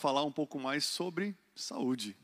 falar 0.00 0.24
um 0.24 0.32
pouco 0.32 0.58
mais 0.58 0.86
sobre 0.86 1.36
saúde. 1.54 2.16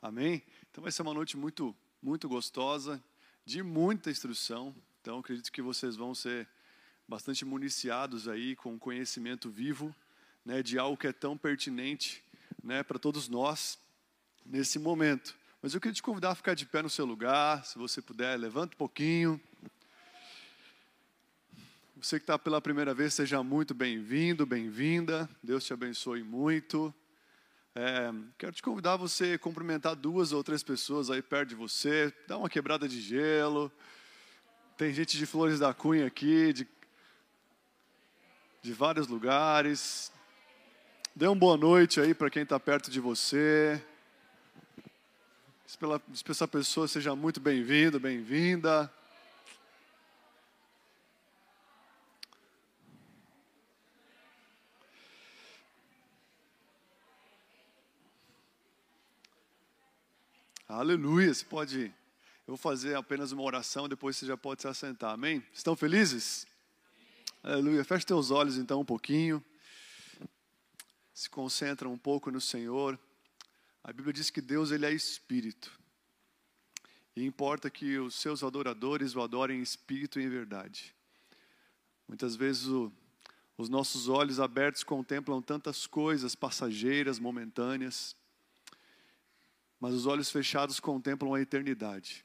Amém? 0.00 0.44
Então 0.70 0.80
vai 0.80 0.92
ser 0.92 1.02
uma 1.02 1.12
noite 1.12 1.36
muito, 1.36 1.74
muito 2.00 2.28
gostosa, 2.28 3.02
de 3.44 3.64
muita 3.64 4.12
instrução. 4.12 4.72
Então 5.00 5.18
acredito 5.18 5.50
que 5.50 5.60
vocês 5.60 5.96
vão 5.96 6.14
ser 6.14 6.48
bastante 7.08 7.44
municiados 7.44 8.28
aí 8.28 8.54
com 8.54 8.78
conhecimento 8.78 9.50
vivo, 9.50 9.94
né, 10.44 10.62
de 10.62 10.78
algo 10.78 10.96
que 10.96 11.08
é 11.08 11.12
tão 11.12 11.36
pertinente, 11.36 12.22
né, 12.62 12.84
para 12.84 12.98
todos 12.98 13.28
nós 13.28 13.76
nesse 14.44 14.78
momento. 14.78 15.36
Mas 15.60 15.74
eu 15.74 15.80
queria 15.80 15.94
te 15.94 16.02
convidar 16.02 16.30
a 16.30 16.34
ficar 16.36 16.54
de 16.54 16.64
pé 16.64 16.80
no 16.80 16.90
seu 16.90 17.04
lugar, 17.04 17.64
se 17.64 17.76
você 17.76 18.00
puder, 18.00 18.38
levanta 18.38 18.74
um 18.74 18.78
pouquinho. 18.78 19.40
Você 21.96 22.20
que 22.20 22.22
está 22.22 22.38
pela 22.38 22.60
primeira 22.60 22.94
vez, 22.94 23.14
seja 23.14 23.42
muito 23.42 23.74
bem-vindo, 23.74 24.46
bem-vinda. 24.46 25.28
Deus 25.42 25.64
te 25.64 25.72
abençoe 25.72 26.22
muito. 26.22 26.94
É, 27.78 28.10
quero 28.38 28.52
te 28.54 28.62
convidar 28.62 28.94
a 28.94 28.96
você 28.96 29.36
cumprimentar 29.36 29.94
duas 29.94 30.32
ou 30.32 30.42
três 30.42 30.62
pessoas 30.62 31.10
aí 31.10 31.20
perto 31.20 31.50
de 31.50 31.54
você, 31.54 32.10
dar 32.26 32.38
uma 32.38 32.48
quebrada 32.48 32.88
de 32.88 32.98
gelo. 33.02 33.70
Tem 34.78 34.94
gente 34.94 35.18
de 35.18 35.26
Flores 35.26 35.58
da 35.58 35.74
Cunha 35.74 36.06
aqui, 36.06 36.54
de, 36.54 36.66
de 38.62 38.72
vários 38.72 39.06
lugares. 39.08 40.10
Dê 41.14 41.26
uma 41.26 41.36
boa 41.36 41.58
noite 41.58 42.00
aí 42.00 42.14
para 42.14 42.30
quem 42.30 42.44
está 42.44 42.58
perto 42.58 42.90
de 42.90 42.98
você. 42.98 43.78
Diz 45.66 45.76
para 45.76 46.00
essa 46.30 46.48
pessoa 46.48 46.88
seja 46.88 47.14
muito 47.14 47.40
bem-vindo, 47.40 48.00
bem-vinda. 48.00 48.90
Aleluia. 60.68 61.32
Você 61.32 61.44
pode. 61.44 61.80
Eu 61.80 62.48
vou 62.48 62.56
fazer 62.56 62.96
apenas 62.96 63.30
uma 63.30 63.42
oração, 63.42 63.88
depois 63.88 64.16
você 64.16 64.26
já 64.26 64.36
pode 64.36 64.62
se 64.62 64.68
assentar. 64.68 65.12
Amém? 65.12 65.40
Estão 65.52 65.76
felizes? 65.76 66.44
Aleluia. 67.40 67.84
Feche 67.84 68.04
teus 68.04 68.32
olhos 68.32 68.58
então 68.58 68.80
um 68.80 68.84
pouquinho. 68.84 69.42
Se 71.14 71.30
concentra 71.30 71.88
um 71.88 71.96
pouco 71.96 72.32
no 72.32 72.40
Senhor. 72.40 72.98
A 73.84 73.92
Bíblia 73.92 74.12
diz 74.12 74.28
que 74.28 74.40
Deus 74.40 74.72
ele 74.72 74.84
é 74.84 74.92
espírito. 74.92 75.70
E 77.14 77.24
importa 77.24 77.70
que 77.70 77.96
os 77.98 78.16
seus 78.16 78.42
adoradores 78.42 79.14
o 79.14 79.22
adorem 79.22 79.60
em 79.60 79.62
espírito 79.62 80.18
e 80.18 80.24
em 80.24 80.28
verdade. 80.28 80.92
Muitas 82.08 82.34
vezes 82.34 82.66
o, 82.66 82.92
os 83.56 83.68
nossos 83.68 84.08
olhos 84.08 84.40
abertos 84.40 84.82
contemplam 84.82 85.40
tantas 85.40 85.86
coisas 85.86 86.34
passageiras, 86.34 87.20
momentâneas 87.20 88.16
mas 89.86 89.94
os 89.94 90.04
olhos 90.04 90.32
fechados 90.32 90.80
contemplam 90.80 91.32
a 91.32 91.40
eternidade. 91.40 92.24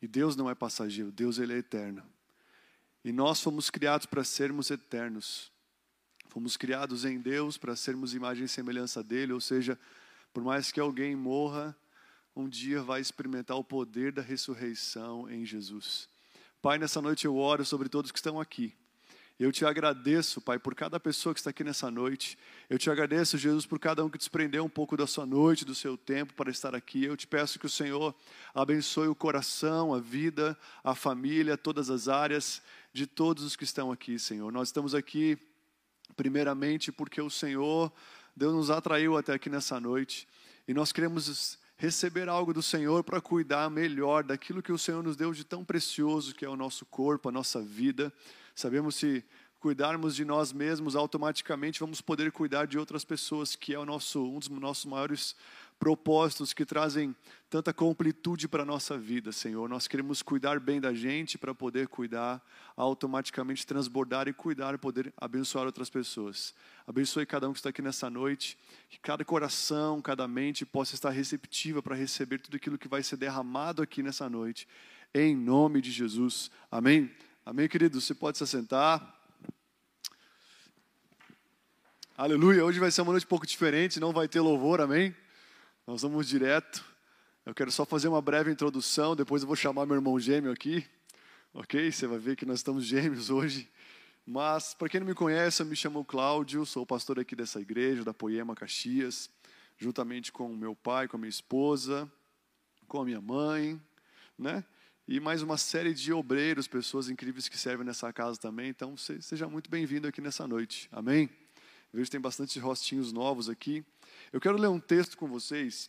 E 0.00 0.06
Deus 0.06 0.36
não 0.36 0.48
é 0.48 0.54
passageiro, 0.54 1.10
Deus 1.10 1.36
ele 1.36 1.52
é 1.52 1.56
eterno. 1.56 2.00
E 3.04 3.10
nós 3.10 3.40
fomos 3.40 3.70
criados 3.70 4.06
para 4.06 4.22
sermos 4.22 4.70
eternos. 4.70 5.50
Fomos 6.28 6.56
criados 6.56 7.04
em 7.04 7.18
Deus 7.18 7.58
para 7.58 7.74
sermos 7.74 8.14
imagem 8.14 8.44
e 8.44 8.48
semelhança 8.48 9.02
dele, 9.02 9.32
ou 9.32 9.40
seja, 9.40 9.76
por 10.32 10.44
mais 10.44 10.70
que 10.70 10.78
alguém 10.78 11.16
morra, 11.16 11.76
um 12.36 12.48
dia 12.48 12.80
vai 12.84 13.00
experimentar 13.00 13.56
o 13.56 13.64
poder 13.64 14.12
da 14.12 14.22
ressurreição 14.22 15.28
em 15.28 15.44
Jesus. 15.44 16.08
Pai, 16.62 16.78
nessa 16.78 17.02
noite 17.02 17.24
eu 17.24 17.36
oro 17.36 17.64
sobre 17.64 17.88
todos 17.88 18.12
que 18.12 18.18
estão 18.18 18.38
aqui. 18.38 18.72
Eu 19.38 19.52
te 19.52 19.66
agradeço, 19.66 20.40
Pai, 20.40 20.58
por 20.58 20.74
cada 20.74 20.98
pessoa 20.98 21.34
que 21.34 21.40
está 21.40 21.50
aqui 21.50 21.62
nessa 21.62 21.90
noite. 21.90 22.38
Eu 22.70 22.78
te 22.78 22.88
agradeço, 22.88 23.36
Jesus, 23.36 23.66
por 23.66 23.78
cada 23.78 24.02
um 24.02 24.08
que 24.08 24.16
desprendeu 24.16 24.64
um 24.64 24.68
pouco 24.68 24.96
da 24.96 25.06
sua 25.06 25.26
noite, 25.26 25.62
do 25.62 25.74
seu 25.74 25.94
tempo 25.94 26.32
para 26.32 26.50
estar 26.50 26.74
aqui. 26.74 27.04
Eu 27.04 27.18
te 27.18 27.26
peço 27.26 27.58
que 27.58 27.66
o 27.66 27.70
Senhor 27.70 28.14
abençoe 28.54 29.08
o 29.08 29.14
coração, 29.14 29.92
a 29.92 30.00
vida, 30.00 30.56
a 30.82 30.94
família, 30.94 31.58
todas 31.58 31.90
as 31.90 32.08
áreas 32.08 32.62
de 32.94 33.06
todos 33.06 33.44
os 33.44 33.54
que 33.54 33.64
estão 33.64 33.92
aqui, 33.92 34.18
Senhor. 34.18 34.50
Nós 34.50 34.68
estamos 34.68 34.94
aqui, 34.94 35.36
primeiramente, 36.16 36.90
porque 36.90 37.20
o 37.20 37.28
Senhor, 37.28 37.92
Deus 38.34 38.54
nos 38.54 38.70
atraiu 38.70 39.18
até 39.18 39.34
aqui 39.34 39.50
nessa 39.50 39.78
noite. 39.78 40.26
E 40.66 40.72
nós 40.72 40.92
queremos 40.92 41.58
receber 41.76 42.26
algo 42.26 42.54
do 42.54 42.62
Senhor 42.62 43.04
para 43.04 43.20
cuidar 43.20 43.68
melhor 43.68 44.24
daquilo 44.24 44.62
que 44.62 44.72
o 44.72 44.78
Senhor 44.78 45.02
nos 45.02 45.14
deu 45.14 45.34
de 45.34 45.44
tão 45.44 45.62
precioso, 45.62 46.34
que 46.34 46.46
é 46.46 46.48
o 46.48 46.56
nosso 46.56 46.86
corpo, 46.86 47.28
a 47.28 47.32
nossa 47.32 47.60
vida. 47.60 48.10
Sabemos 48.56 48.94
se 48.94 49.22
cuidarmos 49.60 50.16
de 50.16 50.24
nós 50.24 50.50
mesmos, 50.50 50.96
automaticamente 50.96 51.80
vamos 51.80 52.00
poder 52.00 52.32
cuidar 52.32 52.66
de 52.66 52.78
outras 52.78 53.04
pessoas, 53.04 53.54
que 53.54 53.74
é 53.74 53.78
o 53.78 53.84
nosso, 53.84 54.24
um 54.24 54.38
dos 54.38 54.48
nossos 54.48 54.86
maiores 54.86 55.36
propósitos 55.78 56.54
que 56.54 56.64
trazem 56.64 57.14
tanta 57.50 57.70
completude 57.70 58.48
para 58.48 58.62
a 58.62 58.66
nossa 58.66 58.96
vida, 58.96 59.30
Senhor. 59.30 59.68
Nós 59.68 59.86
queremos 59.86 60.22
cuidar 60.22 60.58
bem 60.58 60.80
da 60.80 60.94
gente 60.94 61.36
para 61.36 61.54
poder 61.54 61.86
cuidar, 61.88 62.42
automaticamente 62.74 63.66
transbordar 63.66 64.26
e 64.26 64.32
cuidar, 64.32 64.78
poder 64.78 65.12
abençoar 65.18 65.66
outras 65.66 65.90
pessoas. 65.90 66.54
Abençoe 66.86 67.26
cada 67.26 67.46
um 67.46 67.52
que 67.52 67.58
está 67.58 67.68
aqui 67.68 67.82
nessa 67.82 68.08
noite, 68.08 68.56
que 68.88 68.98
cada 69.00 69.22
coração, 69.22 70.00
cada 70.00 70.26
mente 70.26 70.64
possa 70.64 70.94
estar 70.94 71.10
receptiva 71.10 71.82
para 71.82 71.94
receber 71.94 72.38
tudo 72.38 72.56
aquilo 72.56 72.78
que 72.78 72.88
vai 72.88 73.02
ser 73.02 73.18
derramado 73.18 73.82
aqui 73.82 74.02
nessa 74.02 74.30
noite, 74.30 74.66
em 75.12 75.36
nome 75.36 75.82
de 75.82 75.90
Jesus. 75.90 76.50
Amém. 76.70 77.10
Amém, 77.48 77.68
querido? 77.68 78.00
Você 78.00 78.12
pode 78.12 78.36
se 78.38 78.42
assentar. 78.42 79.14
Aleluia. 82.18 82.64
Hoje 82.64 82.80
vai 82.80 82.90
ser 82.90 83.02
uma 83.02 83.12
noite 83.12 83.24
um 83.24 83.28
pouco 83.28 83.46
diferente, 83.46 84.00
não 84.00 84.12
vai 84.12 84.26
ter 84.26 84.40
louvor, 84.40 84.80
amém? 84.80 85.14
Nós 85.86 86.02
vamos 86.02 86.26
direto. 86.26 86.84
Eu 87.44 87.54
quero 87.54 87.70
só 87.70 87.86
fazer 87.86 88.08
uma 88.08 88.20
breve 88.20 88.50
introdução, 88.50 89.14
depois 89.14 89.42
eu 89.42 89.46
vou 89.46 89.54
chamar 89.54 89.86
meu 89.86 89.94
irmão 89.94 90.18
gêmeo 90.18 90.50
aqui. 90.50 90.84
Ok? 91.54 91.92
Você 91.92 92.08
vai 92.08 92.18
ver 92.18 92.34
que 92.34 92.44
nós 92.44 92.58
estamos 92.58 92.84
gêmeos 92.84 93.30
hoje. 93.30 93.70
Mas, 94.26 94.74
para 94.74 94.88
quem 94.88 94.98
não 94.98 95.06
me 95.06 95.14
conhece, 95.14 95.62
eu 95.62 95.66
me 95.66 95.76
chamo 95.76 96.04
Cláudio, 96.04 96.66
sou 96.66 96.84
pastor 96.84 97.20
aqui 97.20 97.36
dessa 97.36 97.60
igreja, 97.60 98.02
da 98.02 98.12
Poema 98.12 98.56
Caxias, 98.56 99.30
juntamente 99.78 100.32
com 100.32 100.48
meu 100.48 100.74
pai, 100.74 101.06
com 101.06 101.16
a 101.16 101.20
minha 101.20 101.30
esposa, 101.30 102.10
com 102.88 103.02
a 103.02 103.04
minha 103.04 103.20
mãe, 103.20 103.80
né? 104.36 104.64
E 105.08 105.20
mais 105.20 105.40
uma 105.40 105.56
série 105.56 105.94
de 105.94 106.12
obreiros, 106.12 106.66
pessoas 106.66 107.08
incríveis 107.08 107.48
que 107.48 107.56
servem 107.56 107.86
nessa 107.86 108.12
casa 108.12 108.36
também. 108.40 108.68
Então, 108.68 108.96
seja 108.96 109.46
muito 109.48 109.70
bem-vindo 109.70 110.08
aqui 110.08 110.20
nessa 110.20 110.48
noite. 110.48 110.88
Amém? 110.90 111.30
Eu 111.92 111.98
vejo 111.98 112.06
que 112.06 112.10
tem 112.10 112.20
bastante 112.20 112.58
rostinhos 112.58 113.12
novos 113.12 113.48
aqui. 113.48 113.84
Eu 114.32 114.40
quero 114.40 114.58
ler 114.58 114.66
um 114.66 114.80
texto 114.80 115.16
com 115.16 115.28
vocês 115.28 115.88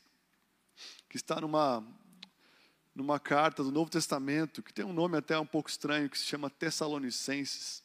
que 1.10 1.18
está 1.18 1.42
numa 1.42 1.84
numa 2.94 3.20
carta 3.20 3.64
do 3.64 3.72
Novo 3.72 3.92
Testamento, 3.92 4.64
que 4.64 4.74
tem 4.74 4.84
um 4.84 4.94
nome 4.94 5.18
até 5.18 5.38
um 5.38 5.46
pouco 5.46 5.70
estranho, 5.70 6.10
que 6.10 6.18
se 6.18 6.26
chama 6.26 6.50
Tessalonicenses. 6.50 7.84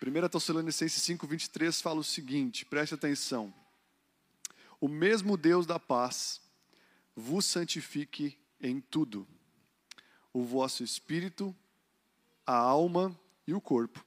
1 0.00 0.28
Tessalonicenses 0.28 1.02
5, 1.02 1.26
23 1.26 1.80
fala 1.80 2.00
o 2.00 2.04
seguinte: 2.04 2.66
preste 2.66 2.94
atenção. 2.94 3.52
O 4.78 4.88
mesmo 4.88 5.38
Deus 5.38 5.66
da 5.66 5.78
paz 5.78 6.40
vos 7.16 7.46
santifique 7.46 8.38
em 8.60 8.80
tudo 8.80 9.26
o 10.38 10.44
vosso 10.44 10.82
espírito, 10.82 11.54
a 12.46 12.56
alma 12.56 13.18
e 13.46 13.54
o 13.54 13.60
corpo 13.60 14.04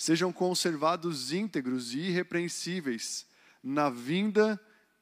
sejam 0.00 0.32
conservados 0.32 1.30
íntegros 1.30 1.92
e 1.92 1.98
irrepreensíveis 1.98 3.26
na 3.62 3.90
vinda 3.90 4.58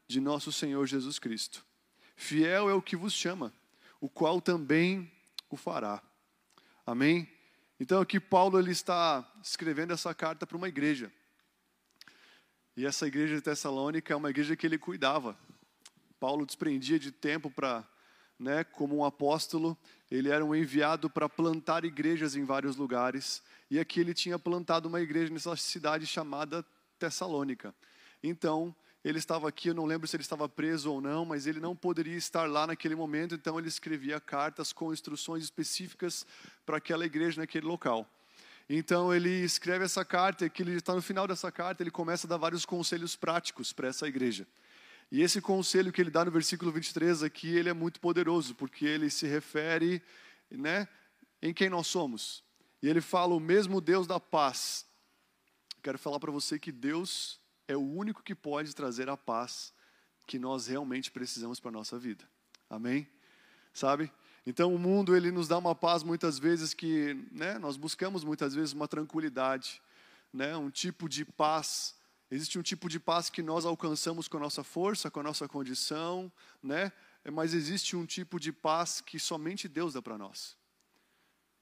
de 0.08 0.20
nosso 0.20 0.50
Senhor 0.50 0.84
Jesus 0.86 1.20
Cristo. 1.20 1.64
Fiel 2.16 2.68
é 2.68 2.74
o 2.74 2.82
que 2.82 2.96
vos 2.96 3.12
chama, 3.12 3.52
o 4.00 4.08
qual 4.08 4.40
também 4.40 5.08
o 5.48 5.56
fará. 5.56 6.02
Amém? 6.84 7.32
Então 7.78 8.00
aqui 8.00 8.18
Paulo 8.18 8.58
ele 8.58 8.72
está 8.72 9.24
escrevendo 9.40 9.92
essa 9.92 10.12
carta 10.12 10.44
para 10.44 10.56
uma 10.56 10.66
igreja. 10.66 11.12
E 12.76 12.84
essa 12.84 13.06
igreja 13.06 13.36
de 13.36 13.42
Tessalônica 13.42 14.12
é 14.12 14.16
uma 14.16 14.30
igreja 14.30 14.56
que 14.56 14.66
ele 14.66 14.78
cuidava. 14.78 15.38
Paulo 16.18 16.44
desprendia 16.44 16.98
de 16.98 17.12
tempo 17.12 17.52
para 17.52 17.88
né, 18.38 18.64
como 18.64 18.96
um 18.96 19.04
apóstolo, 19.04 19.76
ele 20.10 20.28
era 20.28 20.44
um 20.44 20.54
enviado 20.54 21.10
para 21.10 21.28
plantar 21.28 21.84
igrejas 21.84 22.36
em 22.36 22.44
vários 22.44 22.76
lugares, 22.76 23.42
e 23.70 23.78
aqui 23.78 24.00
ele 24.00 24.14
tinha 24.14 24.38
plantado 24.38 24.88
uma 24.88 25.00
igreja 25.00 25.32
nessa 25.32 25.54
cidade 25.56 26.06
chamada 26.06 26.64
Tessalônica. 26.98 27.74
Então, 28.22 28.74
ele 29.04 29.18
estava 29.18 29.48
aqui, 29.48 29.68
eu 29.68 29.74
não 29.74 29.84
lembro 29.84 30.06
se 30.06 30.16
ele 30.16 30.22
estava 30.22 30.48
preso 30.48 30.92
ou 30.92 31.00
não, 31.00 31.24
mas 31.24 31.46
ele 31.46 31.60
não 31.60 31.74
poderia 31.74 32.16
estar 32.16 32.48
lá 32.48 32.66
naquele 32.66 32.94
momento, 32.94 33.34
então 33.34 33.58
ele 33.58 33.68
escrevia 33.68 34.20
cartas 34.20 34.72
com 34.72 34.92
instruções 34.92 35.44
específicas 35.44 36.26
para 36.66 36.78
aquela 36.78 37.06
igreja 37.06 37.40
naquele 37.40 37.66
local. 37.66 38.08
Então 38.68 39.14
ele 39.14 39.30
escreve 39.30 39.84
essa 39.84 40.04
carta, 40.04 40.44
e 40.44 40.50
que 40.50 40.62
ele 40.62 40.72
está 40.74 40.94
no 40.94 41.00
final 41.00 41.26
dessa 41.26 41.50
carta, 41.50 41.82
ele 41.82 41.90
começa 41.90 42.26
a 42.26 42.30
dar 42.30 42.36
vários 42.36 42.66
conselhos 42.66 43.16
práticos 43.16 43.72
para 43.72 43.88
essa 43.88 44.06
igreja. 44.06 44.46
E 45.10 45.22
esse 45.22 45.40
conselho 45.40 45.92
que 45.92 46.00
ele 46.00 46.10
dá 46.10 46.24
no 46.24 46.30
versículo 46.30 46.70
23 46.70 47.22
aqui, 47.22 47.48
ele 47.48 47.68
é 47.68 47.72
muito 47.72 47.98
poderoso, 47.98 48.54
porque 48.54 48.84
ele 48.84 49.08
se 49.08 49.26
refere, 49.26 50.02
né, 50.50 50.86
em 51.40 51.54
quem 51.54 51.70
nós 51.70 51.86
somos. 51.86 52.44
E 52.82 52.88
ele 52.88 53.00
fala 53.00 53.34
o 53.34 53.40
mesmo 53.40 53.80
Deus 53.80 54.06
da 54.06 54.20
paz. 54.20 54.86
Quero 55.82 55.98
falar 55.98 56.20
para 56.20 56.30
você 56.30 56.58
que 56.58 56.70
Deus 56.70 57.40
é 57.66 57.76
o 57.76 57.80
único 57.80 58.22
que 58.22 58.34
pode 58.34 58.74
trazer 58.74 59.08
a 59.08 59.16
paz 59.16 59.72
que 60.26 60.38
nós 60.38 60.66
realmente 60.66 61.10
precisamos 61.10 61.58
para 61.58 61.70
a 61.70 61.72
nossa 61.72 61.98
vida. 61.98 62.28
Amém? 62.68 63.08
Sabe? 63.72 64.12
Então 64.46 64.74
o 64.74 64.78
mundo 64.78 65.16
ele 65.16 65.30
nos 65.30 65.48
dá 65.48 65.58
uma 65.58 65.74
paz 65.74 66.02
muitas 66.02 66.38
vezes 66.38 66.74
que, 66.74 67.14
né, 67.32 67.58
nós 67.58 67.76
buscamos 67.76 68.24
muitas 68.24 68.54
vezes 68.54 68.72
uma 68.72 68.86
tranquilidade, 68.86 69.80
né, 70.32 70.56
um 70.56 70.70
tipo 70.70 71.08
de 71.08 71.24
paz. 71.24 71.94
Existe 72.30 72.58
um 72.58 72.62
tipo 72.62 72.88
de 72.88 73.00
paz 73.00 73.30
que 73.30 73.42
nós 73.42 73.64
alcançamos 73.64 74.28
com 74.28 74.36
a 74.36 74.40
nossa 74.40 74.62
força, 74.62 75.10
com 75.10 75.20
a 75.20 75.22
nossa 75.22 75.48
condição, 75.48 76.30
né? 76.62 76.92
Mas 77.32 77.54
existe 77.54 77.96
um 77.96 78.04
tipo 78.04 78.38
de 78.38 78.52
paz 78.52 79.00
que 79.00 79.18
somente 79.18 79.66
Deus 79.66 79.94
dá 79.94 80.02
para 80.02 80.18
nós. 80.18 80.56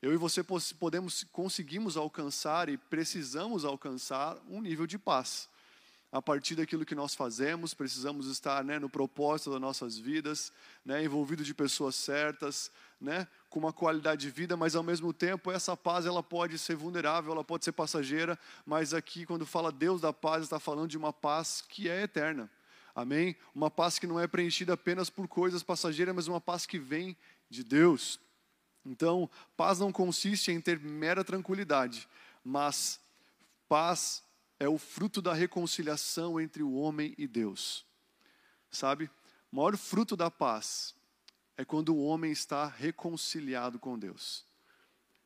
Eu 0.02 0.12
e 0.12 0.16
você 0.16 0.44
podemos 0.78 1.24
conseguimos 1.32 1.96
alcançar 1.96 2.68
e 2.68 2.76
precisamos 2.76 3.64
alcançar 3.64 4.36
um 4.48 4.60
nível 4.60 4.86
de 4.86 4.98
paz 4.98 5.48
a 6.10 6.22
partir 6.22 6.54
daquilo 6.54 6.84
que 6.84 6.94
nós 6.94 7.14
fazemos, 7.14 7.74
precisamos 7.74 8.28
estar 8.28 8.64
né, 8.64 8.78
no 8.78 8.88
propósito 8.88 9.50
das 9.50 9.60
nossas 9.60 9.98
vidas, 9.98 10.52
né, 10.84 11.02
envolvido 11.04 11.44
de 11.44 11.52
pessoas 11.52 11.94
certas, 11.94 12.70
né, 13.00 13.26
com 13.50 13.58
uma 13.58 13.72
qualidade 13.72 14.22
de 14.22 14.30
vida, 14.30 14.56
mas 14.56 14.74
ao 14.74 14.82
mesmo 14.82 15.12
tempo 15.12 15.50
essa 15.50 15.76
paz 15.76 16.06
ela 16.06 16.22
pode 16.22 16.58
ser 16.58 16.76
vulnerável, 16.76 17.32
ela 17.32 17.44
pode 17.44 17.64
ser 17.64 17.72
passageira, 17.72 18.38
mas 18.64 18.94
aqui 18.94 19.26
quando 19.26 19.44
fala 19.44 19.72
Deus 19.72 20.00
da 20.00 20.12
paz, 20.12 20.44
está 20.44 20.58
falando 20.58 20.88
de 20.88 20.96
uma 20.96 21.12
paz 21.12 21.62
que 21.68 21.88
é 21.88 22.02
eterna. 22.02 22.50
Amém? 22.94 23.36
Uma 23.54 23.70
paz 23.70 23.98
que 23.98 24.06
não 24.06 24.18
é 24.18 24.26
preenchida 24.26 24.72
apenas 24.72 25.10
por 25.10 25.28
coisas 25.28 25.62
passageiras, 25.62 26.14
mas 26.14 26.28
uma 26.28 26.40
paz 26.40 26.64
que 26.64 26.78
vem 26.78 27.14
de 27.50 27.62
Deus. 27.62 28.18
Então, 28.86 29.28
paz 29.54 29.78
não 29.78 29.92
consiste 29.92 30.50
em 30.50 30.60
ter 30.60 30.80
mera 30.80 31.22
tranquilidade, 31.22 32.08
mas 32.42 32.98
paz 33.68 34.22
é 34.58 34.68
o 34.68 34.78
fruto 34.78 35.20
da 35.20 35.34
reconciliação 35.34 36.40
entre 36.40 36.62
o 36.62 36.74
homem 36.74 37.14
e 37.18 37.26
Deus. 37.26 37.84
Sabe? 38.70 39.10
O 39.52 39.56
maior 39.56 39.76
fruto 39.76 40.16
da 40.16 40.30
paz 40.30 40.94
é 41.56 41.64
quando 41.64 41.94
o 41.94 42.04
homem 42.04 42.32
está 42.32 42.66
reconciliado 42.66 43.78
com 43.78 43.98
Deus. 43.98 44.44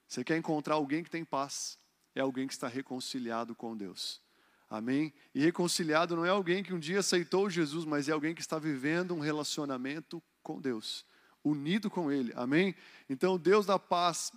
Você 0.07 0.25
quer 0.25 0.37
encontrar 0.37 0.75
alguém 0.75 1.03
que 1.03 1.11
tem 1.11 1.25
paz? 1.25 1.79
É 2.15 2.21
alguém 2.21 2.47
que 2.47 2.53
está 2.53 2.69
reconciliado 2.69 3.55
com 3.55 3.77
Deus. 3.77 4.21
Amém? 4.69 5.13
E 5.35 5.41
reconciliado 5.41 6.15
não 6.15 6.25
é 6.25 6.29
alguém 6.29 6.63
que 6.63 6.73
um 6.73 6.79
dia 6.79 7.01
aceitou 7.01 7.51
Jesus, 7.51 7.85
mas 7.85 8.09
é 8.09 8.13
alguém 8.13 8.35
que 8.35 8.41
está 8.41 8.59
vivendo 8.59 9.15
um 9.15 9.21
relacionamento 9.21 10.23
com 10.43 10.61
Deus, 10.61 11.05
unido 11.43 11.91
com 11.91 12.11
Ele. 12.11 12.33
Amém? 12.37 12.75
Então, 13.09 13.37
Deus 13.37 13.67
da 13.67 13.79
paz, 13.79 14.33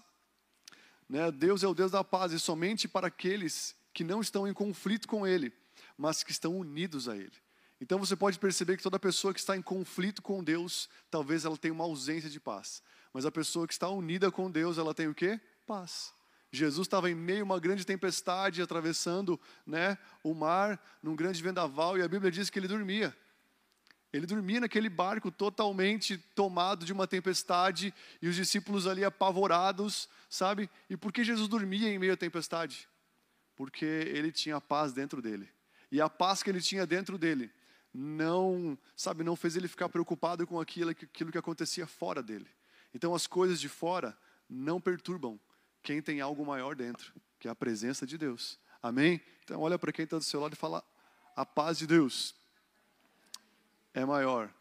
né? 1.07 1.31
Deus 1.31 1.63
é 1.63 1.67
o 1.67 1.73
Deus 1.75 1.91
da 1.91 2.03
paz 2.03 2.31
e 2.31 2.39
somente 2.39 2.87
para 2.87 3.07
aqueles 3.07 3.75
que 3.93 4.03
não 4.03 4.21
estão 4.21 4.47
em 4.47 4.53
conflito 4.53 5.07
com 5.07 5.25
Ele, 5.25 5.53
mas 5.97 6.23
que 6.23 6.31
estão 6.31 6.57
unidos 6.57 7.07
a 7.07 7.15
Ele. 7.15 7.33
Então 7.79 7.99
você 7.99 8.15
pode 8.15 8.39
perceber 8.39 8.77
que 8.77 8.83
toda 8.83 8.97
pessoa 8.97 9.33
que 9.33 9.39
está 9.39 9.57
em 9.57 9.61
conflito 9.61 10.21
com 10.21 10.43
Deus, 10.43 10.89
talvez 11.11 11.43
ela 11.43 11.57
tenha 11.57 11.73
uma 11.73 11.83
ausência 11.83 12.29
de 12.29 12.39
paz. 12.39 12.81
Mas 13.11 13.25
a 13.25 13.31
pessoa 13.31 13.67
que 13.67 13.73
está 13.73 13.89
unida 13.89 14.31
com 14.31 14.49
Deus, 14.49 14.77
ela 14.77 14.93
tem 14.93 15.07
o 15.07 15.13
quê? 15.13 15.39
Paz. 15.67 16.13
Jesus 16.51 16.87
estava 16.87 17.09
em 17.09 17.15
meio 17.15 17.41
a 17.41 17.43
uma 17.43 17.59
grande 17.59 17.85
tempestade, 17.85 18.61
atravessando 18.61 19.41
né, 19.65 19.97
o 20.23 20.33
mar, 20.33 20.79
num 21.01 21.15
grande 21.15 21.41
vendaval, 21.41 21.97
e 21.97 22.01
a 22.01 22.07
Bíblia 22.07 22.31
diz 22.31 22.49
que 22.49 22.59
ele 22.59 22.67
dormia. 22.67 23.15
Ele 24.13 24.27
dormia 24.27 24.59
naquele 24.59 24.87
barco 24.87 25.31
totalmente 25.31 26.17
tomado 26.17 26.85
de 26.85 26.93
uma 26.93 27.07
tempestade, 27.07 27.93
e 28.21 28.27
os 28.27 28.35
discípulos 28.35 28.85
ali 28.85 29.03
apavorados, 29.03 30.07
sabe? 30.29 30.69
E 30.87 30.95
por 30.95 31.11
que 31.11 31.23
Jesus 31.23 31.47
dormia 31.47 31.89
em 31.89 31.97
meio 31.97 32.13
à 32.13 32.17
tempestade? 32.17 32.87
Porque 33.55 33.85
ele 33.85 34.31
tinha 34.31 34.59
paz 34.59 34.93
dentro 34.93 35.21
dele. 35.21 35.49
E 35.91 36.01
a 36.01 36.09
paz 36.09 36.41
que 36.41 36.49
ele 36.49 36.61
tinha 36.61 36.85
dentro 36.85 37.17
dele 37.17 37.51
não, 37.93 38.77
sabe, 38.95 39.23
não 39.23 39.35
fez 39.35 39.55
ele 39.55 39.67
ficar 39.67 39.89
preocupado 39.89 40.47
com 40.47 40.59
aquilo, 40.59 40.89
aquilo 40.89 41.31
que 41.31 41.37
acontecia 41.37 41.85
fora 41.85 42.23
dele. 42.23 42.47
Então 42.93 43.13
as 43.13 43.27
coisas 43.27 43.59
de 43.59 43.69
fora 43.69 44.17
não 44.49 44.81
perturbam 44.81 45.39
quem 45.81 46.01
tem 46.01 46.21
algo 46.21 46.45
maior 46.45 46.75
dentro, 46.75 47.13
que 47.39 47.47
é 47.47 47.51
a 47.51 47.55
presença 47.55 48.07
de 48.07 48.17
Deus. 48.17 48.59
Amém? 48.81 49.21
Então 49.43 49.61
olha 49.61 49.77
para 49.77 49.91
quem 49.91 50.03
está 50.03 50.17
do 50.17 50.23
seu 50.23 50.39
lado 50.39 50.53
e 50.53 50.57
fala: 50.57 50.83
a 51.35 51.45
paz 51.45 51.77
de 51.77 51.85
Deus 51.85 52.35
é 53.93 54.05
maior 54.05 54.51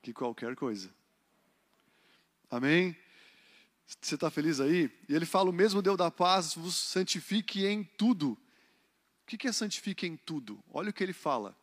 que 0.00 0.12
qualquer 0.12 0.56
coisa. 0.56 0.90
Amém? 2.50 2.96
Você 4.00 4.14
está 4.14 4.30
feliz 4.30 4.60
aí? 4.60 4.90
E 5.08 5.14
ele 5.14 5.26
fala: 5.26 5.50
o 5.50 5.52
mesmo 5.52 5.82
Deus 5.82 5.96
da 5.96 6.10
paz 6.10 6.54
vos 6.54 6.76
santifique 6.76 7.66
em 7.66 7.84
tudo. 7.84 8.38
O 9.22 9.26
que 9.26 9.48
é 9.48 9.52
santifique 9.52 10.06
em 10.06 10.16
tudo? 10.16 10.62
Olha 10.72 10.90
o 10.90 10.92
que 10.92 11.02
ele 11.02 11.12
fala: 11.12 11.56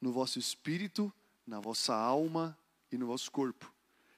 no 0.00 0.12
vosso 0.12 0.38
espírito, 0.38 1.12
na 1.46 1.60
vossa 1.60 1.94
alma 1.94 2.56
e 2.90 2.98
no 2.98 3.06
vosso 3.06 3.30
corpo. 3.30 3.72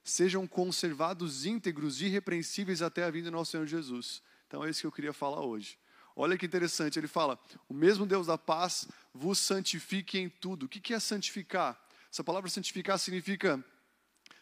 Sejam 0.04 0.46
conservados 0.46 1.46
íntegros 1.46 2.00
e 2.00 2.06
irrepreensíveis 2.06 2.82
até 2.82 3.04
a 3.04 3.10
vinda 3.10 3.30
do 3.30 3.36
nosso 3.36 3.52
Senhor 3.52 3.66
Jesus. 3.66 4.22
Então 4.48 4.64
é 4.64 4.70
isso 4.70 4.80
que 4.80 4.86
eu 4.86 4.92
queria 4.92 5.12
falar 5.12 5.40
hoje. 5.42 5.78
Olha 6.14 6.36
que 6.36 6.46
interessante, 6.46 6.98
ele 6.98 7.08
fala: 7.08 7.38
o 7.68 7.74
mesmo 7.74 8.04
Deus 8.04 8.26
da 8.26 8.36
paz 8.36 8.88
vos 9.14 9.38
santifique 9.38 10.18
em 10.18 10.28
tudo. 10.28 10.66
O 10.66 10.68
que 10.68 10.92
é 10.92 11.00
santificar? 11.00 11.80
Essa 12.10 12.22
palavra 12.22 12.50
santificar 12.50 12.98
significa 12.98 13.64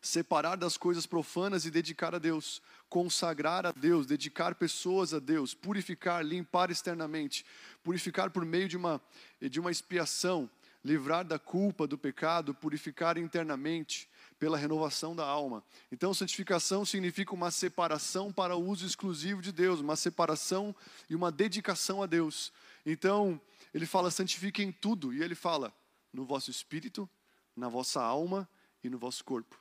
separar 0.00 0.56
das 0.56 0.76
coisas 0.76 1.06
profanas 1.06 1.66
e 1.66 1.70
dedicar 1.70 2.14
a 2.14 2.18
Deus, 2.18 2.62
consagrar 2.88 3.66
a 3.66 3.72
Deus, 3.72 4.06
dedicar 4.06 4.54
pessoas 4.54 5.12
a 5.12 5.18
Deus, 5.18 5.54
purificar, 5.54 6.24
limpar 6.24 6.70
externamente, 6.70 7.44
purificar 7.82 8.30
por 8.30 8.44
meio 8.44 8.68
de 8.68 8.76
uma, 8.76 9.00
de 9.40 9.60
uma 9.60 9.70
expiação, 9.70 10.48
livrar 10.82 11.24
da 11.24 11.38
culpa, 11.38 11.86
do 11.86 11.98
pecado, 11.98 12.54
purificar 12.54 13.18
internamente 13.18 14.08
pela 14.38 14.56
renovação 14.56 15.14
da 15.14 15.26
alma. 15.26 15.62
Então, 15.92 16.14
santificação 16.14 16.84
significa 16.84 17.34
uma 17.34 17.50
separação 17.50 18.32
para 18.32 18.56
o 18.56 18.66
uso 18.66 18.86
exclusivo 18.86 19.42
de 19.42 19.52
Deus, 19.52 19.80
uma 19.80 19.96
separação 19.96 20.74
e 21.10 21.14
uma 21.14 21.30
dedicação 21.30 22.02
a 22.02 22.06
Deus. 22.06 22.50
Então, 22.86 23.38
ele 23.74 23.84
fala: 23.84 24.10
santifiquem 24.10 24.72
tudo, 24.72 25.12
e 25.12 25.22
ele 25.22 25.34
fala 25.34 25.72
no 26.10 26.24
vosso 26.24 26.50
espírito, 26.50 27.08
na 27.54 27.68
vossa 27.68 28.02
alma 28.02 28.48
e 28.82 28.88
no 28.88 28.98
vosso 28.98 29.22
corpo. 29.22 29.60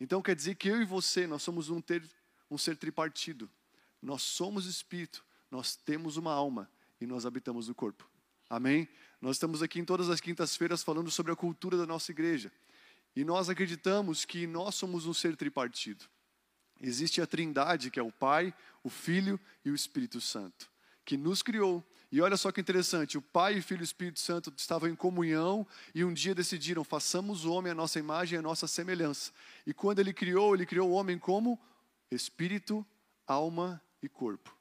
Então 0.00 0.22
quer 0.22 0.36
dizer 0.36 0.54
que 0.54 0.68
eu 0.68 0.80
e 0.80 0.84
você, 0.84 1.26
nós 1.26 1.42
somos 1.42 1.70
um, 1.70 1.80
ter, 1.80 2.02
um 2.50 2.56
ser 2.56 2.76
tripartido. 2.76 3.50
Nós 4.00 4.22
somos 4.22 4.66
espírito, 4.66 5.24
nós 5.50 5.74
temos 5.74 6.16
uma 6.16 6.32
alma 6.32 6.70
e 7.00 7.06
nós 7.06 7.26
habitamos 7.26 7.68
no 7.68 7.74
corpo. 7.74 8.08
Amém? 8.48 8.88
Nós 9.20 9.36
estamos 9.36 9.62
aqui 9.62 9.80
em 9.80 9.84
todas 9.84 10.08
as 10.08 10.20
quintas-feiras 10.20 10.82
falando 10.82 11.10
sobre 11.10 11.32
a 11.32 11.36
cultura 11.36 11.76
da 11.76 11.86
nossa 11.86 12.10
igreja. 12.12 12.50
E 13.14 13.24
nós 13.24 13.48
acreditamos 13.48 14.24
que 14.24 14.46
nós 14.46 14.74
somos 14.74 15.06
um 15.06 15.12
ser 15.12 15.36
tripartido. 15.36 16.04
Existe 16.80 17.20
a 17.20 17.26
Trindade, 17.26 17.90
que 17.90 17.98
é 17.98 18.02
o 18.02 18.12
Pai, 18.12 18.54
o 18.82 18.88
Filho 18.88 19.38
e 19.64 19.70
o 19.70 19.74
Espírito 19.74 20.20
Santo, 20.20 20.70
que 21.04 21.16
nos 21.16 21.42
criou 21.42 21.84
e 22.10 22.22
olha 22.22 22.38
só 22.38 22.50
que 22.50 22.60
interessante, 22.60 23.18
o 23.18 23.22
Pai, 23.22 23.58
o 23.58 23.62
Filho 23.62 23.80
e 23.80 23.82
o 23.82 23.84
Espírito 23.84 24.18
Santo 24.18 24.52
estavam 24.56 24.88
em 24.88 24.96
comunhão 24.96 25.66
e 25.94 26.02
um 26.04 26.12
dia 26.12 26.34
decidiram, 26.34 26.82
façamos 26.82 27.44
o 27.44 27.52
homem 27.52 27.72
a 27.72 27.74
nossa 27.74 27.98
imagem 27.98 28.36
e 28.36 28.38
a 28.38 28.42
nossa 28.42 28.66
semelhança. 28.66 29.30
E 29.66 29.74
quando 29.74 29.98
ele 29.98 30.14
criou, 30.14 30.54
ele 30.54 30.64
criou 30.64 30.88
o 30.88 30.94
homem 30.94 31.18
como 31.18 31.60
espírito, 32.10 32.86
alma 33.26 33.82
e 34.02 34.08
corpo. 34.08 34.56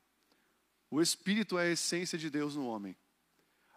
O 0.92 1.02
espírito 1.02 1.58
é 1.58 1.68
a 1.68 1.72
essência 1.72 2.18
de 2.18 2.30
Deus 2.30 2.56
no 2.56 2.68
homem. 2.68 2.98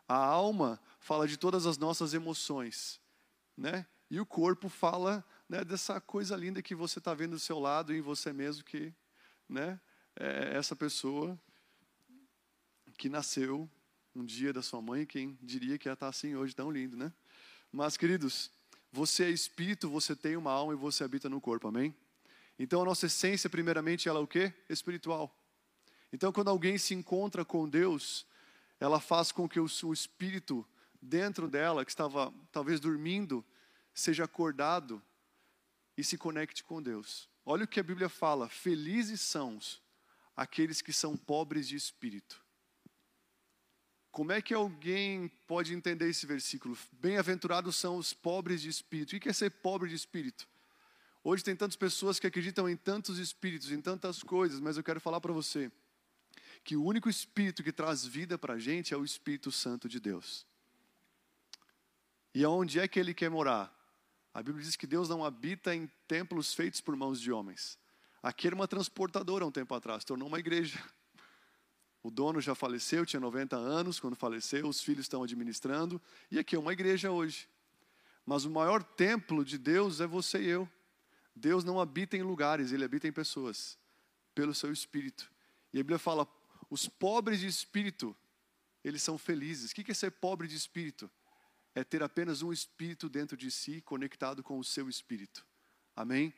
A 0.09 0.17
alma 0.17 0.81
fala 0.99 1.29
de 1.29 1.37
todas 1.37 1.65
as 1.65 1.79
nossas 1.79 2.13
emoções, 2.13 3.01
né? 3.57 3.87
E 4.11 4.21
o 4.21 4.27
corpo 4.27 4.69
fala 4.69 5.25
né, 5.49 5.65
dessa 5.65 6.01
coisa 6.01 6.35
linda 6.35 6.61
que 6.61 6.75
você 6.75 6.99
está 6.99 7.15
vendo 7.15 7.33
do 7.33 7.39
seu 7.39 7.61
lado 7.61 7.95
e 7.95 7.99
em 7.99 8.01
você 8.01 8.33
mesmo 8.33 8.65
que, 8.65 8.93
né? 9.49 9.81
É 10.17 10.57
essa 10.57 10.75
pessoa 10.75 11.39
que 13.01 13.09
nasceu 13.09 13.67
um 14.15 14.23
dia 14.23 14.53
da 14.53 14.61
sua 14.61 14.83
mãe, 14.83 15.07
quem 15.07 15.39
diria 15.41 15.79
que 15.79 15.89
ia 15.89 15.95
estar 15.95 16.09
assim 16.09 16.35
hoje, 16.35 16.55
tão 16.55 16.71
lindo, 16.71 16.99
né? 16.99 17.11
Mas, 17.73 17.97
queridos, 17.97 18.51
você 18.93 19.25
é 19.25 19.31
espírito, 19.31 19.89
você 19.89 20.15
tem 20.15 20.37
uma 20.37 20.53
alma 20.53 20.75
e 20.75 20.77
você 20.77 21.03
habita 21.03 21.27
no 21.27 21.41
corpo, 21.41 21.67
amém? 21.67 21.97
Então, 22.59 22.83
a 22.83 22.85
nossa 22.85 23.07
essência, 23.07 23.49
primeiramente, 23.49 24.07
ela 24.07 24.19
é 24.19 24.23
o 24.23 24.27
quê? 24.27 24.53
Espiritual. 24.69 25.35
Então, 26.13 26.31
quando 26.31 26.49
alguém 26.49 26.77
se 26.77 26.93
encontra 26.93 27.43
com 27.43 27.67
Deus, 27.67 28.27
ela 28.79 29.01
faz 29.01 29.33
com 29.33 29.49
que 29.49 29.59
o, 29.59 29.65
o 29.85 29.93
espírito 29.95 30.67
dentro 31.01 31.49
dela, 31.49 31.87
que 31.87 31.91
estava 31.91 32.31
talvez 32.53 32.81
dormindo, 32.81 33.43
seja 33.95 34.25
acordado 34.25 35.03
e 35.97 36.05
se 36.05 36.19
conecte 36.19 36.63
com 36.63 36.83
Deus. 36.83 37.31
Olha 37.47 37.65
o 37.65 37.69
que 37.69 37.81
a 37.81 37.85
Bíblia 37.85 38.11
fala: 38.11 38.47
felizes 38.51 39.23
são 39.23 39.59
aqueles 40.37 40.83
que 40.83 40.93
são 40.93 41.17
pobres 41.17 41.67
de 41.67 41.77
espírito 41.77 42.50
como 44.11 44.33
é 44.33 44.43
que 44.43 44.53
alguém 44.53 45.29
pode 45.47 45.73
entender 45.73 46.09
esse 46.09 46.27
versículo? 46.27 46.77
Bem-aventurados 46.93 47.77
são 47.77 47.97
os 47.97 48.13
pobres 48.13 48.61
de 48.61 48.69
espírito. 48.69 49.15
O 49.15 49.21
que 49.21 49.29
é 49.29 49.33
ser 49.33 49.51
pobre 49.51 49.89
de 49.89 49.95
espírito? 49.95 50.49
Hoje 51.23 51.45
tem 51.45 51.55
tantas 51.55 51.77
pessoas 51.77 52.19
que 52.19 52.27
acreditam 52.27 52.69
em 52.69 52.77
tantos 52.77 53.19
espíritos, 53.19 53.71
em 53.71 53.81
tantas 53.81 54.23
coisas, 54.23 54.59
mas 54.59 54.77
eu 54.77 54.83
quero 54.83 55.01
falar 55.01 55.21
para 55.21 55.33
você 55.33 55.71
que 56.65 56.77
o 56.77 56.85
único 56.85 57.09
espírito 57.09 57.63
que 57.63 57.73
traz 57.73 58.05
vida 58.05 58.37
para 58.37 58.55
a 58.55 58.59
gente 58.59 58.93
é 58.93 58.97
o 58.97 59.05
Espírito 59.05 59.51
Santo 59.51 59.89
de 59.89 59.99
Deus. 60.01 60.47
E 62.35 62.45
aonde 62.45 62.79
é 62.79 62.87
que 62.87 62.99
ele 62.99 63.15
quer 63.15 63.31
morar? 63.31 63.75
A 64.33 64.43
Bíblia 64.43 64.65
diz 64.65 64.77
que 64.77 64.87
Deus 64.87 65.09
não 65.09 65.25
habita 65.25 65.75
em 65.75 65.91
templos 66.07 66.55
feitos 66.55 66.81
por 66.81 66.95
mãos 66.95 67.21
de 67.21 67.33
homens. 67.33 67.79
Aqui 68.23 68.47
era 68.47 68.55
uma 68.55 68.69
transportadora 68.69 69.47
um 69.47 69.51
tempo 69.51 69.75
atrás, 69.75 70.05
tornou 70.05 70.29
uma 70.29 70.39
igreja. 70.39 70.79
O 72.03 72.11
dono 72.11 72.41
já 72.41 72.55
faleceu, 72.55 73.05
tinha 73.05 73.21
90 73.21 73.57
anos 73.57 74.01
quando 74.01 74.17
faleceu, 74.17 74.67
os 74.67 74.81
filhos 74.81 75.05
estão 75.05 75.23
administrando, 75.23 76.01
e 76.31 76.39
aqui 76.39 76.57
é 76.57 76.59
uma 76.59 76.73
igreja 76.73 77.11
hoje. 77.11 77.49
Mas 78.25 78.45
o 78.45 78.51
maior 78.51 78.83
templo 78.83 79.45
de 79.45 79.59
Deus 79.59 80.01
é 80.01 80.07
você 80.07 80.41
e 80.41 80.49
eu. 80.49 80.69
Deus 81.35 81.65
não 81.65 81.81
habita 81.81 82.17
em 82.17 82.23
lugares, 82.23 82.73
ele 82.73 82.85
habita 82.85 83.07
em 83.07 83.13
pessoas, 83.13 83.79
pelo 84.35 84.55
seu 84.55 84.73
espírito. 84.73 85.31
E 85.73 85.79
a 85.79 85.83
Bíblia 85.83 85.99
fala: 85.99 86.27
os 86.69 86.89
pobres 86.89 87.41
de 87.41 87.47
espírito, 87.47 88.17
eles 88.85 89.03
são 89.03 89.19
felizes. 89.19 89.71
O 89.71 89.75
que 89.75 89.91
é 89.91 89.95
ser 89.95 90.11
pobre 90.13 90.49
de 90.49 90.57
espírito? 90.57 91.11
É 91.75 91.85
ter 91.85 92.03
apenas 92.03 92.43
um 92.43 92.53
espírito 92.53 93.09
dentro 93.09 93.37
de 93.37 93.51
si, 93.51 93.81
conectado 93.83 94.43
com 94.43 94.59
o 94.59 94.65
seu 94.65 94.89
espírito. 94.89 95.47
Amém? 95.95 96.33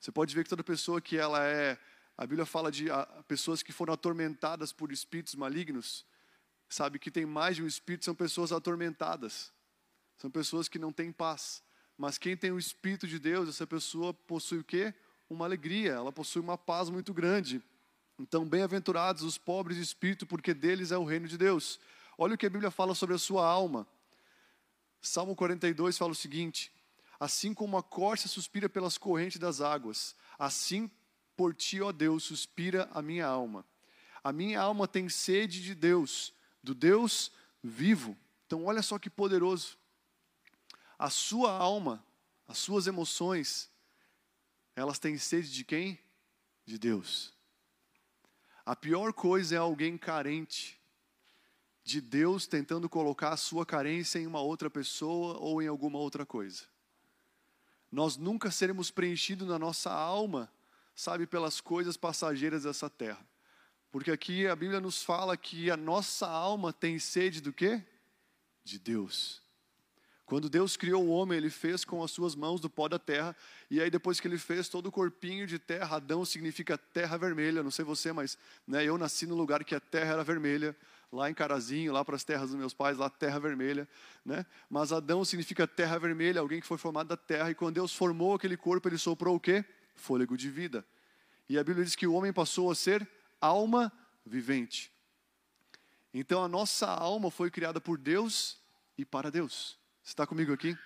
Você 0.00 0.12
pode 0.12 0.34
ver 0.34 0.44
que 0.44 0.50
toda 0.50 0.62
pessoa 0.62 1.00
que 1.00 1.16
ela 1.16 1.44
é, 1.44 1.78
a 2.16 2.26
Bíblia 2.26 2.46
fala 2.46 2.70
de 2.70 2.90
a, 2.90 3.04
pessoas 3.26 3.62
que 3.62 3.72
foram 3.72 3.94
atormentadas 3.94 4.72
por 4.72 4.92
espíritos 4.92 5.34
malignos, 5.34 6.06
sabe 6.68 6.98
que 6.98 7.10
tem 7.10 7.26
mais 7.26 7.56
de 7.56 7.62
um 7.62 7.66
espírito, 7.66 8.04
são 8.04 8.14
pessoas 8.14 8.52
atormentadas. 8.52 9.52
São 10.16 10.30
pessoas 10.30 10.68
que 10.68 10.78
não 10.78 10.92
têm 10.92 11.10
paz. 11.10 11.62
Mas 11.96 12.18
quem 12.18 12.36
tem 12.36 12.50
o 12.50 12.58
Espírito 12.58 13.06
de 13.06 13.18
Deus, 13.18 13.48
essa 13.48 13.66
pessoa 13.66 14.12
possui 14.12 14.58
o 14.58 14.64
quê? 14.64 14.94
Uma 15.28 15.44
alegria, 15.44 15.92
ela 15.92 16.12
possui 16.12 16.40
uma 16.40 16.58
paz 16.58 16.90
muito 16.90 17.14
grande. 17.14 17.62
Então, 18.18 18.48
bem-aventurados 18.48 19.22
os 19.22 19.38
pobres 19.38 19.76
de 19.76 19.82
espírito, 19.82 20.26
porque 20.26 20.54
deles 20.54 20.92
é 20.92 20.98
o 20.98 21.04
reino 21.04 21.26
de 21.26 21.36
Deus. 21.36 21.80
Olha 22.16 22.34
o 22.34 22.38
que 22.38 22.46
a 22.46 22.50
Bíblia 22.50 22.70
fala 22.70 22.94
sobre 22.94 23.14
a 23.14 23.18
sua 23.18 23.46
alma. 23.46 23.86
Salmo 25.00 25.34
42 25.34 25.98
fala 25.98 26.12
o 26.12 26.14
seguinte: 26.14 26.72
Assim 27.18 27.52
como 27.52 27.76
a 27.76 27.82
corça 27.82 28.28
suspira 28.28 28.68
pelas 28.68 28.96
correntes 28.96 29.38
das 29.38 29.60
águas, 29.60 30.14
assim 30.38 30.90
por 31.36 31.54
ti, 31.54 31.80
ó 31.80 31.92
Deus, 31.92 32.24
suspira 32.24 32.88
a 32.92 33.02
minha 33.02 33.26
alma. 33.26 33.64
A 34.22 34.32
minha 34.32 34.60
alma 34.60 34.88
tem 34.88 35.08
sede 35.08 35.62
de 35.62 35.74
Deus, 35.74 36.32
do 36.62 36.74
Deus 36.74 37.30
vivo. 37.62 38.16
Então, 38.46 38.64
olha 38.64 38.82
só 38.82 38.98
que 38.98 39.10
poderoso. 39.10 39.76
A 40.98 41.10
sua 41.10 41.52
alma, 41.52 42.04
as 42.46 42.58
suas 42.58 42.86
emoções, 42.86 43.70
elas 44.76 44.98
têm 44.98 45.18
sede 45.18 45.52
de 45.52 45.64
quem? 45.64 45.98
De 46.64 46.78
Deus. 46.78 47.34
A 48.64 48.74
pior 48.74 49.12
coisa 49.12 49.54
é 49.54 49.58
alguém 49.58 49.98
carente 49.98 50.80
de 51.84 52.00
Deus 52.00 52.46
tentando 52.46 52.88
colocar 52.88 53.30
a 53.30 53.36
sua 53.36 53.66
carência 53.66 54.18
em 54.18 54.26
uma 54.26 54.40
outra 54.40 54.70
pessoa 54.70 55.38
ou 55.38 55.60
em 55.60 55.66
alguma 55.66 55.98
outra 55.98 56.24
coisa. 56.24 56.62
Nós 57.92 58.16
nunca 58.16 58.50
seremos 58.50 58.90
preenchidos 58.90 59.46
na 59.46 59.58
nossa 59.58 59.92
alma, 59.92 60.50
sabe, 60.94 61.26
pelas 61.26 61.60
coisas 61.60 61.96
passageiras 61.96 62.64
dessa 62.64 62.88
terra. 62.88 63.26
Porque 63.90 64.10
aqui 64.10 64.46
a 64.46 64.56
Bíblia 64.56 64.80
nos 64.80 65.02
fala 65.02 65.36
que 65.36 65.70
a 65.70 65.76
nossa 65.76 66.26
alma 66.26 66.72
tem 66.72 66.98
sede 66.98 67.40
do 67.40 67.52
quê? 67.52 67.82
De 68.64 68.78
Deus. 68.78 69.42
Quando 70.26 70.48
Deus 70.48 70.76
criou 70.76 71.04
o 71.04 71.10
homem, 71.10 71.36
ele 71.36 71.50
fez 71.50 71.84
com 71.84 72.02
as 72.02 72.10
suas 72.10 72.34
mãos 72.34 72.60
do 72.60 72.70
pó 72.70 72.88
da 72.88 72.98
terra, 72.98 73.36
e 73.70 73.80
aí 73.80 73.90
depois 73.90 74.18
que 74.18 74.26
ele 74.26 74.38
fez 74.38 74.68
todo 74.68 74.86
o 74.86 74.92
corpinho 74.92 75.46
de 75.46 75.58
terra, 75.58 75.96
Adão 75.96 76.24
significa 76.24 76.78
terra 76.78 77.18
vermelha, 77.18 77.62
não 77.62 77.70
sei 77.70 77.84
você, 77.84 78.10
mas 78.10 78.38
né, 78.66 78.84
eu 78.84 78.96
nasci 78.96 79.26
no 79.26 79.34
lugar 79.34 79.62
que 79.62 79.74
a 79.74 79.80
terra 79.80 80.14
era 80.14 80.24
vermelha, 80.24 80.74
lá 81.12 81.30
em 81.30 81.34
Carazinho, 81.34 81.92
lá 81.92 82.02
para 82.04 82.16
as 82.16 82.24
terras 82.24 82.50
dos 82.50 82.58
meus 82.58 82.72
pais, 82.72 82.96
lá 82.96 83.10
terra 83.10 83.38
vermelha, 83.38 83.86
né? 84.24 84.44
Mas 84.68 84.92
Adão 84.92 85.24
significa 85.24 85.66
terra 85.66 85.98
vermelha, 85.98 86.40
alguém 86.40 86.60
que 86.60 86.66
foi 86.66 86.78
formado 86.78 87.08
da 87.08 87.16
terra, 87.16 87.50
e 87.50 87.54
quando 87.54 87.74
Deus 87.74 87.94
formou 87.94 88.34
aquele 88.34 88.56
corpo, 88.56 88.88
ele 88.88 88.98
soprou 88.98 89.36
o 89.36 89.40
quê? 89.40 89.64
Fôlego 89.94 90.36
de 90.36 90.50
vida. 90.50 90.84
E 91.48 91.58
a 91.58 91.64
Bíblia 91.64 91.84
diz 91.84 91.94
que 91.94 92.06
o 92.06 92.14
homem 92.14 92.32
passou 92.32 92.70
a 92.70 92.74
ser 92.74 93.08
alma 93.40 93.92
vivente. 94.24 94.92
Então 96.12 96.42
a 96.42 96.48
nossa 96.48 96.86
alma 96.86 97.30
foi 97.30 97.50
criada 97.50 97.80
por 97.80 97.98
Deus 97.98 98.58
e 98.96 99.04
para 99.04 99.30
Deus. 99.30 99.78
Você 100.02 100.10
está 100.10 100.26
comigo 100.26 100.52
aqui? 100.52 100.76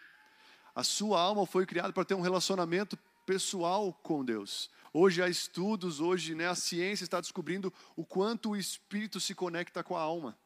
A 0.75 0.83
sua 0.83 1.21
alma 1.21 1.47
foi 1.47 1.67
criada 1.67 1.93
para 1.93 2.05
ter 2.05 2.15
um 2.15 2.21
relacionamento 2.21 2.97
pessoal 3.27 3.93
com 3.93 4.25
Deus. 4.25 4.71
Hoje 4.93 5.23
há 5.23 5.29
estudos, 5.29 6.01
hoje 6.01 6.35
né, 6.35 6.49
a 6.49 6.55
ciência 6.55 7.05
está 7.05 7.21
descobrindo 7.21 7.73
o 7.95 8.05
quanto 8.05 8.51
o 8.51 8.57
espírito 8.57 9.21
se 9.21 9.35
conecta 9.35 9.85
com 9.85 9.97
a 9.97 10.01
alma. 10.01 10.39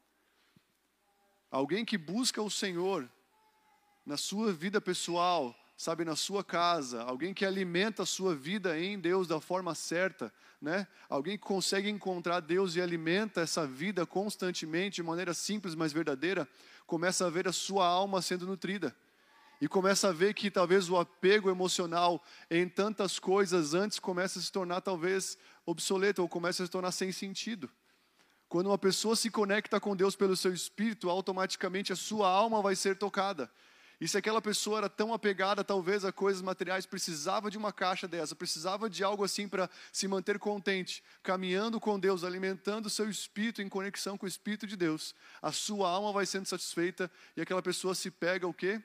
Alguém 1.50 1.84
que 1.84 1.96
busca 1.96 2.42
o 2.42 2.50
Senhor 2.50 3.08
na 4.04 4.16
sua 4.16 4.52
vida 4.52 4.80
pessoal, 4.80 5.54
sabe, 5.76 6.04
na 6.04 6.14
sua 6.14 6.44
casa, 6.44 7.02
alguém 7.02 7.34
que 7.34 7.44
alimenta 7.44 8.02
a 8.02 8.06
sua 8.06 8.34
vida 8.34 8.78
em 8.78 8.98
Deus 8.98 9.26
da 9.26 9.40
forma 9.40 9.74
certa, 9.74 10.32
né? 10.60 10.86
Alguém 11.08 11.36
que 11.36 11.44
consegue 11.44 11.88
encontrar 11.88 12.40
Deus 12.40 12.76
e 12.76 12.80
alimenta 12.80 13.40
essa 13.40 13.66
vida 13.66 14.06
constantemente 14.06 14.96
de 14.96 15.02
maneira 15.02 15.34
simples, 15.34 15.74
mas 15.74 15.92
verdadeira, 15.92 16.48
começa 16.86 17.26
a 17.26 17.30
ver 17.30 17.48
a 17.48 17.52
sua 17.52 17.86
alma 17.86 18.22
sendo 18.22 18.46
nutrida. 18.46 18.94
E 19.60 19.68
começa 19.68 20.08
a 20.08 20.12
ver 20.12 20.34
que 20.34 20.50
talvez 20.50 20.90
o 20.90 20.98
apego 20.98 21.48
emocional 21.48 22.22
em 22.50 22.68
tantas 22.68 23.18
coisas 23.18 23.74
antes 23.74 23.98
começa 23.98 24.38
a 24.38 24.42
se 24.42 24.50
tornar 24.50 24.80
talvez 24.80 25.38
obsoleto 25.64 26.20
ou 26.20 26.28
começa 26.28 26.62
a 26.62 26.66
se 26.66 26.72
tornar 26.72 26.90
sem 26.90 27.12
sentido. 27.12 27.70
Quando 28.48 28.66
uma 28.66 28.76
pessoa 28.76 29.16
se 29.16 29.30
conecta 29.30 29.80
com 29.80 29.96
Deus 29.96 30.14
pelo 30.14 30.36
seu 30.36 30.52
espírito, 30.52 31.08
automaticamente 31.08 31.92
a 31.92 31.96
sua 31.96 32.28
alma 32.28 32.60
vai 32.60 32.76
ser 32.76 32.98
tocada. 32.98 33.50
E 34.02 34.08
se 34.08 34.18
aquela 34.18 34.42
pessoa 34.42 34.78
era 34.78 34.88
tão 34.88 35.14
apegada, 35.14 35.62
talvez, 35.62 36.04
a 36.04 36.10
coisas 36.10 36.42
materiais, 36.42 36.84
precisava 36.84 37.48
de 37.48 37.56
uma 37.56 37.72
caixa 37.72 38.08
dessa, 38.08 38.34
precisava 38.34 38.90
de 38.90 39.04
algo 39.04 39.22
assim 39.22 39.46
para 39.46 39.70
se 39.92 40.08
manter 40.08 40.40
contente, 40.40 41.04
caminhando 41.22 41.78
com 41.78 42.00
Deus, 42.00 42.24
alimentando 42.24 42.86
o 42.86 42.90
seu 42.90 43.08
espírito 43.08 43.62
em 43.62 43.68
conexão 43.68 44.18
com 44.18 44.26
o 44.26 44.28
Espírito 44.28 44.66
de 44.66 44.76
Deus, 44.76 45.14
a 45.40 45.52
sua 45.52 45.88
alma 45.88 46.10
vai 46.12 46.26
sendo 46.26 46.46
satisfeita 46.46 47.08
e 47.36 47.40
aquela 47.40 47.62
pessoa 47.62 47.94
se 47.94 48.10
pega 48.10 48.44
o 48.44 48.52
quê? 48.52 48.82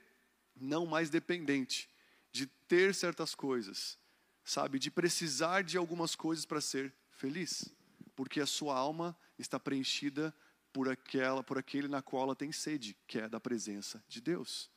Não 0.55 0.85
mais 0.85 1.09
dependente 1.09 1.89
de 2.31 2.45
ter 2.67 2.93
certas 2.93 3.33
coisas, 3.33 3.97
sabe? 4.45 4.77
De 4.77 4.91
precisar 4.91 5.63
de 5.63 5.79
algumas 5.79 6.15
coisas 6.15 6.45
para 6.45 6.61
ser 6.61 6.93
feliz, 7.09 7.73
porque 8.15 8.39
a 8.39 8.45
sua 8.45 8.77
alma 8.77 9.17
está 9.39 9.59
preenchida 9.59 10.31
por 10.71 10.87
aquela, 10.87 11.43
por 11.43 11.57
aquele 11.57 11.87
na 11.87 12.03
qual 12.03 12.25
ela 12.25 12.35
tem 12.35 12.51
sede, 12.51 12.95
que 13.07 13.17
é 13.17 13.27
da 13.27 13.39
presença 13.39 13.99
de 14.07 14.21
Deus 14.21 14.69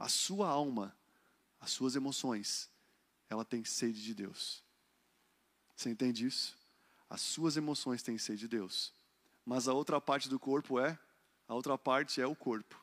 a 0.00 0.08
sua 0.08 0.48
alma, 0.48 0.96
as 1.60 1.70
suas 1.72 1.94
emoções, 1.94 2.70
ela 3.28 3.44
tem 3.44 3.62
sede 3.64 4.02
de 4.02 4.14
Deus. 4.14 4.64
Você 5.76 5.90
entende 5.90 6.26
isso? 6.26 6.56
As 7.08 7.20
suas 7.20 7.58
emoções 7.58 8.02
têm 8.02 8.16
sede 8.16 8.40
de 8.40 8.48
Deus. 8.48 8.94
Mas 9.44 9.68
a 9.68 9.74
outra 9.74 10.00
parte 10.00 10.26
do 10.26 10.38
corpo 10.38 10.80
é? 10.80 10.98
A 11.46 11.54
outra 11.54 11.76
parte 11.76 12.18
é 12.18 12.26
o 12.26 12.34
corpo. 12.34 12.82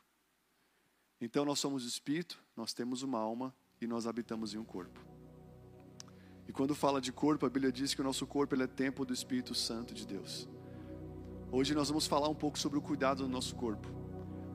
Então 1.20 1.44
nós 1.44 1.58
somos 1.58 1.84
espírito, 1.84 2.38
nós 2.56 2.72
temos 2.72 3.02
uma 3.02 3.18
alma 3.18 3.52
e 3.80 3.86
nós 3.86 4.06
habitamos 4.06 4.54
em 4.54 4.58
um 4.58 4.64
corpo. 4.64 5.04
E 6.46 6.52
quando 6.52 6.72
fala 6.72 7.00
de 7.00 7.10
corpo, 7.10 7.44
a 7.44 7.50
Bíblia 7.50 7.72
diz 7.72 7.94
que 7.94 8.00
o 8.00 8.04
nosso 8.04 8.28
corpo 8.28 8.54
ele 8.54 8.62
é 8.62 8.68
templo 8.68 9.04
do 9.04 9.12
Espírito 9.12 9.56
Santo 9.56 9.92
de 9.92 10.06
Deus. 10.06 10.48
Hoje 11.50 11.74
nós 11.74 11.88
vamos 11.88 12.06
falar 12.06 12.28
um 12.28 12.34
pouco 12.34 12.56
sobre 12.56 12.78
o 12.78 12.82
cuidado 12.82 13.24
do 13.24 13.28
nosso 13.28 13.56
corpo. 13.56 13.88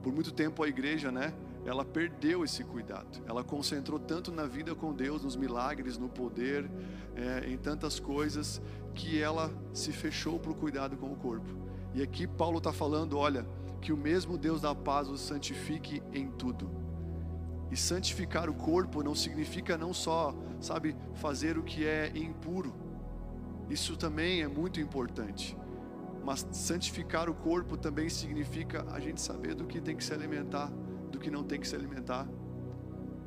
Por 0.02 0.14
muito 0.14 0.32
tempo 0.32 0.64
a 0.64 0.68
igreja, 0.68 1.12
né, 1.12 1.34
ela 1.66 1.86
perdeu 1.86 2.44
esse 2.44 2.64
cuidado. 2.64 3.22
Ela 3.26 3.44
concentrou 3.44 4.00
tanto 4.00 4.32
na 4.32 4.46
vida 4.46 4.76
com 4.76 4.94
Deus, 4.94 5.24
nos 5.24 5.36
milagres, 5.36 5.98
no 5.98 6.10
poder, 6.10 6.70
é, 7.16 7.50
em 7.50 7.58
tantas 7.58 8.00
coisas, 8.00 8.62
que 8.94 9.22
ela 9.22 9.52
se 9.74 9.92
fechou 9.92 10.40
para 10.40 10.52
o 10.52 10.56
cuidado 10.56 10.98
com 10.98 11.12
o 11.12 11.16
corpo. 11.16 11.50
E 11.94 12.02
aqui 12.02 12.28
Paulo 12.28 12.58
está 12.58 12.74
falando: 12.74 13.18
olha, 13.18 13.46
que 13.82 13.94
o 13.94 13.98
mesmo 13.98 14.38
Deus 14.38 14.62
da 14.62 14.76
paz 14.76 15.10
os 15.10 15.22
santifique 15.22 16.02
em 16.14 16.30
tudo. 16.32 16.70
E 17.72 17.78
santificar 17.78 18.50
o 18.50 18.54
corpo 18.54 19.02
não 19.02 19.16
significa 19.16 19.78
não 19.78 19.94
só, 19.94 20.36
sabe, 20.62 20.96
fazer 21.16 21.58
o 21.58 21.64
que 21.64 21.86
é 21.86 22.12
impuro. 22.16 22.74
Isso 23.70 23.98
também 23.98 24.42
é 24.42 24.48
muito 24.48 24.80
importante. 24.80 25.58
Mas 26.24 26.48
santificar 26.52 27.30
o 27.30 27.34
corpo 27.34 27.76
também 27.76 28.08
significa 28.10 28.86
a 28.92 29.00
gente 29.00 29.20
saber 29.20 29.56
do 29.56 29.66
que 29.66 29.82
tem 29.82 29.96
que 29.96 30.04
se 30.04 30.14
alimentar 30.14 30.72
do 31.14 31.20
que 31.20 31.32
não 31.32 31.44
tem 31.44 31.60
que 31.60 31.68
se 31.68 31.76
alimentar. 31.76 32.28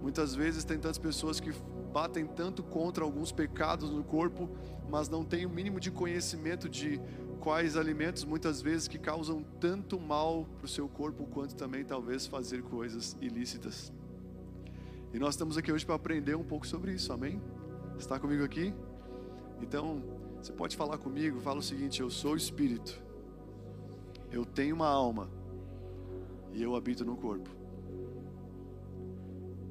Muitas 0.02 0.34
vezes 0.34 0.64
tem 0.64 0.78
tantas 0.78 0.98
pessoas 0.98 1.40
que 1.40 1.50
batem 1.92 2.26
tanto 2.26 2.62
contra 2.62 3.02
alguns 3.02 3.32
pecados 3.32 3.90
no 3.90 4.04
corpo, 4.04 4.50
mas 4.90 5.08
não 5.08 5.24
têm 5.24 5.46
o 5.46 5.48
mínimo 5.50 5.80
de 5.80 5.90
conhecimento 5.90 6.68
de 6.68 7.00
quais 7.40 7.76
alimentos 7.76 8.24
muitas 8.24 8.60
vezes 8.60 8.86
que 8.86 8.98
causam 8.98 9.42
tanto 9.60 9.98
mal 9.98 10.46
para 10.58 10.66
o 10.66 10.68
seu 10.68 10.88
corpo 10.88 11.26
quanto 11.26 11.54
também 11.54 11.84
talvez 11.84 12.26
fazer 12.26 12.62
coisas 12.62 13.16
ilícitas. 13.20 13.92
E 15.14 15.18
nós 15.18 15.34
estamos 15.34 15.56
aqui 15.56 15.72
hoje 15.72 15.86
para 15.86 15.94
aprender 15.94 16.34
um 16.34 16.44
pouco 16.44 16.66
sobre 16.66 16.92
isso, 16.92 17.12
amém? 17.12 17.40
Está 17.98 18.18
comigo 18.18 18.44
aqui? 18.44 18.74
Então, 19.62 20.02
você 20.42 20.52
pode 20.52 20.76
falar 20.76 20.98
comigo, 20.98 21.40
fala 21.40 21.60
o 21.60 21.62
seguinte: 21.62 22.00
eu 22.00 22.10
sou 22.10 22.36
espírito, 22.36 23.02
eu 24.30 24.44
tenho 24.44 24.74
uma 24.74 24.88
alma 24.88 25.30
e 26.52 26.62
eu 26.62 26.76
habito 26.76 27.04
no 27.04 27.16
corpo. 27.16 27.55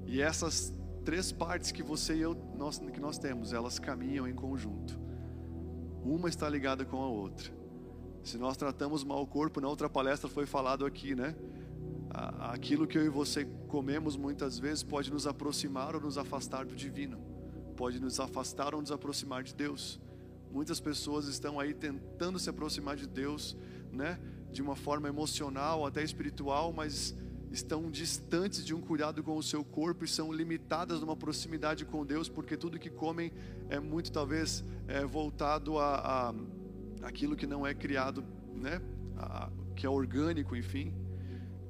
E 0.05 0.21
essas 0.21 0.73
três 1.03 1.31
partes 1.31 1.71
que 1.71 1.83
você 1.83 2.15
e 2.15 2.21
eu 2.21 2.35
nós, 2.57 2.79
que 2.79 2.99
nós 2.99 3.17
temos, 3.17 3.53
elas 3.53 3.79
caminham 3.79 4.27
em 4.27 4.33
conjunto. 4.33 4.99
Uma 6.03 6.29
está 6.29 6.47
ligada 6.47 6.85
com 6.85 7.01
a 7.01 7.07
outra. 7.07 7.51
Se 8.23 8.37
nós 8.37 8.57
tratamos 8.57 9.03
mal 9.03 9.21
o 9.21 9.27
corpo, 9.27 9.61
na 9.61 9.67
outra 9.67 9.89
palestra 9.89 10.27
foi 10.29 10.45
falado 10.45 10.85
aqui, 10.85 11.15
né? 11.15 11.35
Aquilo 12.09 12.87
que 12.87 12.97
eu 12.97 13.05
e 13.05 13.09
você 13.09 13.45
comemos 13.67 14.15
muitas 14.15 14.57
vezes 14.57 14.83
pode 14.83 15.11
nos 15.11 15.27
aproximar 15.27 15.95
ou 15.95 16.01
nos 16.01 16.17
afastar 16.17 16.65
do 16.65 16.75
divino, 16.75 17.17
pode 17.75 17.99
nos 17.99 18.19
afastar 18.19 18.73
ou 18.73 18.81
nos 18.81 18.91
aproximar 18.91 19.43
de 19.43 19.53
Deus. 19.53 19.99
Muitas 20.51 20.79
pessoas 20.79 21.27
estão 21.27 21.59
aí 21.59 21.73
tentando 21.73 22.39
se 22.39 22.49
aproximar 22.49 22.95
de 22.95 23.07
Deus, 23.07 23.57
né? 23.91 24.19
De 24.51 24.61
uma 24.61 24.75
forma 24.75 25.07
emocional, 25.07 25.85
até 25.85 26.01
espiritual, 26.01 26.71
mas 26.71 27.13
estão 27.55 27.89
distantes 27.89 28.65
de 28.65 28.73
um 28.73 28.81
cuidado 28.81 29.23
com 29.23 29.37
o 29.37 29.43
seu 29.43 29.63
corpo 29.63 30.03
e 30.03 30.07
são 30.07 30.31
limitadas 30.31 30.99
numa 30.99 31.15
proximidade 31.15 31.85
com 31.85 32.05
Deus, 32.05 32.27
porque 32.27 32.57
tudo 32.57 32.77
que 32.77 32.89
comem 32.89 33.31
é 33.69 33.79
muito 33.79 34.11
talvez 34.11 34.63
é, 34.87 35.05
voltado 35.05 35.79
a, 35.79 36.29
a 36.29 36.35
aquilo 37.01 37.35
que 37.35 37.47
não 37.47 37.65
é 37.65 37.73
criado, 37.73 38.23
né? 38.53 38.81
A, 39.17 39.49
que 39.75 39.85
é 39.85 39.89
orgânico, 39.89 40.55
enfim. 40.55 40.93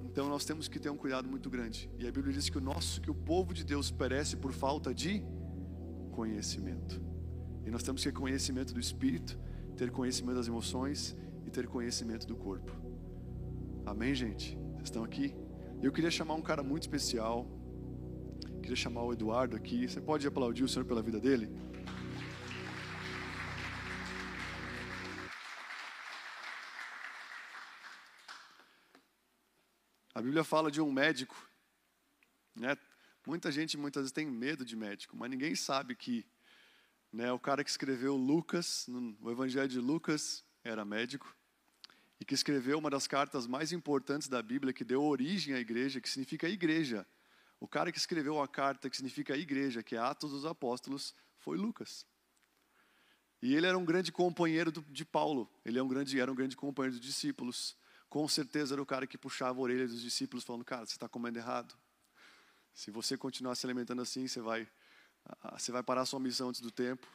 Então 0.03 0.27
nós 0.27 0.43
temos 0.45 0.67
que 0.67 0.79
ter 0.79 0.89
um 0.89 0.97
cuidado 0.97 1.27
muito 1.27 1.49
grande. 1.49 1.89
E 1.99 2.07
a 2.07 2.11
Bíblia 2.11 2.33
diz 2.33 2.49
que 2.49 2.57
o 2.57 2.61
nosso, 2.61 2.99
que 3.01 3.11
o 3.11 3.15
povo 3.15 3.53
de 3.53 3.63
Deus 3.63 3.91
perece 3.91 4.35
por 4.35 4.53
falta 4.53 4.93
de 4.93 5.23
conhecimento. 6.11 7.01
E 7.65 7.69
nós 7.69 7.83
temos 7.83 8.01
que 8.01 8.09
ter 8.09 8.17
conhecimento 8.17 8.73
do 8.73 8.79
espírito, 8.79 9.37
ter 9.75 9.91
conhecimento 9.91 10.37
das 10.37 10.47
emoções 10.47 11.15
e 11.45 11.51
ter 11.51 11.67
conhecimento 11.67 12.25
do 12.25 12.35
corpo. 12.35 12.71
Amém, 13.85 14.15
gente? 14.15 14.57
Vocês 14.75 14.83
estão 14.85 15.03
aqui? 15.03 15.44
Eu 15.83 15.91
queria 15.91 16.09
chamar 16.09 16.35
um 16.35 16.41
cara 16.41 16.63
muito 16.63 16.83
especial. 16.83 17.45
Queria 18.61 18.75
chamar 18.75 19.03
o 19.03 19.13
Eduardo 19.13 19.55
aqui. 19.55 19.87
Você 19.87 20.01
pode 20.01 20.25
aplaudir 20.25 20.63
o 20.63 20.67
Senhor 20.67 20.85
pela 20.85 21.01
vida 21.01 21.19
dele? 21.19 21.49
A 30.13 30.21
Bíblia 30.21 30.43
fala 30.43 30.71
de 30.71 30.81
um 30.81 30.91
médico, 30.91 31.35
né? 32.55 32.75
Muita 33.27 33.51
gente 33.51 33.77
muitas 33.77 34.03
vezes 34.03 34.13
tem 34.13 34.25
medo 34.25 34.63
de 34.63 34.75
médico, 34.75 35.15
mas 35.17 35.29
ninguém 35.29 35.55
sabe 35.55 35.93
que, 35.95 36.25
né, 37.11 37.31
o 37.33 37.39
cara 37.39 37.63
que 37.63 37.69
escreveu 37.69 38.15
Lucas, 38.15 38.85
no, 38.87 39.17
o 39.19 39.29
Evangelho 39.29 39.67
de 39.67 39.79
Lucas, 39.79 40.43
era 40.63 40.85
médico 40.85 41.35
e 42.19 42.25
que 42.25 42.33
escreveu 42.33 42.77
uma 42.77 42.89
das 42.89 43.07
cartas 43.07 43.45
mais 43.45 43.71
importantes 43.71 44.27
da 44.27 44.41
Bíblia, 44.41 44.73
que 44.73 44.83
deu 44.83 45.03
origem 45.03 45.53
à 45.53 45.59
igreja, 45.59 45.99
que 45.99 46.09
significa 46.09 46.47
igreja. 46.47 47.05
O 47.59 47.67
cara 47.67 47.91
que 47.91 47.97
escreveu 47.97 48.41
a 48.41 48.47
carta 48.47 48.89
que 48.89 48.95
significa 48.95 49.35
igreja, 49.35 49.83
que 49.83 49.95
é 49.95 49.99
Atos 49.99 50.31
dos 50.31 50.45
Apóstolos, 50.45 51.13
foi 51.39 51.57
Lucas. 51.57 52.05
E 53.41 53.53
ele 53.53 53.67
era 53.67 53.77
um 53.77 53.85
grande 53.85 54.11
companheiro 54.11 54.71
de 54.71 55.05
Paulo, 55.05 55.49
ele 55.63 55.77
é 55.77 55.83
um 55.83 55.87
grande, 55.87 56.19
era 56.19 56.31
um 56.31 56.35
grande 56.35 56.55
companheiro 56.55 56.97
dos 56.97 57.05
discípulos. 57.05 57.77
Com 58.09 58.27
certeza 58.27 58.75
era 58.75 58.81
o 58.81 58.85
cara 58.85 59.05
que 59.05 59.17
puxava 59.17 59.59
a 59.59 59.61
orelha 59.61 59.87
dos 59.87 60.01
discípulos, 60.01 60.43
falando: 60.43 60.63
Cara, 60.63 60.85
você 60.85 60.93
está 60.93 61.07
comendo 61.07 61.37
errado. 61.37 61.75
Se 62.73 62.91
você 62.91 63.17
continuar 63.17 63.55
se 63.55 63.65
alimentando 63.65 64.01
assim, 64.01 64.27
você 64.27 64.41
vai, 64.41 64.67
você 65.53 65.71
vai 65.71 65.83
parar 65.83 66.05
sua 66.05 66.19
missão 66.19 66.49
antes 66.49 66.61
do 66.61 66.71
tempo. 66.71 67.07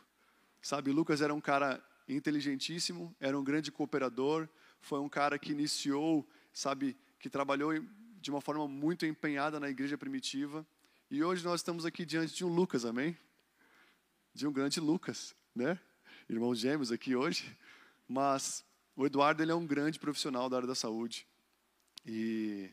Sabe, 0.63 0.91
Lucas 0.91 1.21
era 1.21 1.35
um 1.35 1.41
cara 1.41 1.83
inteligentíssimo, 2.09 3.15
era 3.19 3.39
um 3.39 3.43
grande 3.43 3.73
cooperador, 3.73 4.49
foi 4.81 4.99
um 5.01 5.09
cara 5.09 5.39
que 5.39 5.53
iniciou, 5.53 6.29
sabe, 6.53 6.97
que 7.19 7.29
trabalhou 7.29 7.73
de 8.21 8.31
uma 8.31 8.41
forma 8.41 8.67
muito 8.67 9.07
empenhada 9.07 9.59
na 9.61 9.69
igreja 9.69 9.97
primitiva. 9.97 10.67
E 11.11 11.23
hoje 11.23 11.45
nós 11.45 11.61
estamos 11.61 11.85
aqui 11.85 12.05
diante 12.05 12.35
de 12.35 12.45
um 12.45 12.49
Lucas, 12.49 12.85
amém? 12.85 13.17
De 14.35 14.47
um 14.47 14.53
grande 14.53 14.81
Lucas, 14.81 15.35
né? 15.55 15.79
Irmãos 16.29 16.59
gêmeos 16.59 16.93
aqui 16.93 17.17
hoje. 17.17 17.57
Mas 18.09 18.65
o 18.97 19.07
Eduardo 19.07 19.43
ele 19.43 19.53
é 19.53 19.55
um 19.55 19.67
grande 19.67 19.99
profissional 19.99 20.49
da 20.49 20.57
área 20.57 20.69
da 20.69 20.75
saúde. 20.75 21.27
E 22.05 22.71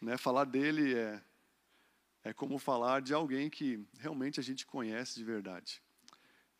né, 0.00 0.16
falar 0.16 0.44
dele 0.44 0.94
é, 0.94 1.22
é 2.24 2.32
como 2.32 2.58
falar 2.58 3.00
de 3.00 3.14
alguém 3.14 3.48
que 3.48 3.86
realmente 3.98 4.38
a 4.38 4.42
gente 4.42 4.66
conhece 4.66 5.14
de 5.14 5.24
verdade. 5.24 5.82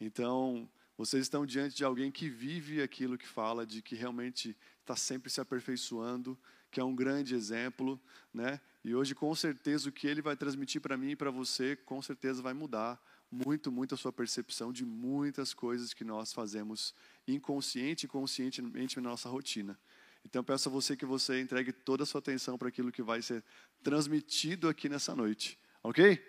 Então, 0.00 0.68
vocês 0.96 1.22
estão 1.22 1.44
diante 1.44 1.74
de 1.74 1.84
alguém 1.84 2.10
que 2.10 2.28
vive 2.28 2.80
aquilo 2.80 3.18
que 3.18 3.26
fala, 3.26 3.66
de 3.66 3.82
que 3.82 3.94
realmente 3.94 4.56
está 4.80 4.94
sempre 4.94 5.28
se 5.30 5.40
aperfeiçoando, 5.40 6.38
que 6.70 6.80
é 6.80 6.84
um 6.84 6.94
grande 6.94 7.34
exemplo, 7.34 8.00
né? 8.32 8.60
E 8.84 8.94
hoje, 8.94 9.14
com 9.14 9.34
certeza, 9.34 9.88
o 9.88 9.92
que 9.92 10.06
ele 10.06 10.22
vai 10.22 10.36
transmitir 10.36 10.80
para 10.80 10.96
mim 10.96 11.10
e 11.10 11.16
para 11.16 11.30
você, 11.30 11.76
com 11.76 12.00
certeza 12.02 12.42
vai 12.42 12.52
mudar 12.52 13.00
muito, 13.30 13.72
muito 13.72 13.94
a 13.94 13.98
sua 13.98 14.12
percepção 14.12 14.72
de 14.72 14.84
muitas 14.84 15.52
coisas 15.52 15.92
que 15.92 16.04
nós 16.04 16.32
fazemos 16.32 16.94
inconsciente 17.26 18.06
e 18.06 18.08
conscientemente 18.08 19.00
na 19.00 19.10
nossa 19.10 19.28
rotina. 19.28 19.78
Então, 20.24 20.42
peço 20.42 20.68
a 20.68 20.72
você 20.72 20.96
que 20.96 21.04
você 21.04 21.40
entregue 21.40 21.72
toda 21.72 22.04
a 22.04 22.06
sua 22.06 22.20
atenção 22.20 22.56
para 22.56 22.68
aquilo 22.68 22.92
que 22.92 23.02
vai 23.02 23.20
ser 23.20 23.44
transmitido 23.82 24.68
aqui 24.68 24.88
nessa 24.88 25.14
noite. 25.14 25.58
Ok? 25.82 26.24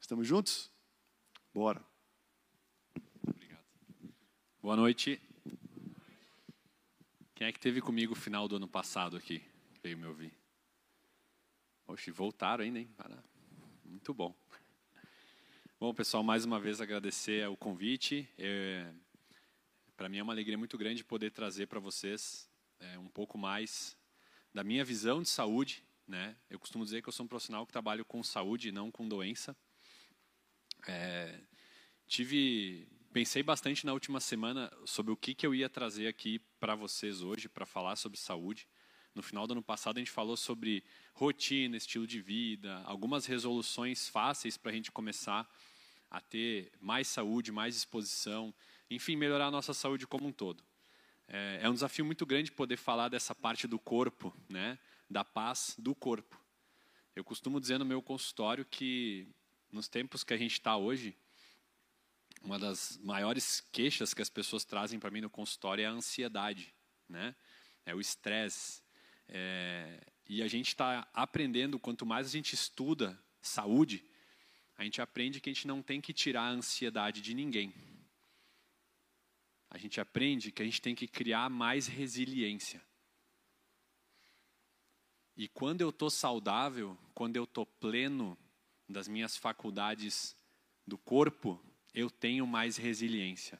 Estamos 0.00 0.26
juntos? 0.26 0.70
Bora. 1.52 1.95
Boa 4.66 4.74
noite. 4.74 5.20
Quem 7.36 7.46
é 7.46 7.52
que 7.52 7.60
teve 7.60 7.80
comigo 7.80 8.14
o 8.14 8.16
final 8.16 8.48
do 8.48 8.56
ano 8.56 8.66
passado 8.66 9.16
aqui? 9.16 9.40
Veio 9.80 9.96
me 9.96 10.08
ouvir. 10.08 10.32
Oxe, 11.86 12.10
voltaram 12.10 12.64
ainda, 12.64 12.80
hein? 12.80 12.90
Muito 13.84 14.12
bom. 14.12 14.34
Bom, 15.78 15.94
pessoal, 15.94 16.24
mais 16.24 16.44
uma 16.44 16.58
vez 16.58 16.80
agradecer 16.80 17.48
o 17.48 17.56
convite. 17.56 18.28
É, 18.36 18.92
para 19.96 20.08
mim 20.08 20.18
é 20.18 20.22
uma 20.24 20.32
alegria 20.32 20.58
muito 20.58 20.76
grande 20.76 21.04
poder 21.04 21.30
trazer 21.30 21.68
para 21.68 21.78
vocês 21.78 22.50
é, 22.80 22.98
um 22.98 23.06
pouco 23.06 23.38
mais 23.38 23.96
da 24.52 24.64
minha 24.64 24.84
visão 24.84 25.22
de 25.22 25.28
saúde. 25.28 25.84
Né? 26.08 26.34
Eu 26.50 26.58
costumo 26.58 26.82
dizer 26.82 27.02
que 27.02 27.08
eu 27.08 27.12
sou 27.12 27.24
um 27.24 27.28
profissional 27.28 27.64
que 27.64 27.70
trabalho 27.70 28.04
com 28.04 28.20
saúde 28.20 28.70
e 28.70 28.72
não 28.72 28.90
com 28.90 29.06
doença. 29.06 29.56
É, 30.88 31.38
tive 32.08 32.95
pensei 33.16 33.42
bastante 33.42 33.86
na 33.86 33.94
última 33.94 34.20
semana 34.20 34.70
sobre 34.84 35.10
o 35.10 35.16
que, 35.16 35.34
que 35.34 35.46
eu 35.46 35.54
ia 35.54 35.70
trazer 35.70 36.06
aqui 36.06 36.38
para 36.60 36.74
vocês 36.74 37.22
hoje, 37.22 37.48
para 37.48 37.64
falar 37.64 37.96
sobre 37.96 38.18
saúde. 38.18 38.68
No 39.14 39.22
final 39.22 39.46
do 39.46 39.52
ano 39.52 39.62
passado, 39.62 39.96
a 39.96 40.00
gente 40.00 40.10
falou 40.10 40.36
sobre 40.36 40.84
rotina, 41.14 41.78
estilo 41.78 42.06
de 42.06 42.20
vida, 42.20 42.82
algumas 42.84 43.24
resoluções 43.24 44.06
fáceis 44.06 44.58
para 44.58 44.70
a 44.70 44.74
gente 44.74 44.92
começar 44.92 45.50
a 46.10 46.20
ter 46.20 46.70
mais 46.78 47.08
saúde, 47.08 47.50
mais 47.50 47.74
disposição, 47.74 48.54
enfim, 48.90 49.16
melhorar 49.16 49.46
a 49.46 49.50
nossa 49.50 49.72
saúde 49.72 50.06
como 50.06 50.28
um 50.28 50.32
todo. 50.32 50.62
É, 51.26 51.60
é 51.62 51.70
um 51.70 51.72
desafio 51.72 52.04
muito 52.04 52.26
grande 52.26 52.52
poder 52.52 52.76
falar 52.76 53.08
dessa 53.08 53.34
parte 53.34 53.66
do 53.66 53.78
corpo, 53.78 54.36
né? 54.46 54.78
da 55.08 55.24
paz 55.24 55.74
do 55.78 55.94
corpo. 55.94 56.38
Eu 57.14 57.24
costumo 57.24 57.62
dizer 57.62 57.78
no 57.78 57.84
meu 57.86 58.02
consultório 58.02 58.62
que 58.62 59.26
nos 59.72 59.88
tempos 59.88 60.22
que 60.22 60.34
a 60.34 60.36
gente 60.36 60.52
está 60.52 60.76
hoje, 60.76 61.16
uma 62.42 62.58
das 62.58 62.98
maiores 62.98 63.60
queixas 63.72 64.14
que 64.14 64.22
as 64.22 64.30
pessoas 64.30 64.64
trazem 64.64 64.98
para 64.98 65.10
mim 65.10 65.20
no 65.20 65.30
consultório 65.30 65.82
é 65.82 65.86
a 65.86 65.90
ansiedade, 65.90 66.72
né? 67.08 67.34
É 67.84 67.94
o 67.94 68.00
estresse. 68.00 68.82
É, 69.28 70.00
e 70.28 70.42
a 70.42 70.48
gente 70.48 70.68
está 70.68 71.08
aprendendo, 71.12 71.78
quanto 71.78 72.06
mais 72.06 72.26
a 72.26 72.30
gente 72.30 72.54
estuda 72.54 73.18
saúde, 73.40 74.04
a 74.76 74.84
gente 74.84 75.00
aprende 75.00 75.40
que 75.40 75.48
a 75.48 75.52
gente 75.52 75.66
não 75.66 75.82
tem 75.82 76.00
que 76.00 76.12
tirar 76.12 76.42
a 76.42 76.50
ansiedade 76.50 77.20
de 77.20 77.34
ninguém. 77.34 77.72
A 79.70 79.78
gente 79.78 80.00
aprende 80.00 80.52
que 80.52 80.62
a 80.62 80.64
gente 80.64 80.80
tem 80.80 80.94
que 80.94 81.06
criar 81.06 81.48
mais 81.50 81.86
resiliência. 81.86 82.82
E 85.36 85.48
quando 85.48 85.80
eu 85.82 85.90
estou 85.90 86.08
saudável, 86.08 86.96
quando 87.14 87.36
eu 87.36 87.44
estou 87.44 87.66
pleno 87.66 88.38
das 88.88 89.06
minhas 89.06 89.36
faculdades 89.36 90.34
do 90.86 90.96
corpo, 90.96 91.60
eu 91.96 92.10
tenho 92.10 92.46
mais 92.46 92.76
resiliência. 92.76 93.58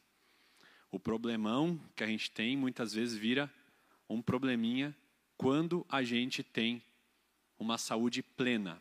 O 0.90 1.00
problemão 1.00 1.80
que 1.96 2.04
a 2.04 2.06
gente 2.06 2.30
tem 2.30 2.54
muitas 2.54 2.92
vezes 2.92 3.16
vira 3.16 3.50
um 4.06 4.20
probleminha 4.20 4.94
quando 5.38 5.86
a 5.88 6.02
gente 6.02 6.42
tem 6.42 6.82
uma 7.58 7.78
saúde 7.78 8.22
plena. 8.22 8.80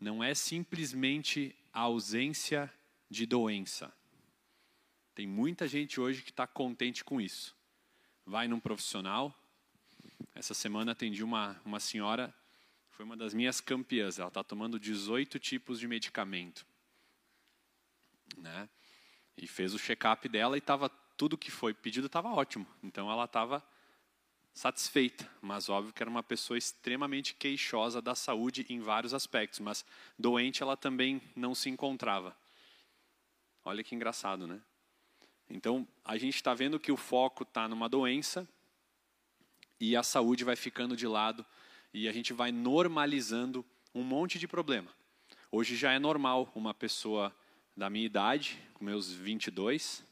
Não 0.00 0.22
é 0.22 0.34
simplesmente 0.34 1.54
a 1.72 1.82
ausência 1.82 2.70
de 3.08 3.24
doença. 3.24 3.92
Tem 5.14 5.28
muita 5.28 5.68
gente 5.68 6.00
hoje 6.00 6.20
que 6.20 6.30
está 6.30 6.46
contente 6.46 7.04
com 7.04 7.20
isso. 7.20 7.56
Vai 8.26 8.48
num 8.48 8.58
profissional. 8.58 9.32
Essa 10.34 10.54
semana 10.54 10.90
atendi 10.90 11.22
uma, 11.22 11.60
uma 11.64 11.78
senhora, 11.78 12.34
foi 12.90 13.04
uma 13.04 13.16
das 13.16 13.32
minhas 13.32 13.60
campeãs. 13.60 14.18
Ela 14.18 14.28
está 14.28 14.42
tomando 14.42 14.78
18 14.80 15.38
tipos 15.38 15.78
de 15.78 15.86
medicamento 15.86 16.66
né? 18.36 18.68
E 19.36 19.46
fez 19.46 19.74
o 19.74 19.78
check-up 19.78 20.28
dela 20.28 20.56
e 20.56 20.58
estava 20.58 20.88
tudo 21.16 21.36
que 21.36 21.50
foi 21.50 21.74
pedido 21.74 22.06
estava 22.06 22.28
ótimo. 22.28 22.66
Então 22.82 23.10
ela 23.10 23.24
estava 23.24 23.62
satisfeita, 24.52 25.30
mas 25.40 25.68
óbvio 25.68 25.92
que 25.92 26.02
era 26.02 26.10
uma 26.10 26.22
pessoa 26.22 26.58
extremamente 26.58 27.34
queixosa 27.34 28.02
da 28.02 28.14
saúde 28.14 28.66
em 28.68 28.80
vários 28.80 29.14
aspectos, 29.14 29.60
mas 29.60 29.84
doente 30.18 30.62
ela 30.62 30.76
também 30.76 31.22
não 31.36 31.54
se 31.54 31.70
encontrava. 31.70 32.36
Olha 33.64 33.84
que 33.84 33.94
engraçado, 33.94 34.46
né? 34.46 34.60
Então, 35.48 35.86
a 36.04 36.16
gente 36.16 36.36
está 36.36 36.54
vendo 36.54 36.78
que 36.78 36.92
o 36.92 36.96
foco 36.96 37.42
está 37.42 37.68
numa 37.68 37.88
doença 37.88 38.48
e 39.78 39.96
a 39.96 40.02
saúde 40.02 40.44
vai 40.44 40.56
ficando 40.56 40.96
de 40.96 41.06
lado 41.06 41.44
e 41.92 42.08
a 42.08 42.12
gente 42.12 42.32
vai 42.32 42.52
normalizando 42.52 43.64
um 43.94 44.02
monte 44.02 44.38
de 44.38 44.46
problema. 44.46 44.90
Hoje 45.50 45.74
já 45.76 45.92
é 45.92 45.98
normal 45.98 46.50
uma 46.54 46.72
pessoa 46.72 47.34
da 47.76 47.88
minha 47.88 48.06
idade, 48.06 48.58
com 48.74 48.84
meus 48.84 49.12
22, 49.12 50.04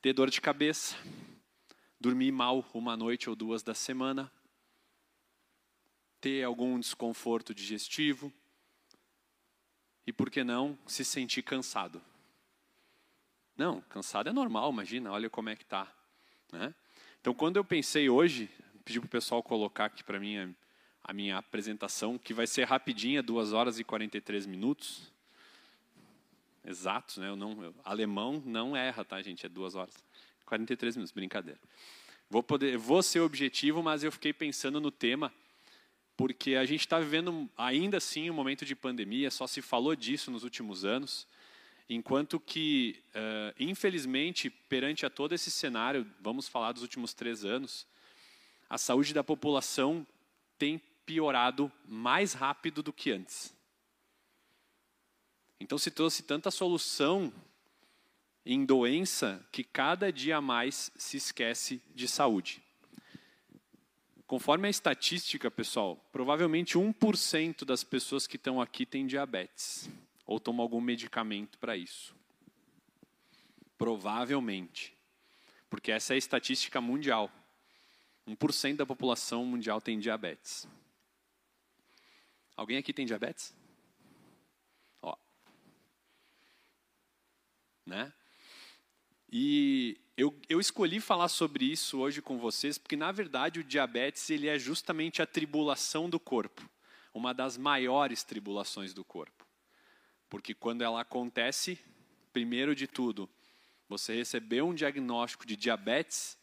ter 0.00 0.12
dor 0.12 0.30
de 0.30 0.40
cabeça, 0.40 0.96
dormir 2.00 2.32
mal 2.32 2.64
uma 2.74 2.96
noite 2.96 3.30
ou 3.30 3.36
duas 3.36 3.62
da 3.62 3.74
semana, 3.74 4.30
ter 6.20 6.42
algum 6.42 6.78
desconforto 6.78 7.54
digestivo 7.54 8.32
e, 10.06 10.12
por 10.12 10.30
que 10.30 10.42
não, 10.42 10.78
se 10.86 11.04
sentir 11.04 11.42
cansado. 11.42 12.02
Não, 13.56 13.80
cansado 13.82 14.28
é 14.28 14.32
normal, 14.32 14.72
imagina, 14.72 15.12
olha 15.12 15.30
como 15.30 15.50
é 15.50 15.56
que 15.56 15.62
está. 15.62 15.92
Né? 16.50 16.74
Então, 17.20 17.32
quando 17.32 17.56
eu 17.56 17.64
pensei 17.64 18.08
hoje, 18.08 18.50
pedi 18.84 18.98
para 18.98 19.06
o 19.06 19.10
pessoal 19.10 19.42
colocar 19.42 19.84
aqui 19.84 20.02
para 20.02 20.18
mim 20.18 20.36
a, 20.38 20.48
a, 21.04 21.12
minha 21.12 21.38
apresentação, 21.38 22.18
que 22.18 22.34
vai 22.34 22.46
ser 22.46 22.64
rapidinha, 22.64 23.22
2 23.22 23.52
horas 23.52 23.78
e 23.78 23.84
43 23.84 24.46
minutos. 24.46 25.11
Exatos, 26.64 27.16
né? 27.16 27.28
Eu 27.28 27.36
não, 27.36 27.62
eu, 27.62 27.74
alemão 27.84 28.42
não 28.44 28.76
erra, 28.76 29.04
tá, 29.04 29.20
gente? 29.20 29.44
É 29.44 29.48
2 29.48 29.74
horas. 29.74 29.94
43 30.44 30.96
minutos, 30.96 31.12
brincadeira. 31.12 31.58
Vou, 32.30 32.42
poder, 32.42 32.78
vou 32.78 33.02
ser 33.02 33.20
objetivo, 33.20 33.82
mas 33.82 34.04
eu 34.04 34.12
fiquei 34.12 34.32
pensando 34.32 34.80
no 34.80 34.90
tema, 34.90 35.32
porque 36.16 36.54
a 36.54 36.64
gente 36.64 36.80
está 36.80 36.98
vivendo 36.98 37.50
ainda 37.56 37.98
assim 37.98 38.30
um 38.30 38.34
momento 38.34 38.64
de 38.64 38.74
pandemia, 38.74 39.30
só 39.30 39.46
se 39.46 39.60
falou 39.60 39.94
disso 39.96 40.30
nos 40.30 40.44
últimos 40.44 40.84
anos, 40.84 41.26
enquanto 41.88 42.40
que, 42.40 43.02
uh, 43.14 43.54
infelizmente, 43.58 44.48
perante 44.48 45.04
a 45.04 45.10
todo 45.10 45.34
esse 45.34 45.50
cenário, 45.50 46.06
vamos 46.20 46.48
falar 46.48 46.72
dos 46.72 46.82
últimos 46.82 47.12
três 47.12 47.44
anos, 47.44 47.86
a 48.68 48.78
saúde 48.78 49.12
da 49.12 49.22
população 49.22 50.06
tem 50.58 50.80
piorado 51.04 51.70
mais 51.86 52.32
rápido 52.32 52.82
do 52.82 52.92
que 52.92 53.10
antes. 53.10 53.54
Então 55.62 55.78
se 55.78 55.92
trouxe 55.92 56.24
tanta 56.24 56.50
solução 56.50 57.32
em 58.44 58.64
doença 58.64 59.46
que 59.52 59.62
cada 59.62 60.12
dia 60.12 60.40
mais 60.40 60.90
se 60.96 61.16
esquece 61.16 61.80
de 61.94 62.08
saúde. 62.08 62.60
Conforme 64.26 64.66
a 64.66 64.70
estatística, 64.70 65.48
pessoal, 65.52 66.04
provavelmente 66.10 66.76
1% 66.76 67.64
das 67.64 67.84
pessoas 67.84 68.26
que 68.26 68.34
estão 68.34 68.60
aqui 68.60 68.84
têm 68.84 69.06
diabetes 69.06 69.88
ou 70.26 70.40
tomam 70.40 70.62
algum 70.64 70.80
medicamento 70.80 71.56
para 71.60 71.76
isso. 71.76 72.12
Provavelmente. 73.78 74.92
Porque 75.70 75.92
essa 75.92 76.12
é 76.12 76.16
a 76.16 76.18
estatística 76.18 76.80
mundial. 76.80 77.30
1% 78.26 78.76
da 78.76 78.86
população 78.86 79.46
mundial 79.46 79.80
tem 79.80 80.00
diabetes. 80.00 80.66
Alguém 82.56 82.78
aqui 82.78 82.92
tem 82.92 83.06
diabetes? 83.06 83.54
Né? 87.92 88.10
E 89.30 90.00
eu, 90.16 90.34
eu 90.48 90.58
escolhi 90.58 90.98
falar 90.98 91.28
sobre 91.28 91.66
isso 91.66 91.98
hoje 91.98 92.22
com 92.22 92.38
vocês, 92.38 92.78
porque 92.78 92.96
na 92.96 93.12
verdade 93.12 93.60
o 93.60 93.64
diabetes 93.64 94.30
ele 94.30 94.48
é 94.48 94.58
justamente 94.58 95.20
a 95.20 95.26
tribulação 95.26 96.08
do 96.08 96.18
corpo, 96.18 96.66
uma 97.12 97.34
das 97.34 97.58
maiores 97.58 98.22
tribulações 98.22 98.94
do 98.94 99.04
corpo. 99.04 99.46
Porque 100.30 100.54
quando 100.54 100.80
ela 100.80 101.02
acontece, 101.02 101.78
primeiro 102.32 102.74
de 102.74 102.86
tudo, 102.86 103.28
você 103.86 104.14
recebeu 104.14 104.66
um 104.66 104.74
diagnóstico 104.74 105.46
de 105.46 105.54
diabetes, 105.54 106.38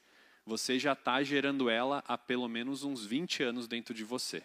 você 0.46 0.78
já 0.78 0.94
está 0.94 1.24
gerando 1.24 1.68
ela 1.68 2.04
há 2.08 2.16
pelo 2.16 2.48
menos 2.48 2.84
uns 2.84 3.04
20 3.04 3.42
anos 3.42 3.68
dentro 3.68 3.92
de 3.92 4.04
você. 4.04 4.44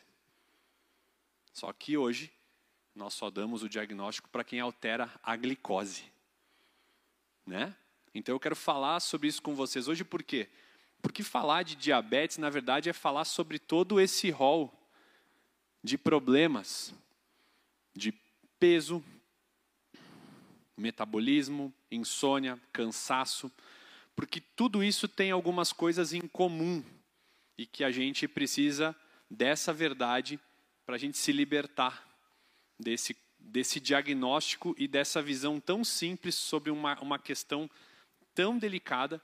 Só 1.53 1.71
que 1.71 1.99
hoje, 1.99 2.33
nós 2.95 3.13
só 3.13 3.29
damos 3.29 3.63
o 3.63 3.69
diagnóstico 3.69 4.31
para 4.31 4.43
quem 4.43 4.59
altera 4.59 5.13
a 5.23 5.37
glicose. 5.37 6.14
Né? 7.47 7.75
Então 8.15 8.35
eu 8.35 8.41
quero 8.41 8.57
falar 8.57 9.01
sobre 9.01 9.29
isso 9.29 9.43
com 9.43 9.55
vocês 9.55 9.89
hoje, 9.89 10.05
por 10.05 10.23
quê? 10.23 10.49
Porque 11.03 11.23
falar 11.23 11.63
de 11.63 11.77
diabetes, 11.77 12.39
na 12.39 12.49
verdade, 12.49 12.89
é 12.89 12.93
falar 12.93 13.25
sobre 13.25 13.59
todo 13.59 14.01
esse 14.01 14.31
rol 14.31 14.73
de 15.83 15.99
problemas, 15.99 16.95
de 17.95 18.13
peso, 18.59 19.05
metabolismo, 20.77 21.73
insônia, 21.91 22.59
cansaço, 22.73 23.53
porque 24.17 24.41
tudo 24.41 24.83
isso 24.83 25.07
tem 25.07 25.31
algumas 25.31 25.73
coisas 25.73 26.13
em 26.13 26.27
comum 26.27 26.83
e 27.59 27.67
que 27.67 27.85
a 27.85 27.91
gente 27.91 28.27
precisa 28.27 28.97
dessa 29.29 29.73
verdade 29.73 30.41
para 30.87 30.97
a 30.97 30.99
gente 30.99 31.19
se 31.19 31.33
libertar 31.33 32.07
desse, 32.79 33.17
desse 33.45 33.79
diagnóstico 33.79 34.75
e 34.79 34.89
dessa 34.89 35.23
visão 35.23 35.61
tão 35.61 35.85
simples 35.85 36.35
sobre 36.35 36.71
uma, 36.71 36.99
uma 37.01 37.19
questão 37.19 37.71
tão 38.35 38.59
delicada 38.59 39.23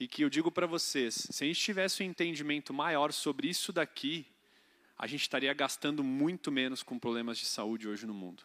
e 0.00 0.06
que 0.06 0.22
eu 0.22 0.30
digo 0.30 0.50
para 0.50 0.66
vocês, 0.66 1.14
se 1.30 1.44
a 1.44 1.46
gente 1.46 1.60
tivesse 1.60 2.02
um 2.02 2.06
entendimento 2.06 2.72
maior 2.72 3.12
sobre 3.12 3.48
isso 3.48 3.72
daqui, 3.72 4.26
a 4.96 5.06
gente 5.06 5.22
estaria 5.22 5.52
gastando 5.54 6.02
muito 6.02 6.50
menos 6.50 6.82
com 6.82 6.98
problemas 6.98 7.38
de 7.38 7.46
saúde 7.46 7.88
hoje 7.88 8.06
no 8.06 8.14
mundo. 8.14 8.42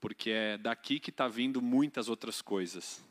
Porque 0.00 0.30
é 0.30 0.58
daqui 0.58 1.00
que 1.00 1.10
está 1.10 1.26
vindo 1.26 1.60
muitas 1.60 2.08
outras 2.08 2.40
coisas. 2.40 3.02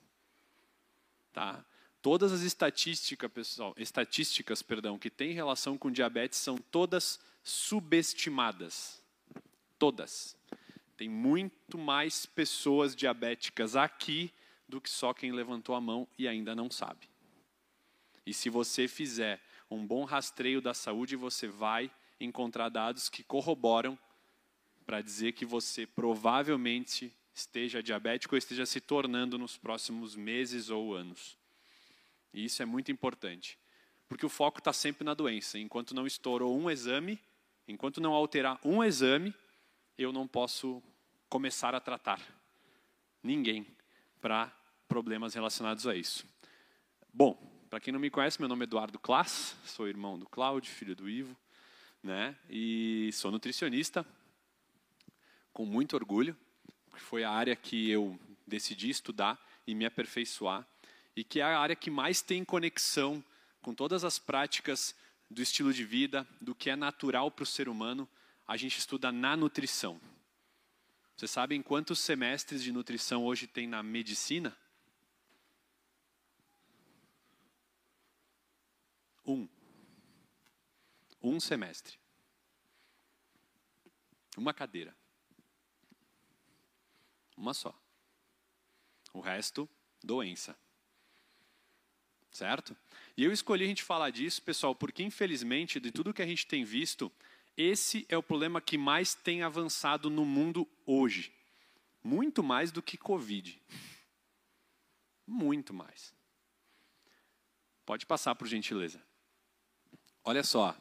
Tá? 1.34 1.66
Todas 2.02 2.32
as 2.32 2.42
estatísticas, 2.42 3.32
pessoal, 3.32 3.74
estatísticas, 3.78 4.62
perdão, 4.62 4.98
que 4.98 5.10
têm 5.10 5.34
relação 5.34 5.78
com 5.78 5.92
diabetes 5.92 6.40
são 6.40 6.58
todas 6.58 7.20
subestimadas. 7.44 9.02
Todas. 9.80 10.37
Tem 10.98 11.08
muito 11.08 11.78
mais 11.78 12.26
pessoas 12.26 12.96
diabéticas 12.96 13.76
aqui 13.76 14.34
do 14.68 14.82
que 14.82 14.90
só 14.90 15.14
quem 15.14 15.32
levantou 15.32 15.76
a 15.76 15.80
mão 15.80 16.08
e 16.18 16.28
ainda 16.28 16.56
não 16.56 16.72
sabe. 16.72 17.08
E 18.26 18.34
se 18.34 18.50
você 18.50 18.88
fizer 18.88 19.40
um 19.70 19.86
bom 19.86 20.04
rastreio 20.04 20.60
da 20.60 20.74
saúde, 20.74 21.16
você 21.16 21.48
vai 21.48 21.92
encontrar 22.20 22.70
dados 22.70 23.10
que 23.10 23.24
corroboram 23.24 23.98
para 24.86 25.02
dizer 25.02 25.34
que 25.34 25.46
você 25.46 25.86
provavelmente 25.86 27.14
esteja 27.34 27.84
diabético 27.84 28.34
ou 28.34 28.40
esteja 28.40 28.66
se 28.66 28.82
tornando 28.82 29.38
nos 29.38 29.56
próximos 29.56 30.16
meses 30.16 30.70
ou 30.70 30.96
anos. 30.96 31.38
E 32.34 32.46
isso 32.46 32.64
é 32.64 32.66
muito 32.66 32.92
importante, 32.92 33.58
porque 34.10 34.26
o 34.26 34.30
foco 34.30 34.60
está 34.60 34.74
sempre 34.74 35.04
na 35.04 35.14
doença. 35.14 35.60
Enquanto 35.60 35.94
não 35.94 36.08
estourou 36.08 36.58
um 36.58 36.70
exame, 36.70 37.20
enquanto 37.68 38.02
não 38.02 38.14
alterar 38.14 38.60
um 38.64 38.84
exame, 38.84 39.34
eu 39.98 40.14
não 40.14 40.28
posso 40.28 40.82
começar 41.28 41.74
a 41.74 41.80
tratar 41.80 42.22
ninguém 43.24 43.66
para 44.22 44.48
problemas 44.88 45.34
relacionados 45.34 45.88
a 45.88 45.96
isso. 45.96 46.26
Bom, 47.12 47.34
para 47.70 47.80
quem 47.80 47.92
não 47.92 48.00
me 48.00 48.10
conhece, 48.10 48.40
meu 48.40 48.48
nome 48.48 48.64
é 48.64 48.66
Eduardo 48.66 49.00
Klass, 49.00 49.56
sou 49.66 49.88
irmão 49.88 50.18
do 50.18 50.28
Cláudio, 50.28 50.72
filho 50.72 50.96
do 50.96 51.10
Ivo, 51.10 51.36
né? 52.04 52.38
E 52.50 53.10
sou 53.14 53.32
nutricionista, 53.32 54.06
com 55.52 55.66
muito 55.66 55.96
orgulho, 55.96 56.38
porque 56.90 57.04
foi 57.04 57.24
a 57.24 57.32
área 57.32 57.56
que 57.56 57.90
eu 57.90 58.20
decidi 58.46 58.90
estudar 58.90 59.44
e 59.66 59.74
me 59.74 59.86
aperfeiçoar 59.86 60.66
e 61.16 61.24
que 61.24 61.40
é 61.40 61.44
a 61.44 61.60
área 61.60 61.76
que 61.76 61.90
mais 61.90 62.22
tem 62.22 62.46
conexão 62.46 63.24
com 63.60 63.74
todas 63.74 64.04
as 64.04 64.20
práticas 64.20 64.96
do 65.30 65.42
estilo 65.42 65.74
de 65.74 65.84
vida, 65.84 66.28
do 66.40 66.54
que 66.54 66.70
é 66.70 66.76
natural 66.76 67.32
para 67.32 67.42
o 67.42 67.46
ser 67.46 67.68
humano, 67.68 68.08
a 68.48 68.56
gente 68.56 68.80
estuda 68.80 69.12
na 69.12 69.36
nutrição. 69.36 70.00
Vocês 71.16 71.30
sabem 71.32 71.62
quantos 71.62 72.00
semestres 72.00 72.64
de 72.64 72.72
nutrição 72.72 73.26
hoje 73.26 73.46
tem 73.46 73.68
na 73.68 73.84
medicina? 73.84 74.58
Um. 79.26 79.50
Um 81.22 81.40
semestre. 81.40 82.00
Uma 84.38 84.54
cadeira. 84.54 84.96
Uma 87.36 87.54
só. 87.54 87.78
O 89.12 89.20
resto, 89.20 89.68
doença. 90.02 90.58
Certo? 92.32 92.78
E 93.18 93.24
eu 93.24 93.34
escolhi 93.34 93.66
a 93.66 93.68
gente 93.68 93.84
falar 93.84 94.12
disso, 94.12 94.42
pessoal, 94.42 94.76
porque 94.76 95.02
infelizmente, 95.02 95.80
de 95.80 95.92
tudo 95.92 96.14
que 96.14 96.22
a 96.22 96.26
gente 96.26 96.46
tem 96.46 96.64
visto, 96.64 97.12
esse 97.58 98.06
é 98.08 98.16
o 98.16 98.22
problema 98.22 98.62
que 98.62 98.78
mais 98.78 99.16
tem 99.16 99.42
avançado 99.42 100.10
no 100.10 100.24
mundo 100.24 100.68
hoje. 100.86 101.34
Muito 102.04 102.44
mais 102.44 102.72
do 102.72 102.82
que 102.82 102.96
Covid. 102.96 103.60
Muito 105.26 105.74
mais. 105.74 106.14
Pode 107.84 108.06
passar, 108.06 108.36
por 108.36 108.48
gentileza. 108.48 109.02
Olha 110.24 110.44
só. 110.44 110.78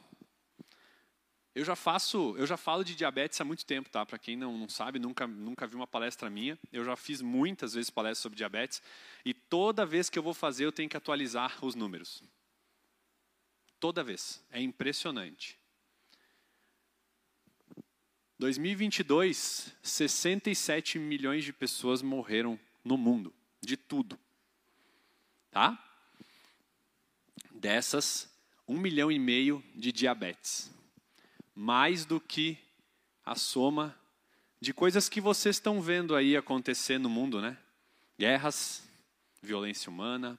Eu 1.54 1.64
já 1.64 1.74
faço, 1.74 2.36
eu 2.36 2.46
já 2.46 2.58
falo 2.58 2.84
de 2.84 2.94
diabetes 2.94 3.40
há 3.40 3.44
muito 3.44 3.64
tempo, 3.64 3.88
tá? 3.88 4.04
Para 4.04 4.18
quem 4.18 4.36
não, 4.36 4.58
não 4.58 4.68
sabe, 4.68 4.98
nunca 4.98 5.26
nunca 5.26 5.66
viu 5.66 5.78
uma 5.78 5.86
palestra 5.86 6.28
minha. 6.28 6.58
Eu 6.70 6.84
já 6.84 6.94
fiz 6.96 7.22
muitas 7.22 7.72
vezes 7.72 7.88
palestras 7.88 8.18
sobre 8.18 8.36
diabetes 8.36 8.82
e 9.24 9.32
toda 9.32 9.86
vez 9.86 10.10
que 10.10 10.18
eu 10.18 10.22
vou 10.22 10.34
fazer 10.34 10.66
eu 10.66 10.72
tenho 10.72 10.90
que 10.90 10.96
atualizar 10.98 11.64
os 11.64 11.74
números. 11.74 12.22
Toda 13.80 14.04
vez. 14.04 14.44
É 14.50 14.60
impressionante. 14.60 15.58
2022, 18.38 19.74
67 19.82 20.98
milhões 20.98 21.44
de 21.44 21.52
pessoas 21.52 22.02
morreram 22.02 22.58
no 22.84 22.98
mundo, 22.98 23.32
de 23.62 23.76
tudo. 23.76 24.18
Tá? 25.50 25.82
Dessas, 27.50 28.28
um 28.68 28.78
milhão 28.78 29.10
e 29.10 29.18
meio 29.18 29.64
de 29.74 29.90
diabetes. 29.90 30.70
Mais 31.54 32.04
do 32.04 32.20
que 32.20 32.58
a 33.24 33.34
soma 33.34 33.98
de 34.60 34.74
coisas 34.74 35.08
que 35.08 35.20
vocês 35.20 35.56
estão 35.56 35.80
vendo 35.80 36.14
aí 36.14 36.36
acontecer 36.36 36.98
no 36.98 37.08
mundo, 37.08 37.40
né? 37.40 37.56
Guerras, 38.18 38.86
violência 39.42 39.88
humana. 39.88 40.38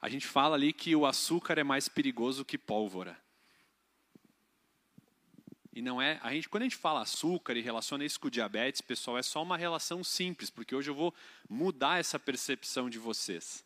A 0.00 0.08
gente 0.08 0.26
fala 0.26 0.56
ali 0.56 0.72
que 0.72 0.94
o 0.96 1.04
açúcar 1.04 1.58
é 1.58 1.64
mais 1.64 1.88
perigoso 1.88 2.44
que 2.44 2.56
pólvora. 2.56 3.18
E 5.76 5.82
não 5.82 6.00
é, 6.00 6.18
a 6.22 6.32
gente, 6.32 6.48
quando 6.48 6.62
a 6.62 6.64
gente 6.64 6.76
fala 6.76 7.02
açúcar 7.02 7.52
e 7.54 7.60
relaciona 7.60 8.02
isso 8.02 8.18
com 8.18 8.30
diabetes, 8.30 8.80
pessoal, 8.80 9.18
é 9.18 9.22
só 9.22 9.42
uma 9.42 9.58
relação 9.58 10.02
simples, 10.02 10.48
porque 10.48 10.74
hoje 10.74 10.88
eu 10.88 10.94
vou 10.94 11.14
mudar 11.50 12.00
essa 12.00 12.18
percepção 12.18 12.88
de 12.88 12.98
vocês. 12.98 13.62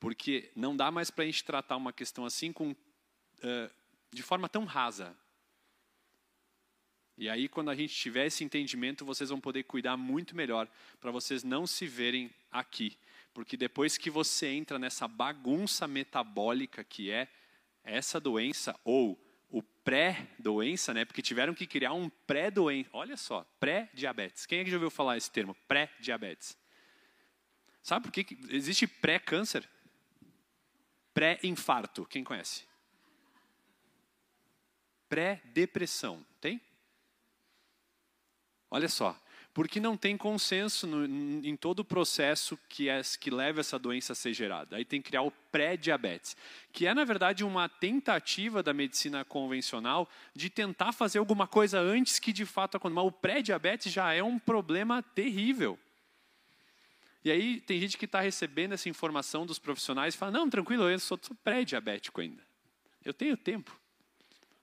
Porque 0.00 0.50
não 0.56 0.76
dá 0.76 0.90
mais 0.90 1.08
para 1.08 1.22
a 1.22 1.26
gente 1.26 1.44
tratar 1.44 1.76
uma 1.76 1.92
questão 1.92 2.24
assim 2.24 2.52
com, 2.52 2.72
uh, 2.72 3.70
de 4.10 4.24
forma 4.24 4.48
tão 4.48 4.64
rasa. 4.64 5.16
E 7.16 7.28
aí, 7.28 7.48
quando 7.48 7.70
a 7.70 7.76
gente 7.76 7.94
tiver 7.94 8.26
esse 8.26 8.42
entendimento, 8.42 9.04
vocês 9.04 9.30
vão 9.30 9.40
poder 9.40 9.62
cuidar 9.62 9.96
muito 9.96 10.34
melhor 10.34 10.66
para 11.00 11.12
vocês 11.12 11.44
não 11.44 11.64
se 11.64 11.86
verem 11.86 12.28
aqui. 12.50 12.98
Porque 13.32 13.56
depois 13.56 13.96
que 13.96 14.10
você 14.10 14.48
entra 14.48 14.80
nessa 14.80 15.06
bagunça 15.06 15.86
metabólica 15.86 16.82
que 16.82 17.08
é 17.08 17.28
essa 17.84 18.18
doença, 18.18 18.74
ou 18.82 19.16
o 19.50 19.62
pré-doença, 19.62 20.94
né? 20.94 21.04
Porque 21.04 21.22
tiveram 21.22 21.54
que 21.54 21.66
criar 21.66 21.92
um 21.92 22.08
pré-doença. 22.08 22.88
Olha 22.92 23.16
só, 23.16 23.44
pré-diabetes. 23.58 24.46
Quem 24.46 24.60
é 24.60 24.64
que 24.64 24.70
já 24.70 24.76
ouviu 24.76 24.90
falar 24.90 25.16
esse 25.16 25.30
termo? 25.30 25.54
Pré-diabetes. 25.66 26.56
Sabe 27.82 28.04
por 28.04 28.12
que 28.12 28.38
existe 28.48 28.86
pré-câncer? 28.86 29.68
Pré-infarto. 31.12 32.06
Quem 32.06 32.22
conhece? 32.22 32.64
Pré-depressão. 35.08 36.24
Tem? 36.40 36.60
Olha 38.70 38.88
só 38.88 39.20
porque 39.52 39.80
não 39.80 39.96
tem 39.96 40.16
consenso 40.16 40.86
no, 40.86 41.04
em 41.46 41.56
todo 41.56 41.80
o 41.80 41.84
processo 41.84 42.58
que, 42.68 42.88
é, 42.88 43.00
que 43.18 43.30
leva 43.30 43.60
essa 43.60 43.78
doença 43.78 44.12
a 44.12 44.16
ser 44.16 44.32
gerada. 44.32 44.76
Aí 44.76 44.84
tem 44.84 45.02
que 45.02 45.08
criar 45.08 45.22
o 45.22 45.30
pré-diabetes, 45.50 46.36
que 46.72 46.86
é, 46.86 46.94
na 46.94 47.04
verdade, 47.04 47.44
uma 47.44 47.68
tentativa 47.68 48.62
da 48.62 48.72
medicina 48.72 49.24
convencional 49.24 50.08
de 50.34 50.48
tentar 50.48 50.92
fazer 50.92 51.18
alguma 51.18 51.48
coisa 51.48 51.80
antes 51.80 52.18
que 52.18 52.32
de 52.32 52.46
fato 52.46 52.76
aconteça. 52.76 52.94
Mas 52.94 53.06
o 53.06 53.12
pré-diabetes 53.12 53.92
já 53.92 54.12
é 54.12 54.22
um 54.22 54.38
problema 54.38 55.02
terrível. 55.02 55.78
E 57.24 57.30
aí 57.30 57.60
tem 57.60 57.78
gente 57.80 57.98
que 57.98 58.04
está 58.04 58.20
recebendo 58.20 58.72
essa 58.72 58.88
informação 58.88 59.44
dos 59.44 59.58
profissionais 59.58 60.14
e 60.14 60.16
fala, 60.16 60.32
não, 60.32 60.48
tranquilo, 60.48 60.88
eu 60.88 60.98
sou, 60.98 61.18
sou 61.20 61.36
pré-diabético 61.42 62.20
ainda. 62.20 62.42
Eu 63.04 63.12
tenho 63.12 63.36
tempo. 63.36 63.78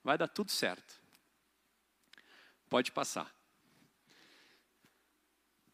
Vai 0.04 0.18
dar 0.18 0.28
tudo 0.28 0.50
certo. 0.50 0.96
Pode 2.70 2.92
passar. 2.92 3.37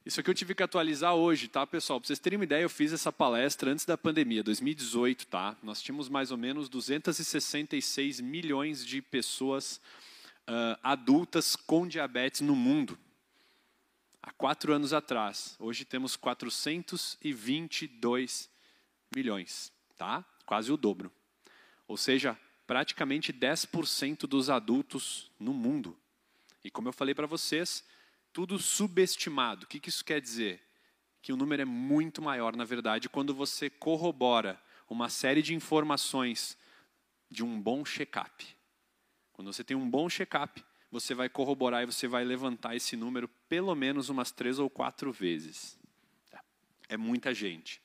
Isso 0.05 0.19
aqui 0.19 0.29
eu 0.29 0.33
tive 0.33 0.53
que 0.53 0.61
atualizar 0.61 1.15
hoje, 1.15 1.47
tá, 1.47 1.65
pessoal? 1.65 1.97
Para 1.97 2.07
vocês 2.07 2.19
terem 2.19 2.37
uma 2.37 2.43
ideia, 2.43 2.63
eu 2.63 2.69
fiz 2.69 2.91
essa 2.91 3.09
palestra 3.09 3.71
antes 3.71 3.85
da 3.85 3.97
pandemia, 3.97 4.43
2018, 4.43 5.27
tá? 5.27 5.55
Nós 5.63 5.81
tínhamos 5.81 6.09
mais 6.09 6.29
ou 6.29 6.37
menos 6.37 6.67
266 6.67 8.19
milhões 8.19 8.85
de 8.85 9.01
pessoas 9.01 9.79
uh, 10.41 10.77
adultas 10.83 11.55
com 11.55 11.87
diabetes 11.87 12.41
no 12.41 12.53
mundo. 12.53 12.99
Há 14.21 14.33
quatro 14.33 14.73
anos 14.73 14.91
atrás. 14.91 15.55
Hoje 15.57 15.85
temos 15.85 16.17
422 16.17 18.49
milhões, 19.15 19.71
tá? 19.97 20.25
Quase 20.45 20.69
o 20.69 20.75
dobro. 20.75 21.09
Ou 21.87 21.95
seja, 21.95 22.37
praticamente 22.67 23.31
10% 23.31 24.27
dos 24.27 24.49
adultos 24.49 25.31
no 25.39 25.53
mundo. 25.53 25.97
E 26.61 26.69
como 26.69 26.89
eu 26.89 26.93
falei 26.93 27.15
para 27.15 27.25
vocês, 27.25 27.85
tudo 28.33 28.57
subestimado. 28.57 29.65
O 29.65 29.67
que, 29.67 29.87
isso 29.87 30.03
quer 30.03 30.19
dizer? 30.19 30.61
Que 31.21 31.31
o 31.31 31.37
número 31.37 31.61
é 31.61 31.65
muito 31.65 32.21
maior, 32.21 32.55
na 32.55 32.65
verdade, 32.65 33.07
quando 33.07 33.33
você 33.33 33.69
corrobora 33.69 34.59
uma 34.89 35.07
série 35.07 35.41
de 35.41 35.53
informações 35.53 36.57
de 37.29 37.43
um 37.43 37.61
bom 37.61 37.85
check-up. 37.85 38.45
Quando 39.31 39.53
você 39.53 39.63
tem 39.63 39.77
um 39.77 39.89
bom 39.89 40.09
check-up, 40.09 40.63
você 40.91 41.13
vai 41.13 41.29
corroborar 41.29 41.83
e 41.83 41.85
você 41.85 42.07
vai 42.07 42.23
levantar 42.23 42.75
esse 42.75 42.95
número 42.95 43.27
pelo 43.47 43.73
menos 43.73 44.09
umas 44.09 44.31
três 44.31 44.59
ou 44.59 44.69
quatro 44.69 45.11
vezes. 45.11 45.79
É 46.89 46.97
muita 46.97 47.33
gente. 47.33 47.81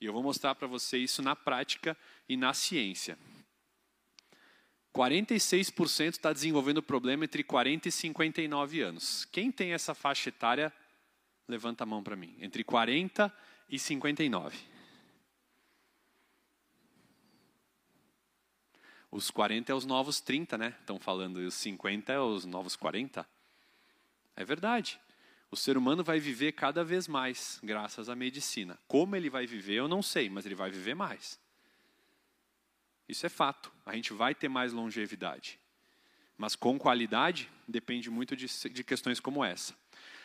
E 0.00 0.06
eu 0.06 0.12
vou 0.12 0.22
mostrar 0.22 0.54
para 0.54 0.66
você 0.66 0.98
isso 0.98 1.22
na 1.22 1.36
prática 1.36 1.96
e 2.28 2.36
na 2.36 2.52
ciência. 2.54 3.16
46% 4.94 6.10
está 6.10 6.32
desenvolvendo 6.32 6.82
problema 6.82 7.24
entre 7.24 7.42
40 7.42 7.88
e 7.88 7.92
59 7.92 8.80
anos. 8.82 9.24
Quem 9.24 9.50
tem 9.50 9.72
essa 9.72 9.94
faixa 9.94 10.28
etária, 10.28 10.72
levanta 11.48 11.84
a 11.84 11.86
mão 11.86 12.02
para 12.02 12.14
mim. 12.14 12.36
Entre 12.40 12.62
40 12.62 13.32
e 13.68 13.78
59. 13.78 14.56
Os 19.10 19.30
40 19.30 19.72
é 19.72 19.74
os 19.74 19.84
novos 19.84 20.20
30, 20.20 20.56
né? 20.56 20.74
Estão 20.80 20.98
falando. 20.98 21.40
E 21.40 21.46
os 21.46 21.54
50 21.54 22.12
é 22.12 22.20
os 22.20 22.44
novos 22.44 22.76
40. 22.76 23.26
É 24.36 24.44
verdade. 24.44 25.00
O 25.50 25.56
ser 25.56 25.76
humano 25.76 26.02
vai 26.02 26.18
viver 26.18 26.52
cada 26.52 26.82
vez 26.82 27.06
mais, 27.06 27.60
graças 27.62 28.08
à 28.08 28.16
medicina. 28.16 28.78
Como 28.88 29.14
ele 29.14 29.28
vai 29.28 29.46
viver, 29.46 29.74
eu 29.74 29.88
não 29.88 30.02
sei, 30.02 30.30
mas 30.30 30.46
ele 30.46 30.54
vai 30.54 30.70
viver 30.70 30.94
mais. 30.94 31.38
Isso 33.12 33.26
é 33.26 33.28
fato. 33.28 33.70
A 33.84 33.94
gente 33.94 34.14
vai 34.14 34.34
ter 34.34 34.48
mais 34.48 34.72
longevidade. 34.72 35.58
Mas 36.38 36.56
com 36.56 36.78
qualidade, 36.78 37.46
depende 37.68 38.08
muito 38.08 38.34
de, 38.34 38.46
de 38.70 38.82
questões 38.82 39.20
como 39.20 39.44
essa. 39.44 39.76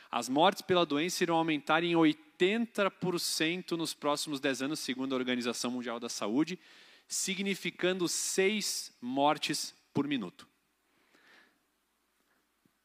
As 0.10 0.30
mortes 0.30 0.62
pela 0.62 0.86
doença 0.86 1.22
irão 1.22 1.36
aumentar 1.36 1.84
em 1.84 1.96
80% 1.96 3.72
nos 3.72 3.94
próximos 3.94 4.40
10 4.40 4.62
anos, 4.62 4.80
segundo 4.80 5.12
a 5.12 5.18
Organização 5.18 5.70
Mundial 5.70 6.00
da 6.00 6.08
Saúde, 6.08 6.58
significando 7.10 8.08
seis 8.08 8.96
mortes 9.02 9.76
por 9.94 10.08
minuto. 10.08 10.48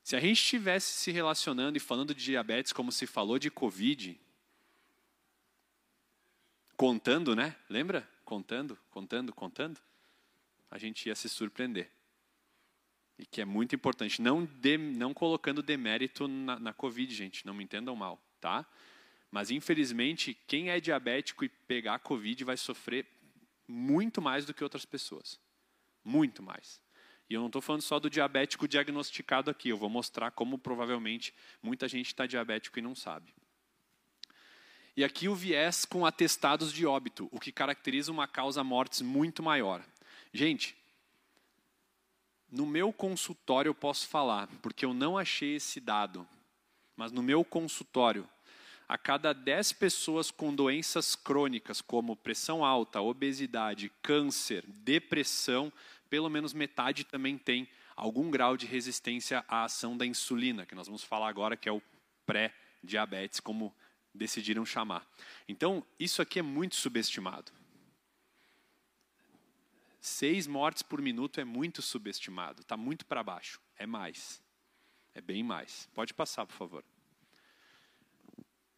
Se 0.02 0.16
a 0.16 0.20
gente 0.20 0.38
estivesse 0.38 0.94
se 0.94 1.12
relacionando 1.12 1.76
e 1.76 1.80
falando 1.80 2.12
de 2.12 2.24
diabetes 2.24 2.72
como 2.72 2.90
se 2.90 3.06
falou 3.06 3.38
de 3.38 3.52
Covid, 3.52 4.20
contando, 6.76 7.36
né? 7.36 7.54
Lembra? 7.68 8.08
Contando, 8.24 8.76
contando, 8.90 9.32
contando 9.32 9.80
a 10.72 10.78
gente 10.78 11.06
ia 11.06 11.14
se 11.14 11.28
surpreender. 11.28 11.90
E 13.18 13.26
que 13.26 13.42
é 13.42 13.44
muito 13.44 13.74
importante. 13.74 14.22
Não, 14.22 14.42
de, 14.42 14.78
não 14.78 15.12
colocando 15.12 15.62
demérito 15.62 16.26
na, 16.26 16.58
na 16.58 16.72
Covid, 16.72 17.14
gente, 17.14 17.46
não 17.46 17.52
me 17.52 17.62
entendam 17.62 17.94
mal, 17.94 18.18
tá? 18.40 18.66
Mas, 19.30 19.50
infelizmente, 19.50 20.34
quem 20.46 20.70
é 20.70 20.80
diabético 20.80 21.44
e 21.44 21.50
pegar 21.50 21.98
Covid 21.98 22.42
vai 22.42 22.56
sofrer 22.56 23.06
muito 23.68 24.22
mais 24.22 24.46
do 24.46 24.54
que 24.54 24.64
outras 24.64 24.86
pessoas. 24.86 25.38
Muito 26.02 26.42
mais. 26.42 26.80
E 27.28 27.34
eu 27.34 27.40
não 27.40 27.48
estou 27.48 27.60
falando 27.60 27.82
só 27.82 28.00
do 28.00 28.08
diabético 28.08 28.66
diagnosticado 28.66 29.50
aqui, 29.50 29.68
eu 29.68 29.76
vou 29.76 29.90
mostrar 29.90 30.30
como 30.30 30.58
provavelmente 30.58 31.34
muita 31.62 31.86
gente 31.86 32.06
está 32.06 32.26
diabético 32.26 32.78
e 32.78 32.82
não 32.82 32.94
sabe. 32.94 33.34
E 34.96 35.04
aqui 35.04 35.28
o 35.28 35.34
viés 35.34 35.84
com 35.84 36.06
atestados 36.06 36.72
de 36.72 36.86
óbito, 36.86 37.28
o 37.30 37.38
que 37.38 37.52
caracteriza 37.52 38.10
uma 38.10 38.26
causa 38.26 38.64
mortes 38.64 39.02
muito 39.02 39.42
maior. 39.42 39.84
Gente, 40.32 40.74
no 42.50 42.64
meu 42.64 42.92
consultório 42.92 43.68
eu 43.68 43.74
posso 43.74 44.08
falar, 44.08 44.48
porque 44.62 44.84
eu 44.84 44.94
não 44.94 45.18
achei 45.18 45.56
esse 45.56 45.80
dado, 45.80 46.26
mas 46.96 47.12
no 47.12 47.22
meu 47.22 47.44
consultório, 47.44 48.28
a 48.88 48.98
cada 48.98 49.32
10 49.32 49.72
pessoas 49.72 50.30
com 50.30 50.54
doenças 50.54 51.14
crônicas, 51.14 51.80
como 51.80 52.16
pressão 52.16 52.64
alta, 52.64 53.00
obesidade, 53.00 53.90
câncer, 54.02 54.64
depressão, 54.66 55.72
pelo 56.10 56.28
menos 56.28 56.52
metade 56.52 57.04
também 57.04 57.38
tem 57.38 57.68
algum 57.96 58.30
grau 58.30 58.56
de 58.56 58.66
resistência 58.66 59.44
à 59.48 59.64
ação 59.64 59.96
da 59.96 60.04
insulina, 60.04 60.66
que 60.66 60.74
nós 60.74 60.86
vamos 60.86 61.04
falar 61.04 61.28
agora, 61.28 61.56
que 61.56 61.68
é 61.68 61.72
o 61.72 61.82
pré-diabetes, 62.26 63.40
como 63.40 63.74
decidiram 64.14 64.64
chamar. 64.66 65.06
Então, 65.48 65.84
isso 65.98 66.20
aqui 66.20 66.38
é 66.38 66.42
muito 66.42 66.76
subestimado. 66.76 67.50
Seis 70.04 70.48
mortes 70.48 70.82
por 70.82 71.00
minuto 71.00 71.40
é 71.40 71.44
muito 71.44 71.80
subestimado, 71.80 72.62
está 72.62 72.76
muito 72.76 73.06
para 73.06 73.22
baixo. 73.22 73.60
É 73.76 73.86
mais. 73.86 74.42
É 75.14 75.20
bem 75.20 75.44
mais. 75.44 75.88
Pode 75.94 76.12
passar, 76.12 76.44
por 76.44 76.56
favor. 76.56 76.84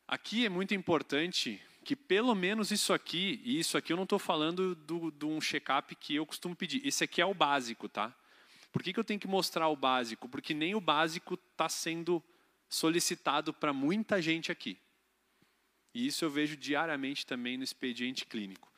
Aqui 0.07 0.45
é 0.45 0.51
muito 0.51 0.75
importante 0.75 1.59
que 1.83 1.97
pelo 1.97 2.35
menos 2.35 2.71
isso 2.71 2.93
aqui, 2.93 3.41
e 3.43 3.59
isso 3.59 3.79
aqui 3.79 3.91
eu 3.91 3.97
não 3.97 4.05
estou 4.05 4.19
falando 4.19 4.75
de 4.77 5.25
um 5.25 5.41
check-up 5.41 5.95
que 5.95 6.15
eu 6.15 6.27
costumo 6.27 6.55
pedir. 6.55 6.87
Esse 6.87 7.05
aqui 7.05 7.23
é 7.23 7.27
o 7.27 7.33
básico, 7.33 7.89
tá? 7.89 8.15
Por 8.71 8.83
que, 8.83 8.93
que 8.93 9.01
eu 9.01 9.05
tenho 9.05 9.19
que 9.19 9.27
mostrar 9.27 9.69
o 9.69 9.77
básico? 9.77 10.29
Porque 10.29 10.53
nem 10.53 10.75
o 10.75 10.81
básico 10.81 11.39
está 11.53 11.71
sendo 11.71 12.23
solicitado 12.69 13.55
para 13.55 13.73
muita 13.73 14.21
gente 14.21 14.53
aqui. 14.53 14.79
E 15.95 16.07
isso 16.07 16.23
eu 16.23 16.31
vejo 16.31 16.55
diariamente 16.55 17.25
também 17.25 17.57
no 17.57 17.65
expediente 17.65 18.27
clínico. 18.27 18.74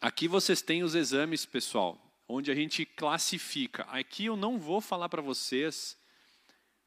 Aqui 0.00 0.26
vocês 0.26 0.62
têm 0.62 0.82
os 0.82 0.94
exames, 0.94 1.44
pessoal, 1.44 2.00
onde 2.26 2.50
a 2.50 2.54
gente 2.54 2.86
classifica. 2.86 3.82
Aqui 3.82 4.24
eu 4.24 4.34
não 4.34 4.58
vou 4.58 4.80
falar 4.80 5.10
para 5.10 5.20
vocês 5.20 5.94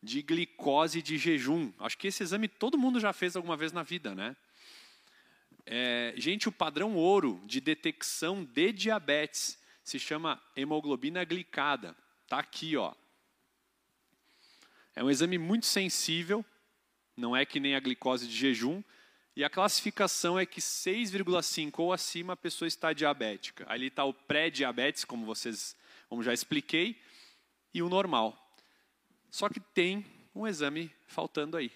de 0.02 0.23
glicose 0.23 0.99
de 0.99 1.19
jejum. 1.19 1.71
Acho 1.78 1.95
que 1.95 2.08
esse 2.08 2.23
exame 2.23 2.47
todo 2.47 2.76
mundo 2.76 2.99
já 2.99 3.13
fez 3.13 3.36
alguma 3.36 3.56
vez 3.56 3.71
na 3.71 3.84
vida, 3.84 4.15
né? 4.15 4.36
É, 5.63 6.15
gente, 6.17 6.49
o 6.49 6.52
padrão 6.52 6.95
ouro 6.95 7.39
de 7.45 7.62
detecção 7.62 8.43
de 8.43 8.71
diabetes 8.71 9.60
se 9.84 9.99
chama 9.99 10.41
hemoglobina 10.56 11.23
glicada. 11.23 11.95
Tá 12.28 12.39
aqui, 12.39 12.76
ó. 12.76 12.95
É 14.95 15.04
um 15.04 15.10
exame 15.12 15.38
muito 15.38 15.67
sensível, 15.67 16.43
não 17.15 17.38
é 17.38 17.45
que 17.45 17.60
nem 17.60 17.76
a 17.76 17.80
glicose 17.80 18.28
de 18.28 18.36
jejum, 18.36 18.84
e 19.35 19.43
a 19.43 19.49
classificação 19.49 20.37
é 20.37 20.45
que 20.45 20.61
6,5 20.61 21.79
ou 21.79 21.91
acima 21.91 22.33
a 22.33 22.37
pessoa 22.37 22.67
está 22.67 22.93
diabética. 22.93 23.65
Ali 23.67 23.87
está 23.87 24.03
o 24.05 24.13
pré-diabetes, 24.13 25.03
como 25.03 25.25
vocês, 25.25 25.75
como 26.07 26.21
já 26.21 26.33
expliquei, 26.33 27.01
e 27.73 27.81
o 27.81 27.89
normal. 27.89 28.37
Só 29.31 29.49
que 29.49 29.59
tem 29.59 30.05
um 30.35 30.45
exame 30.45 30.91
faltando 31.07 31.57
aí. 31.57 31.71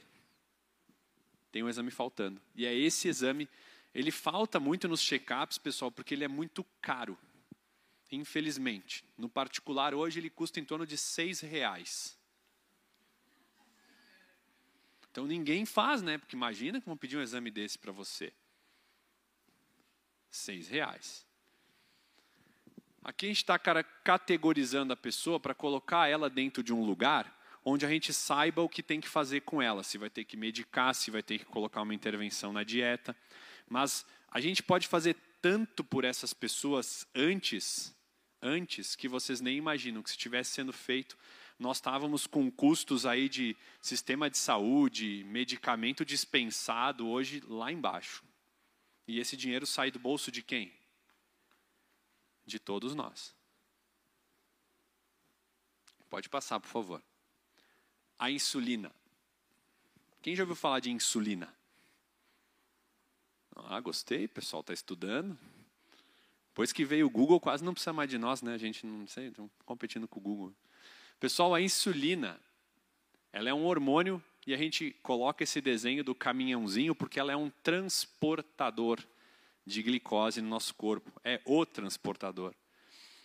Tem 1.51 1.63
um 1.63 1.69
exame 1.69 1.89
faltando. 1.89 2.39
E 2.55 2.65
é 2.65 2.73
esse 2.75 3.07
exame, 3.07 3.49
ele 3.93 4.11
falta 4.11 4.59
muito 4.59 4.87
nos 4.87 5.01
check-ups, 5.01 5.57
pessoal, 5.57 5.91
porque 5.91 6.13
ele 6.13 6.23
é 6.23 6.27
muito 6.27 6.63
caro. 6.79 7.17
Infelizmente. 8.11 9.03
No 9.17 9.27
particular, 9.27 9.95
hoje 9.95 10.19
ele 10.19 10.29
custa 10.29 10.59
em 10.59 10.65
torno 10.65 10.85
de 10.85 10.97
seis 10.97 11.39
reais. 11.39 12.16
Então 15.17 15.25
ninguém 15.25 15.65
faz, 15.65 16.03
né? 16.03 16.19
Porque 16.19 16.35
imagina 16.35 16.79
que 16.79 16.85
vão 16.85 16.95
pedir 16.95 17.17
um 17.17 17.23
exame 17.23 17.49
desse 17.49 17.75
para 17.75 17.91
você. 17.91 18.31
Seis 20.29 20.67
reais. 20.67 21.25
Aqui 23.03 23.25
a 23.25 23.29
gente 23.29 23.37
está 23.37 23.57
categorizando 23.57 24.93
a 24.93 24.95
pessoa 24.95 25.39
para 25.39 25.55
colocar 25.55 26.07
ela 26.07 26.29
dentro 26.29 26.61
de 26.61 26.71
um 26.71 26.85
lugar 26.85 27.35
onde 27.65 27.83
a 27.83 27.89
gente 27.89 28.13
saiba 28.13 28.61
o 28.61 28.69
que 28.69 28.83
tem 28.83 29.01
que 29.01 29.09
fazer 29.09 29.41
com 29.41 29.59
ela, 29.59 29.83
se 29.83 29.97
vai 29.97 30.11
ter 30.11 30.23
que 30.23 30.37
medicar, 30.37 30.93
se 30.93 31.09
vai 31.09 31.23
ter 31.23 31.39
que 31.39 31.45
colocar 31.45 31.81
uma 31.81 31.95
intervenção 31.95 32.53
na 32.53 32.63
dieta. 32.63 33.17
Mas 33.67 34.05
a 34.29 34.39
gente 34.39 34.61
pode 34.61 34.87
fazer 34.87 35.15
tanto 35.41 35.83
por 35.83 36.05
essas 36.05 36.31
pessoas 36.31 37.07
antes, 37.15 37.91
antes 38.39 38.95
que 38.95 39.07
vocês 39.07 39.41
nem 39.41 39.57
imaginam 39.57 40.03
que 40.03 40.11
se 40.11 40.15
estivesse 40.15 40.51
sendo 40.51 40.71
feito 40.71 41.17
nós 41.59 41.77
estávamos 41.77 42.27
com 42.27 42.51
custos 42.51 43.05
aí 43.05 43.27
de 43.27 43.55
sistema 43.81 44.29
de 44.29 44.37
saúde, 44.37 45.23
medicamento 45.25 46.05
dispensado 46.05 47.07
hoje 47.07 47.41
lá 47.47 47.71
embaixo. 47.71 48.23
E 49.07 49.19
esse 49.19 49.35
dinheiro 49.35 49.65
sai 49.65 49.89
do 49.89 49.97
bolso 49.97 50.31
de 50.31 50.43
quem? 50.43 50.71
De 52.45 52.59
todos 52.59 52.93
nós. 52.93 53.33
Pode 56.09 56.29
passar, 56.29 56.59
por 56.59 56.69
favor. 56.69 57.01
A 58.19 58.29
insulina. 58.29 58.91
Quem 60.21 60.35
já 60.35 60.43
ouviu 60.43 60.55
falar 60.55 60.79
de 60.79 60.91
insulina? 60.91 61.53
Ah, 63.55 63.79
gostei, 63.79 64.25
o 64.25 64.29
pessoal 64.29 64.61
está 64.61 64.73
estudando. 64.73 65.37
Depois 66.49 66.71
que 66.71 66.85
veio 66.85 67.07
o 67.07 67.09
Google, 67.09 67.39
quase 67.39 67.63
não 67.63 67.73
precisa 67.73 67.93
mais 67.93 68.09
de 68.09 68.17
nós, 68.17 68.41
né? 68.41 68.53
A 68.53 68.57
gente 68.57 68.85
não 68.85 69.07
sei, 69.07 69.27
estão 69.27 69.49
competindo 69.65 70.07
com 70.07 70.19
o 70.19 70.23
Google. 70.23 70.53
Pessoal, 71.19 71.55
a 71.55 71.61
insulina, 71.61 72.39
ela 73.33 73.49
é 73.49 73.53
um 73.53 73.65
hormônio 73.65 74.23
e 74.45 74.53
a 74.53 74.57
gente 74.57 74.95
coloca 75.01 75.43
esse 75.43 75.59
desenho 75.59 76.03
do 76.03 76.13
caminhãozinho 76.13 76.93
porque 76.93 77.19
ela 77.19 77.31
é 77.31 77.35
um 77.35 77.49
transportador 77.49 78.99
de 79.65 79.81
glicose 79.81 80.41
no 80.43 80.47
nosso 80.47 80.75
corpo. 80.75 81.11
É 81.23 81.41
o 81.43 81.65
transportador. 81.65 82.53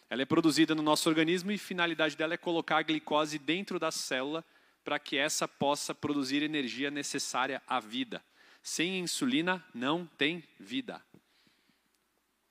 Ela 0.08 0.22
é 0.22 0.24
produzida 0.24 0.74
no 0.74 0.82
nosso 0.82 1.06
organismo 1.06 1.52
e 1.52 1.56
a 1.56 1.58
finalidade 1.58 2.16
dela 2.16 2.32
é 2.32 2.38
colocar 2.38 2.78
a 2.78 2.82
glicose 2.82 3.38
dentro 3.38 3.78
da 3.78 3.90
célula 3.90 4.42
para 4.82 4.98
que 4.98 5.18
essa 5.18 5.46
possa 5.46 5.94
produzir 5.94 6.42
energia 6.42 6.90
necessária 6.90 7.62
à 7.66 7.78
vida. 7.78 8.24
Sem 8.62 9.00
insulina 9.00 9.62
não 9.74 10.06
tem 10.06 10.42
vida. 10.58 11.04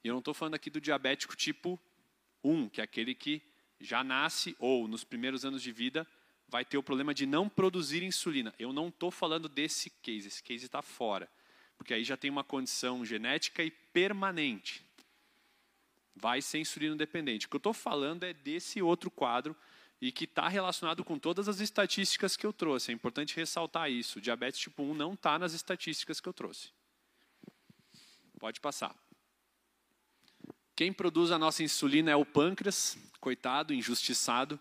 E 0.04 0.08
eu 0.08 0.14
não 0.14 0.20
estou 0.20 0.36
falando 0.36 0.54
aqui 0.54 0.70
do 0.70 0.80
diabético 0.80 1.36
tipo 1.36 1.80
1, 2.44 2.70
que 2.70 2.80
é 2.80 2.84
aquele 2.84 3.16
que 3.16 3.42
já 3.82 4.04
nasce 4.04 4.56
ou 4.60 4.88
nos 4.88 5.04
primeiros 5.04 5.44
anos 5.44 5.62
de 5.62 5.72
vida 5.72 6.08
vai 6.48 6.66
ter 6.66 6.78
o 6.78 6.84
problema 6.84 7.14
de 7.14 7.26
não 7.26 7.48
produzir 7.48 8.04
insulina. 8.04 8.54
Eu 8.60 8.74
não 8.74 8.90
estou 8.90 9.10
falando 9.10 9.48
desse 9.48 9.90
case, 9.90 10.28
esse 10.28 10.44
case 10.44 10.66
está 10.66 10.82
fora, 10.82 11.30
porque 11.78 11.94
aí 11.94 12.04
já 12.04 12.18
tem 12.18 12.30
uma 12.30 12.44
condição 12.44 13.06
genética 13.06 13.64
e 13.64 13.72
permanente. 13.72 14.86
Vai 16.14 16.42
ser 16.42 16.60
insulino 16.60 16.96
dependente. 16.96 17.46
O 17.46 17.50
que 17.50 17.56
eu 17.56 17.60
estou 17.60 17.74
falando 17.74 18.24
é 18.24 18.34
desse 18.34 18.82
outro 18.82 19.10
quadro 19.10 19.56
e 20.02 20.12
que 20.12 20.26
está 20.26 20.48
relacionado 20.50 21.04
com 21.06 21.18
todas 21.18 21.48
as 21.48 21.60
estatísticas 21.60 22.36
que 22.36 22.46
eu 22.46 22.52
trouxe. 22.52 22.92
É 22.92 22.94
importante 22.94 23.36
ressaltar 23.36 23.90
isso. 23.90 24.20
O 24.20 24.22
diabetes 24.22 24.60
tipo 24.60 24.84
1 24.84 24.94
não 24.94 25.14
está 25.14 25.40
nas 25.40 25.54
estatísticas 25.54 26.20
que 26.20 26.28
eu 26.28 26.34
trouxe. 26.34 26.70
Pode 28.40 28.60
passar. 28.60 28.96
Quem 30.82 30.92
produz 30.92 31.30
a 31.30 31.38
nossa 31.38 31.62
insulina 31.62 32.10
é 32.10 32.16
o 32.16 32.26
pâncreas, 32.26 32.98
coitado, 33.20 33.72
injustiçado. 33.72 34.60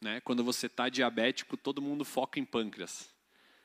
Né? 0.00 0.20
Quando 0.22 0.42
você 0.42 0.66
está 0.66 0.88
diabético, 0.88 1.56
todo 1.56 1.80
mundo 1.80 2.04
foca 2.04 2.40
em 2.40 2.44
pâncreas. 2.44 3.08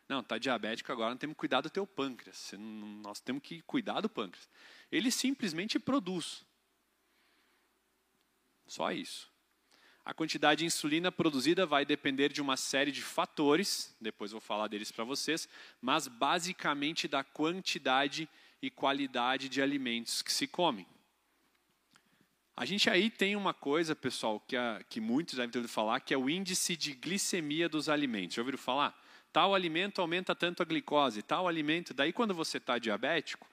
Não, 0.07 0.19
está 0.19 0.37
diabético 0.37 0.91
agora, 0.91 1.09
não 1.09 1.17
temos 1.17 1.33
que 1.33 1.39
cuidar 1.39 1.61
do 1.61 1.71
teu 1.71 1.87
pâncreas. 1.87 2.53
Nós 3.01 3.19
temos 3.19 3.41
que 3.41 3.63
cuidar 3.63 3.99
do 4.01 4.07
pâncreas. 4.07 4.47
Ele 4.91 5.09
simplesmente 5.09 5.79
produz. 5.79 6.45
Só 8.67 8.91
isso. 8.91 9.27
A 10.05 10.13
quantidade 10.13 10.59
de 10.59 10.65
insulina 10.65 11.11
produzida 11.11 11.65
vai 11.65 11.83
depender 11.83 12.31
de 12.31 12.43
uma 12.43 12.57
série 12.57 12.91
de 12.91 13.01
fatores, 13.01 13.97
depois 13.99 14.31
vou 14.31 14.39
falar 14.39 14.67
deles 14.67 14.91
para 14.91 15.03
vocês, 15.03 15.49
mas 15.81 16.07
basicamente 16.07 17.07
da 17.07 17.23
quantidade 17.23 18.29
e 18.61 18.69
qualidade 18.69 19.49
de 19.49 19.63
alimentos 19.63 20.21
que 20.21 20.31
se 20.31 20.45
comem. 20.45 20.85
A 22.59 22.65
gente 22.65 22.89
aí 22.89 23.11
tem 23.11 23.35
uma 23.35 23.53
coisa, 23.53 23.95
pessoal, 23.95 24.39
que, 24.39 24.57
a, 24.57 24.83
que 24.89 24.99
muitos 24.99 25.35
devem 25.35 25.51
ter 25.51 25.59
ouvido 25.59 25.71
falar, 25.71 25.99
que 25.99 26.11
é 26.11 26.17
o 26.17 26.27
índice 26.27 26.75
de 26.75 26.91
glicemia 26.91 27.69
dos 27.69 27.87
alimentos. 27.87 28.35
Já 28.35 28.41
ouviram 28.41 28.57
falar? 28.57 28.99
Tal 29.31 29.53
alimento 29.53 30.01
aumenta 30.01 30.33
tanto 30.33 30.63
a 30.63 30.65
glicose, 30.65 31.21
tal 31.21 31.47
alimento. 31.47 31.93
Daí, 31.93 32.11
quando 32.11 32.33
você 32.33 32.57
está 32.57 32.79
diabético, 32.79 33.47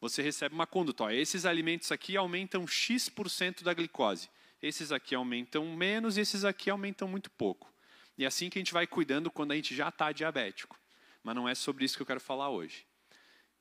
você 0.00 0.22
recebe 0.22 0.54
uma 0.54 0.66
conduta. 0.66 1.04
Ó, 1.04 1.10
esses 1.10 1.44
alimentos 1.44 1.92
aqui 1.92 2.16
aumentam 2.16 2.66
X% 2.66 3.62
da 3.62 3.74
glicose. 3.74 4.30
Esses 4.62 4.90
aqui 4.90 5.14
aumentam 5.14 5.76
menos 5.76 6.16
esses 6.16 6.42
aqui 6.42 6.70
aumentam 6.70 7.06
muito 7.06 7.30
pouco. 7.30 7.70
E 8.16 8.24
é 8.24 8.26
assim 8.26 8.48
que 8.48 8.58
a 8.58 8.60
gente 8.60 8.72
vai 8.72 8.86
cuidando 8.86 9.30
quando 9.30 9.52
a 9.52 9.54
gente 9.54 9.76
já 9.76 9.90
está 9.90 10.12
diabético. 10.12 10.80
Mas 11.22 11.34
não 11.34 11.46
é 11.46 11.54
sobre 11.54 11.84
isso 11.84 11.94
que 11.94 12.00
eu 12.02 12.06
quero 12.06 12.20
falar 12.20 12.48
hoje. 12.48 12.85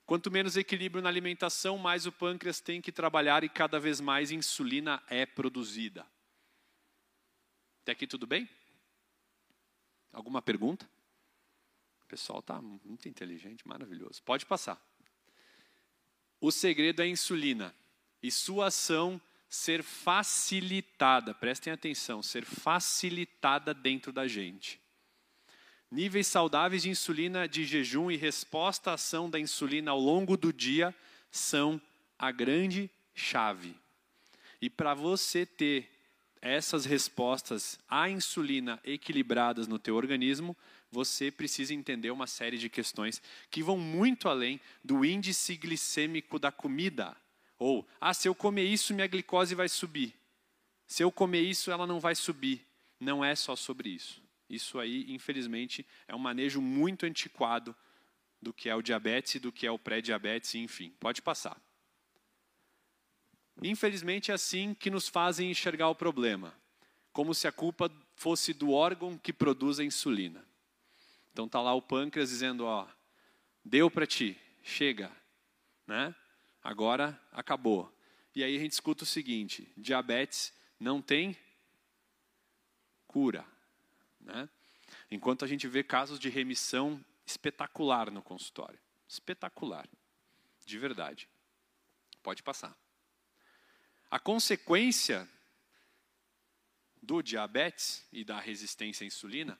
Quanto 0.05 0.29
menos 0.29 0.55
equilíbrio 0.55 1.01
na 1.01 1.09
alimentação, 1.09 1.77
mais 1.77 2.05
o 2.05 2.11
pâncreas 2.11 2.59
tem 2.59 2.79
que 2.79 2.91
trabalhar 2.91 3.43
e 3.43 3.49
cada 3.49 3.79
vez 3.79 3.99
mais 3.99 4.31
insulina 4.31 5.01
é 5.07 5.25
produzida. 5.25 6.05
Até 7.81 7.91
aqui 7.91 8.05
tudo 8.05 8.27
bem? 8.27 8.47
Alguma 10.13 10.41
pergunta? 10.41 10.87
O 12.03 12.07
pessoal 12.07 12.39
está 12.39 12.61
muito 12.61 13.09
inteligente, 13.09 13.67
maravilhoso. 13.67 14.21
Pode 14.23 14.45
passar. 14.45 14.79
O 16.39 16.51
segredo 16.51 17.01
é 17.01 17.05
a 17.05 17.07
insulina 17.07 17.75
e 18.21 18.31
sua 18.31 18.67
ação 18.67 19.19
ser 19.49 19.81
facilitada, 19.81 21.33
prestem 21.33 21.73
atenção, 21.73 22.21
ser 22.21 22.45
facilitada 22.45 23.73
dentro 23.73 24.11
da 24.11 24.27
gente. 24.27 24.79
Níveis 25.91 26.27
saudáveis 26.27 26.83
de 26.83 26.89
insulina 26.89 27.47
de 27.47 27.63
jejum 27.63 28.09
e 28.09 28.17
resposta 28.17 28.91
à 28.91 28.93
ação 28.95 29.29
da 29.29 29.39
insulina 29.39 29.91
ao 29.91 29.99
longo 29.99 30.35
do 30.35 30.51
dia 30.51 30.93
são 31.31 31.79
a 32.17 32.31
grande 32.31 32.89
chave. 33.13 33.75
E 34.61 34.69
para 34.69 34.93
você 34.93 35.45
ter 35.45 35.89
essas 36.41 36.85
respostas 36.85 37.79
à 37.89 38.09
insulina 38.09 38.79
equilibradas 38.83 39.67
no 39.67 39.79
teu 39.79 39.95
organismo, 39.95 40.55
você 40.91 41.31
precisa 41.31 41.73
entender 41.73 42.11
uma 42.11 42.27
série 42.27 42.57
de 42.57 42.69
questões 42.69 43.21
que 43.49 43.63
vão 43.63 43.77
muito 43.77 44.29
além 44.29 44.59
do 44.83 45.03
índice 45.03 45.55
glicêmico 45.55 46.39
da 46.39 46.51
comida. 46.51 47.15
Ou, 47.57 47.87
ah, 47.99 48.13
se 48.13 48.27
eu 48.27 48.35
comer 48.35 48.63
isso, 48.63 48.93
minha 48.93 49.07
glicose 49.07 49.55
vai 49.55 49.67
subir. 49.67 50.13
Se 50.87 51.03
eu 51.03 51.11
comer 51.11 51.41
isso, 51.41 51.71
ela 51.71 51.87
não 51.87 51.99
vai 51.99 52.15
subir. 52.15 52.65
Não 52.99 53.23
é 53.23 53.35
só 53.35 53.55
sobre 53.55 53.89
isso. 53.89 54.24
Isso 54.49 54.79
aí, 54.79 55.11
infelizmente, 55.11 55.85
é 56.07 56.15
um 56.15 56.19
manejo 56.19 56.61
muito 56.61 57.05
antiquado 57.05 57.75
do 58.41 58.53
que 58.53 58.69
é 58.69 58.75
o 58.75 58.81
diabetes, 58.81 59.41
do 59.41 59.51
que 59.51 59.65
é 59.65 59.71
o 59.71 59.79
pré-diabetes, 59.79 60.53
enfim. 60.55 60.93
Pode 60.99 61.21
passar. 61.21 61.59
Infelizmente, 63.63 64.31
é 64.31 64.33
assim 64.33 64.73
que 64.73 64.89
nos 64.89 65.07
fazem 65.07 65.49
enxergar 65.49 65.89
o 65.89 65.95
problema, 65.95 66.53
como 67.11 67.33
se 67.33 67.47
a 67.47 67.51
culpa 67.51 67.91
fosse 68.15 68.53
do 68.53 68.71
órgão 68.71 69.17
que 69.17 69.33
produz 69.33 69.79
a 69.79 69.83
insulina. 69.83 70.45
Então 71.31 71.47
tá 71.47 71.61
lá 71.61 71.73
o 71.73 71.81
pâncreas 71.81 72.29
dizendo, 72.29 72.65
ó, 72.65 72.87
deu 73.63 73.89
para 73.89 74.05
ti, 74.05 74.37
chega, 74.61 75.11
né? 75.87 76.13
Agora 76.63 77.19
acabou. 77.31 77.91
E 78.35 78.43
aí 78.43 78.55
a 78.55 78.59
gente 78.59 78.73
escuta 78.73 79.03
o 79.03 79.07
seguinte: 79.07 79.71
diabetes 79.77 80.53
não 80.79 81.01
tem 81.01 81.37
cura, 83.07 83.45
né? 84.25 84.49
Enquanto 85.09 85.45
a 85.45 85.47
gente 85.47 85.67
vê 85.67 85.83
casos 85.83 86.19
de 86.19 86.29
remissão 86.29 87.03
espetacular 87.25 88.11
no 88.11 88.21
consultório, 88.21 88.79
espetacular, 89.07 89.87
de 90.65 90.77
verdade. 90.77 91.29
Pode 92.21 92.41
passar. 92.43 92.75
A 94.09 94.19
consequência 94.19 95.27
do 97.01 97.21
diabetes 97.21 98.05
e 98.11 98.23
da 98.23 98.39
resistência 98.39 99.03
à 99.03 99.07
insulina, 99.07 99.59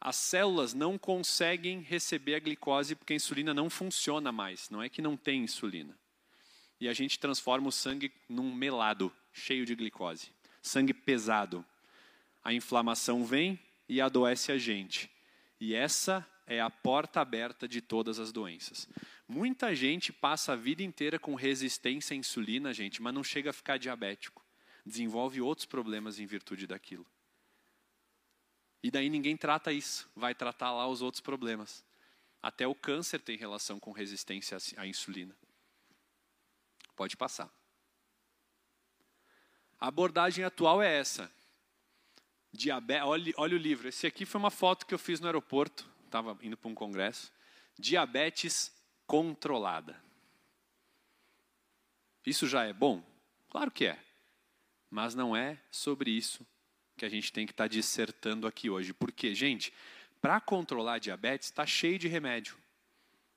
as 0.00 0.16
células 0.16 0.74
não 0.74 0.96
conseguem 0.96 1.80
receber 1.80 2.36
a 2.36 2.38
glicose 2.38 2.94
porque 2.94 3.14
a 3.14 3.16
insulina 3.16 3.52
não 3.52 3.68
funciona 3.68 4.30
mais, 4.30 4.70
não 4.70 4.82
é 4.82 4.88
que 4.88 5.02
não 5.02 5.16
tem 5.16 5.42
insulina. 5.42 5.98
E 6.80 6.88
a 6.88 6.92
gente 6.92 7.18
transforma 7.18 7.68
o 7.68 7.72
sangue 7.72 8.12
num 8.28 8.54
melado, 8.54 9.12
cheio 9.32 9.66
de 9.66 9.74
glicose, 9.74 10.32
sangue 10.62 10.94
pesado. 10.94 11.64
A 12.48 12.52
inflamação 12.54 13.26
vem 13.26 13.60
e 13.86 14.00
adoece 14.00 14.50
a 14.50 14.56
gente. 14.56 15.10
E 15.60 15.74
essa 15.74 16.26
é 16.46 16.62
a 16.62 16.70
porta 16.70 17.20
aberta 17.20 17.68
de 17.68 17.82
todas 17.82 18.18
as 18.18 18.32
doenças. 18.32 18.88
Muita 19.28 19.74
gente 19.74 20.14
passa 20.14 20.54
a 20.54 20.56
vida 20.56 20.82
inteira 20.82 21.18
com 21.18 21.34
resistência 21.34 22.14
à 22.14 22.16
insulina, 22.16 22.72
gente, 22.72 23.02
mas 23.02 23.12
não 23.12 23.22
chega 23.22 23.50
a 23.50 23.52
ficar 23.52 23.76
diabético. 23.76 24.42
Desenvolve 24.86 25.42
outros 25.42 25.66
problemas 25.66 26.18
em 26.18 26.24
virtude 26.24 26.66
daquilo. 26.66 27.06
E 28.82 28.90
daí 28.90 29.10
ninguém 29.10 29.36
trata 29.36 29.70
isso, 29.70 30.08
vai 30.16 30.34
tratar 30.34 30.72
lá 30.72 30.88
os 30.88 31.02
outros 31.02 31.20
problemas. 31.20 31.84
Até 32.42 32.66
o 32.66 32.74
câncer 32.74 33.20
tem 33.20 33.36
relação 33.36 33.78
com 33.78 33.92
resistência 33.92 34.56
à 34.78 34.86
insulina. 34.86 35.36
Pode 36.96 37.14
passar. 37.14 37.52
A 39.78 39.88
abordagem 39.88 40.46
atual 40.46 40.80
é 40.80 40.98
essa. 40.98 41.30
Diabe 42.52 42.94
olha, 43.00 43.32
olha 43.36 43.54
o 43.54 43.58
livro. 43.58 43.88
Esse 43.88 44.06
aqui 44.06 44.24
foi 44.24 44.38
uma 44.38 44.50
foto 44.50 44.86
que 44.86 44.94
eu 44.94 44.98
fiz 44.98 45.20
no 45.20 45.26
aeroporto 45.26 45.88
estava 46.08 46.36
indo 46.42 46.56
para 46.56 46.70
um 46.70 46.74
congresso, 46.74 47.32
diabetes 47.78 48.72
controlada. 49.06 50.02
Isso 52.26 52.46
já 52.46 52.64
é 52.64 52.72
bom? 52.72 53.02
Claro 53.48 53.70
que 53.70 53.86
é. 53.86 53.98
Mas 54.90 55.14
não 55.14 55.36
é 55.36 55.58
sobre 55.70 56.10
isso 56.10 56.46
que 56.96 57.04
a 57.04 57.08
gente 57.08 57.32
tem 57.32 57.46
que 57.46 57.52
estar 57.52 57.64
tá 57.64 57.68
dissertando 57.68 58.46
aqui 58.46 58.68
hoje. 58.68 58.92
Porque, 58.92 59.34
gente, 59.34 59.72
para 60.20 60.40
controlar 60.40 60.98
diabetes, 60.98 61.48
está 61.48 61.64
cheio 61.64 61.98
de 61.98 62.08
remédio. 62.08 62.56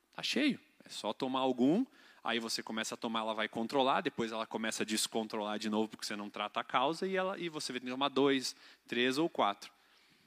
Está 0.10 0.24
cheio. 0.24 0.60
É 0.84 0.90
só 0.90 1.14
tomar 1.14 1.42
algum, 1.42 1.86
aí 2.24 2.40
você 2.40 2.62
começa 2.62 2.96
a 2.96 2.98
tomar, 2.98 3.22
ela 3.22 3.34
vai 3.34 3.48
controlar, 3.48 4.02
depois 4.02 4.32
ela 4.32 4.46
começa 4.46 4.84
a 4.84 4.86
descontrolar 4.86 5.58
de 5.58 5.70
novo 5.70 5.90
porque 5.90 6.06
você 6.06 6.16
não 6.16 6.30
trata 6.30 6.60
a 6.60 6.64
causa, 6.64 7.08
e, 7.08 7.16
ela, 7.16 7.38
e 7.40 7.50
você 7.50 7.72
vai 7.72 7.82
tomar 7.82 8.10
dois, 8.10 8.56
três 8.88 9.18
ou 9.18 9.30
quatro. 9.30 9.72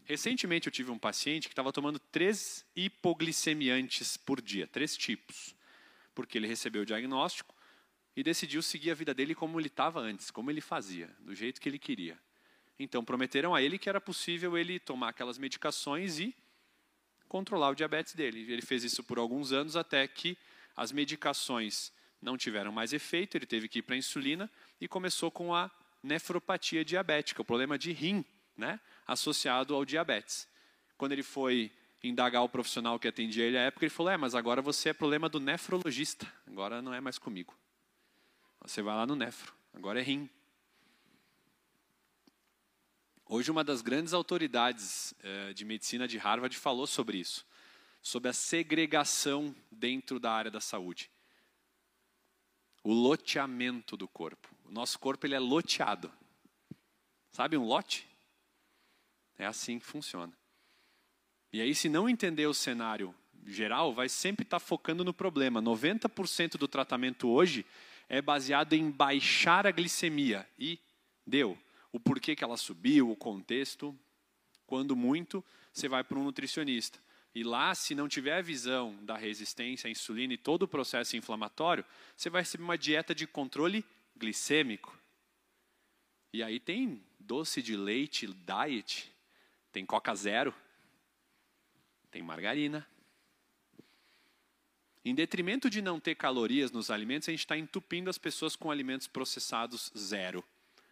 Recentemente 0.04 0.66
eu 0.66 0.72
tive 0.72 0.90
um 0.90 0.98
paciente 0.98 1.48
que 1.48 1.52
estava 1.52 1.72
tomando 1.72 1.98
três 1.98 2.64
hipoglicemiantes 2.76 4.16
por 4.16 4.40
dia, 4.40 4.66
três 4.66 4.96
tipos, 4.96 5.54
porque 6.14 6.36
ele 6.36 6.46
recebeu 6.46 6.82
o 6.82 6.86
diagnóstico 6.86 7.54
e 8.16 8.22
decidiu 8.22 8.62
seguir 8.62 8.90
a 8.90 8.94
vida 8.94 9.14
dele 9.14 9.34
como 9.34 9.58
ele 9.58 9.68
estava 9.68 10.00
antes, 10.00 10.30
como 10.30 10.50
ele 10.50 10.60
fazia, 10.60 11.10
do 11.20 11.34
jeito 11.34 11.60
que 11.60 11.68
ele 11.68 11.78
queria. 11.78 12.18
Então 12.78 13.04
prometeram 13.04 13.54
a 13.54 13.62
ele 13.62 13.78
que 13.78 13.88
era 13.88 14.00
possível 14.00 14.58
ele 14.58 14.78
tomar 14.78 15.10
aquelas 15.10 15.38
medicações 15.38 16.18
e 16.18 16.34
controlar 17.28 17.70
o 17.70 17.74
diabetes 17.74 18.14
dele. 18.14 18.40
Ele 18.52 18.62
fez 18.62 18.84
isso 18.84 19.02
por 19.02 19.18
alguns 19.18 19.52
anos 19.52 19.74
até 19.74 20.06
que 20.06 20.36
as 20.76 20.92
medicações 20.92 21.92
não 22.20 22.36
tiveram 22.36 22.72
mais 22.72 22.92
efeito, 22.92 23.36
ele 23.36 23.46
teve 23.46 23.68
que 23.68 23.78
ir 23.80 23.82
para 23.82 23.94
a 23.94 23.98
insulina 23.98 24.50
e 24.80 24.88
começou 24.88 25.30
com 25.30 25.54
a 25.54 25.70
nefropatia 26.02 26.84
diabética, 26.84 27.42
o 27.42 27.44
problema 27.44 27.78
de 27.78 27.92
rim, 27.92 28.24
né? 28.56 28.80
associado 29.06 29.74
ao 29.74 29.84
diabetes. 29.84 30.48
Quando 30.96 31.12
ele 31.12 31.22
foi 31.22 31.72
indagar 32.02 32.42
o 32.42 32.48
profissional 32.48 32.98
que 32.98 33.08
atendia 33.08 33.44
ele 33.44 33.58
à 33.58 33.62
época, 33.62 33.84
ele 33.84 33.90
falou: 33.90 34.12
É, 34.12 34.16
mas 34.16 34.34
agora 34.34 34.60
você 34.62 34.90
é 34.90 34.92
problema 34.92 35.28
do 35.28 35.40
nefrologista, 35.40 36.30
agora 36.46 36.82
não 36.82 36.92
é 36.92 37.00
mais 37.00 37.18
comigo. 37.18 37.54
Você 38.60 38.80
vai 38.80 38.94
lá 38.94 39.06
no 39.06 39.16
nefro, 39.16 39.52
agora 39.72 40.00
é 40.00 40.02
rim. 40.02 40.28
Hoje, 43.26 43.50
uma 43.50 43.64
das 43.64 43.80
grandes 43.80 44.12
autoridades 44.12 45.14
eh, 45.22 45.52
de 45.54 45.64
medicina 45.64 46.06
de 46.06 46.18
Harvard 46.18 46.54
falou 46.56 46.86
sobre 46.86 47.18
isso, 47.18 47.44
sobre 48.04 48.28
a 48.28 48.34
segregação 48.34 49.56
dentro 49.70 50.20
da 50.20 50.30
área 50.30 50.50
da 50.50 50.60
saúde. 50.60 51.10
O 52.82 52.92
loteamento 52.92 53.96
do 53.96 54.06
corpo. 54.06 54.54
O 54.62 54.70
nosso 54.70 54.98
corpo 54.98 55.26
ele 55.26 55.34
é 55.34 55.38
loteado. 55.38 56.12
Sabe 57.32 57.56
um 57.56 57.64
lote? 57.64 58.06
É 59.38 59.46
assim 59.46 59.78
que 59.78 59.86
funciona. 59.86 60.36
E 61.50 61.62
aí, 61.62 61.74
se 61.74 61.88
não 61.88 62.06
entender 62.06 62.46
o 62.46 62.52
cenário 62.52 63.14
geral, 63.46 63.94
vai 63.94 64.10
sempre 64.10 64.44
estar 64.44 64.60
tá 64.60 64.64
focando 64.64 65.02
no 65.02 65.14
problema. 65.14 65.62
90% 65.62 66.58
do 66.58 66.68
tratamento 66.68 67.28
hoje 67.30 67.64
é 68.06 68.20
baseado 68.20 68.74
em 68.74 68.90
baixar 68.90 69.66
a 69.66 69.70
glicemia. 69.70 70.46
E 70.58 70.78
deu. 71.26 71.56
O 71.90 71.98
porquê 71.98 72.36
que 72.36 72.44
ela 72.44 72.58
subiu, 72.58 73.10
o 73.10 73.16
contexto. 73.16 73.98
Quando 74.66 74.94
muito, 74.94 75.42
você 75.72 75.88
vai 75.88 76.04
para 76.04 76.18
um 76.18 76.24
nutricionista. 76.24 77.02
E 77.34 77.42
lá, 77.42 77.74
se 77.74 77.94
não 77.94 78.08
tiver 78.08 78.38
a 78.38 78.42
visão 78.42 78.96
da 79.04 79.16
resistência 79.16 79.88
à 79.88 79.90
insulina 79.90 80.34
e 80.34 80.38
todo 80.38 80.62
o 80.62 80.68
processo 80.68 81.16
inflamatório, 81.16 81.84
você 82.16 82.30
vai 82.30 82.42
receber 82.42 82.62
uma 82.62 82.78
dieta 82.78 83.14
de 83.14 83.26
controle 83.26 83.84
glicêmico. 84.16 84.96
E 86.32 86.42
aí 86.42 86.60
tem 86.60 87.02
doce 87.18 87.60
de 87.60 87.76
leite, 87.76 88.26
diet, 88.26 89.12
tem 89.72 89.84
Coca 89.84 90.14
Zero, 90.14 90.54
tem 92.10 92.22
margarina. 92.22 92.86
Em 95.04 95.14
detrimento 95.14 95.68
de 95.68 95.82
não 95.82 95.98
ter 95.98 96.14
calorias 96.14 96.70
nos 96.70 96.90
alimentos, 96.90 97.28
a 97.28 97.32
gente 97.32 97.40
está 97.40 97.58
entupindo 97.58 98.08
as 98.08 98.16
pessoas 98.16 98.54
com 98.54 98.70
alimentos 98.70 99.06
processados 99.06 99.92
zero. 99.98 100.42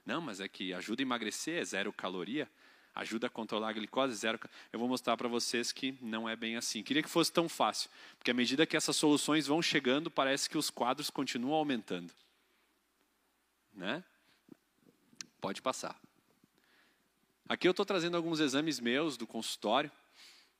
Não, 0.04 0.20
mas 0.20 0.40
é 0.40 0.48
que 0.48 0.74
ajuda 0.74 1.00
a 1.00 1.04
emagrecer, 1.04 1.60
é 1.60 1.64
zero 1.64 1.92
caloria, 1.92 2.50
ajuda 2.94 3.26
a 3.26 3.30
controlar 3.30 3.70
a 3.70 3.72
glicose, 3.72 4.14
zero. 4.14 4.38
Eu 4.72 4.78
vou 4.78 4.88
mostrar 4.88 5.16
para 5.16 5.28
vocês 5.28 5.72
que 5.72 5.96
não 6.00 6.28
é 6.28 6.36
bem 6.36 6.56
assim. 6.56 6.82
Queria 6.82 7.02
que 7.02 7.08
fosse 7.08 7.32
tão 7.32 7.48
fácil, 7.48 7.90
porque 8.18 8.30
à 8.30 8.34
medida 8.34 8.66
que 8.66 8.76
essas 8.76 8.96
soluções 8.96 9.46
vão 9.46 9.62
chegando, 9.62 10.10
parece 10.10 10.48
que 10.48 10.58
os 10.58 10.70
quadros 10.70 11.10
continuam 11.10 11.54
aumentando. 11.54 12.12
Né? 13.72 14.04
Pode 15.40 15.62
passar. 15.62 15.98
Aqui 17.48 17.66
eu 17.66 17.72
estou 17.72 17.84
trazendo 17.84 18.16
alguns 18.16 18.40
exames 18.40 18.78
meus 18.78 19.16
do 19.16 19.26
consultório, 19.26 19.90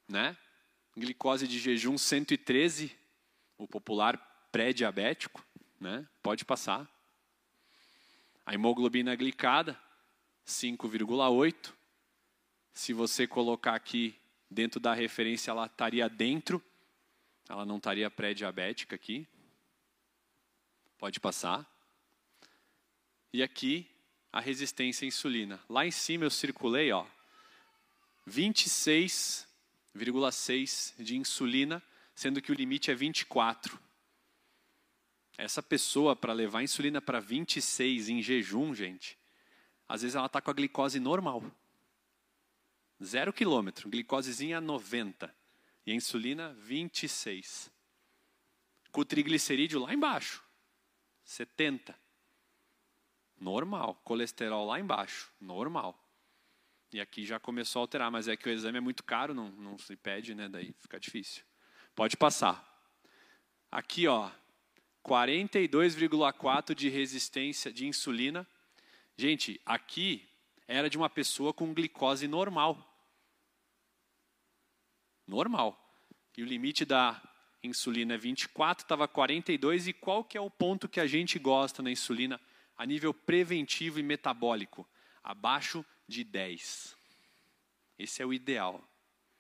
né? 0.09 0.37
Glicose 0.97 1.49
de 1.49 1.59
jejum 1.59 1.97
113, 1.97 2.95
o 3.57 3.67
popular 3.67 4.19
pré-diabético, 4.51 5.43
né? 5.81 6.07
Pode 6.23 6.45
passar. 6.45 6.87
A 8.45 8.53
hemoglobina 8.53 9.15
glicada 9.15 9.79
5,8. 10.47 11.73
Se 12.73 12.93
você 12.93 13.27
colocar 13.27 13.75
aqui 13.75 14.17
dentro 14.51 14.81
da 14.81 14.95
referência, 14.95 15.51
ela 15.51 15.67
estaria 15.67 16.09
dentro. 16.09 16.63
Ela 17.49 17.67
não 17.67 17.77
estaria 17.77 18.11
pré-diabética 18.11 18.97
aqui. 18.97 19.29
Pode 20.99 21.21
passar. 21.21 21.65
E 23.33 23.43
aqui 23.43 23.89
a 24.33 24.41
resistência 24.41 25.05
à 25.05 25.09
insulina. 25.09 25.61
Lá 25.69 25.87
em 25.87 25.91
cima 25.91 26.25
eu 26.25 26.31
circulei, 26.31 26.91
ó, 26.93 27.05
26,6 28.27 30.95
de 30.99 31.17
insulina, 31.17 31.83
sendo 32.15 32.41
que 32.41 32.53
o 32.53 32.55
limite 32.55 32.91
é 32.91 32.95
24. 32.95 33.79
Essa 35.37 35.63
pessoa, 35.63 36.15
para 36.15 36.33
levar 36.33 36.63
insulina 36.63 37.01
para 37.01 37.19
26 37.21 38.09
em 38.09 38.23
jejum, 38.23 38.75
gente, 38.75 39.19
às 39.89 40.03
vezes 40.03 40.15
ela 40.15 40.27
está 40.27 40.41
com 40.41 40.51
a 40.51 40.55
glicose 40.55 41.01
normal. 41.01 41.45
Zero 43.03 43.33
quilômetro, 43.33 43.89
glicosezinha 43.89 44.61
90. 44.61 45.35
E 45.85 45.91
a 45.91 45.95
insulina 45.95 46.55
26. 46.55 47.71
Com 48.93 49.01
o 49.01 49.05
triglicerídeo 49.05 49.81
lá 49.81 49.93
embaixo. 49.93 50.45
70. 51.25 51.99
Normal. 53.41 54.01
Colesterol 54.05 54.67
lá 54.67 54.79
embaixo. 54.79 55.33
Normal. 55.41 55.99
E 56.93 57.01
aqui 57.01 57.25
já 57.25 57.41
começou 57.41 57.81
a 57.81 57.83
alterar, 57.83 58.11
mas 58.11 58.29
é 58.29 58.37
que 58.37 58.49
o 58.49 58.53
exame 58.53 58.79
é 58.79 58.81
muito 58.81 59.03
caro, 59.03 59.35
não, 59.35 59.51
não 59.51 59.79
se 59.79 59.97
pede, 59.97 60.35
né? 60.35 60.49
Daí 60.49 60.73
fica 60.79 61.01
difícil. 61.01 61.43
Pode 61.97 62.17
passar. 62.17 62.63
Aqui, 63.71 64.07
ó, 64.07 64.31
42,4 65.03 66.75
de 66.75 66.89
resistência 66.89 67.73
de 67.73 67.87
insulina. 67.87 68.47
Gente, 69.17 69.61
aqui 69.67 70.29
era 70.69 70.89
de 70.89 70.97
uma 70.97 71.11
pessoa 71.11 71.53
com 71.53 71.75
glicose 71.75 72.29
normal. 72.29 72.92
Normal. 75.27 75.79
E 76.37 76.43
o 76.43 76.47
limite 76.47 76.85
da 76.85 77.21
insulina 77.63 78.15
é 78.15 78.19
24, 78.19 78.85
estava 78.85 79.07
42. 79.07 79.89
E 79.89 79.93
qual 79.93 80.25
que 80.25 80.37
é 80.37 80.41
o 80.41 80.51
ponto 80.51 80.89
que 80.89 81.01
a 81.01 81.07
gente 81.07 81.39
gosta 81.39 81.83
na 81.83 81.91
insulina 81.91 82.41
a 82.77 82.87
nível 82.87 83.13
preventivo 83.13 83.99
e 83.99 84.03
metabólico? 84.03 84.89
Abaixo 85.23 85.85
de 86.09 86.25
10. 86.25 86.97
Esse 87.99 88.23
é 88.23 88.27
o 88.27 88.33
ideal. 88.33 88.83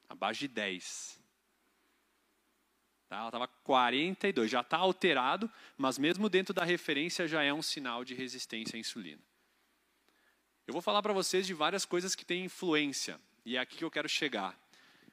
Abaixo 0.08 0.40
de 0.40 0.48
10. 0.48 1.20
Tá? 3.12 3.18
Ela 3.18 3.28
estava 3.28 3.46
42, 3.46 4.50
já 4.50 4.62
está 4.62 4.78
alterado, 4.78 5.50
mas 5.76 5.98
mesmo 5.98 6.30
dentro 6.30 6.54
da 6.54 6.64
referência 6.64 7.28
já 7.28 7.42
é 7.42 7.52
um 7.52 7.60
sinal 7.60 8.06
de 8.06 8.14
resistência 8.14 8.76
à 8.76 8.80
insulina. 8.80 9.20
Eu 10.66 10.72
vou 10.72 10.80
falar 10.80 11.02
para 11.02 11.12
vocês 11.12 11.46
de 11.46 11.52
várias 11.52 11.84
coisas 11.84 12.14
que 12.14 12.24
têm 12.24 12.46
influência, 12.46 13.20
e 13.44 13.56
é 13.56 13.60
aqui 13.60 13.76
que 13.76 13.84
eu 13.84 13.90
quero 13.90 14.08
chegar. 14.08 14.58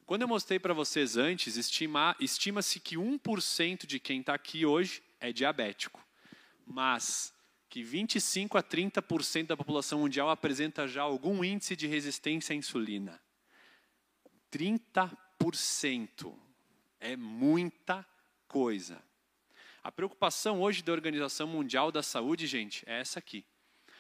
Quando 0.10 0.24
eu 0.24 0.28
mostrei 0.28 0.58
para 0.58 0.74
vocês 0.74 1.18
antes, 1.18 1.56
estima-se 1.56 2.80
que 2.80 2.96
1% 2.96 3.86
de 3.86 4.00
quem 4.00 4.22
está 4.22 4.34
aqui 4.34 4.66
hoje 4.66 5.04
é 5.20 5.32
diabético, 5.32 6.04
mas 6.66 7.32
que 7.70 7.84
25 7.84 8.58
a 8.58 8.64
30% 8.64 9.46
da 9.46 9.56
população 9.56 10.00
mundial 10.00 10.32
apresenta 10.32 10.88
já 10.88 11.04
algum 11.04 11.44
índice 11.44 11.76
de 11.76 11.86
resistência 11.86 12.54
à 12.54 12.56
insulina. 12.56 13.22
30% 14.52 16.36
é 17.00 17.16
muita 17.16 18.04
coisa. 18.48 19.00
A 19.84 19.92
preocupação 19.92 20.60
hoje 20.60 20.82
da 20.82 20.92
Organização 20.92 21.46
Mundial 21.46 21.92
da 21.92 22.02
Saúde, 22.02 22.48
gente, 22.48 22.84
é 22.88 23.00
essa 23.00 23.20
aqui. 23.20 23.46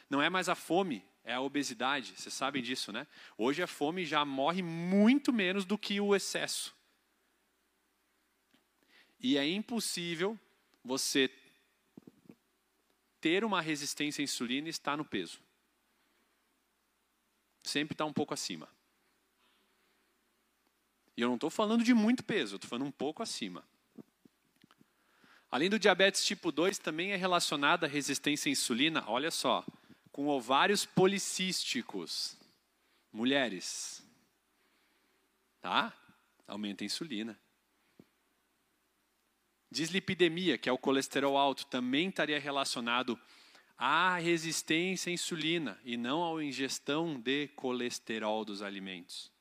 Não 0.09 0.19
é 0.19 0.27
mais 0.27 0.49
a 0.49 0.55
fome, 0.55 1.03
é 1.23 1.33
a 1.33 1.41
obesidade. 1.41 2.13
Vocês 2.15 2.33
sabem 2.33 2.61
disso, 2.61 2.91
né? 2.91 3.05
Hoje 3.37 3.61
a 3.61 3.67
fome 3.67 4.05
já 4.05 4.23
morre 4.25 4.61
muito 4.61 5.31
menos 5.31 5.65
do 5.65 5.77
que 5.77 5.99
o 5.99 6.15
excesso. 6.15 6.75
E 9.19 9.37
é 9.37 9.47
impossível 9.47 10.39
você 10.83 11.29
ter 13.19 13.43
uma 13.43 13.61
resistência 13.61 14.21
à 14.21 14.23
insulina 14.23 14.67
e 14.67 14.69
estar 14.69 14.97
no 14.97 15.03
peso. 15.03 15.39
Sempre 17.63 17.93
está 17.93 18.05
um 18.05 18.13
pouco 18.13 18.33
acima. 18.33 18.67
E 21.17 21.21
eu 21.21 21.27
não 21.27 21.35
estou 21.35 21.49
falando 21.49 21.83
de 21.83 21.93
muito 21.93 22.23
peso, 22.23 22.55
estou 22.55 22.69
falando 22.69 22.87
um 22.87 22.91
pouco 22.91 23.21
acima. 23.21 23.63
Além 25.51 25.69
do 25.69 25.77
diabetes 25.77 26.23
tipo 26.23 26.51
2, 26.51 26.77
também 26.77 27.11
é 27.11 27.15
relacionada 27.17 27.85
a 27.85 27.89
resistência 27.89 28.49
à 28.49 28.51
insulina, 28.51 29.03
olha 29.05 29.29
só, 29.29 29.65
com 30.11 30.27
ovários 30.27 30.85
policísticos. 30.85 32.37
Mulheres. 33.11 34.03
Tá? 35.61 35.93
Aumenta 36.47 36.83
a 36.83 36.85
insulina. 36.85 37.39
Dislipidemia, 39.71 40.57
que 40.57 40.67
é 40.67 40.71
o 40.71 40.77
colesterol 40.77 41.37
alto, 41.37 41.65
também 41.67 42.09
estaria 42.09 42.39
relacionado 42.39 43.19
à 43.77 44.17
resistência 44.17 45.11
à 45.11 45.13
insulina 45.13 45.79
e 45.83 45.95
não 45.95 46.37
à 46.37 46.43
ingestão 46.43 47.19
de 47.19 47.47
colesterol 47.49 48.43
dos 48.43 48.61
alimentos. 48.61 49.31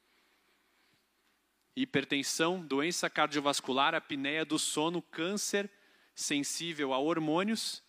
Hipertensão, 1.75 2.61
doença 2.61 3.09
cardiovascular, 3.09 3.95
apneia 3.95 4.45
do 4.45 4.59
sono, 4.59 5.01
câncer 5.01 5.71
sensível 6.15 6.93
a 6.93 6.99
hormônios 6.99 7.83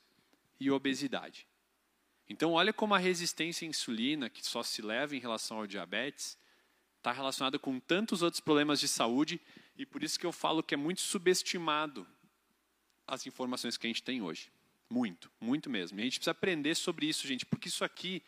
e 0.60 0.70
obesidade. 0.70 1.49
Então, 2.30 2.54
olha 2.54 2.72
como 2.72 2.94
a 2.94 3.00
resistência 3.00 3.66
à 3.66 3.70
insulina, 3.70 4.30
que 4.30 4.46
só 4.46 4.62
se 4.62 4.82
leva 4.84 5.16
em 5.16 5.20
relação 5.20 5.58
ao 5.58 5.68
diabetes, 5.68 6.38
está 6.98 7.12
relacionada 7.12 7.58
com 7.58 7.80
tantos 7.80 8.22
outros 8.22 8.40
problemas 8.40 8.80
de 8.80 8.88
saúde 8.88 9.42
e 9.76 9.86
por 9.86 10.04
isso 10.04 10.20
que 10.20 10.26
eu 10.26 10.32
falo 10.32 10.62
que 10.62 10.74
é 10.76 10.78
muito 10.78 11.02
subestimado 11.02 12.06
as 13.08 13.26
informações 13.26 13.78
que 13.78 13.88
a 13.88 13.90
gente 13.90 14.04
tem 14.04 14.22
hoje. 14.22 14.52
Muito, 14.90 15.32
muito 15.40 15.70
mesmo. 15.70 16.00
E 16.00 16.02
a 16.02 16.04
gente 16.04 16.20
precisa 16.20 16.32
aprender 16.32 16.76
sobre 16.76 17.08
isso, 17.08 17.28
gente, 17.28 17.46
porque 17.46 17.68
isso 17.68 17.84
aqui 17.84 18.22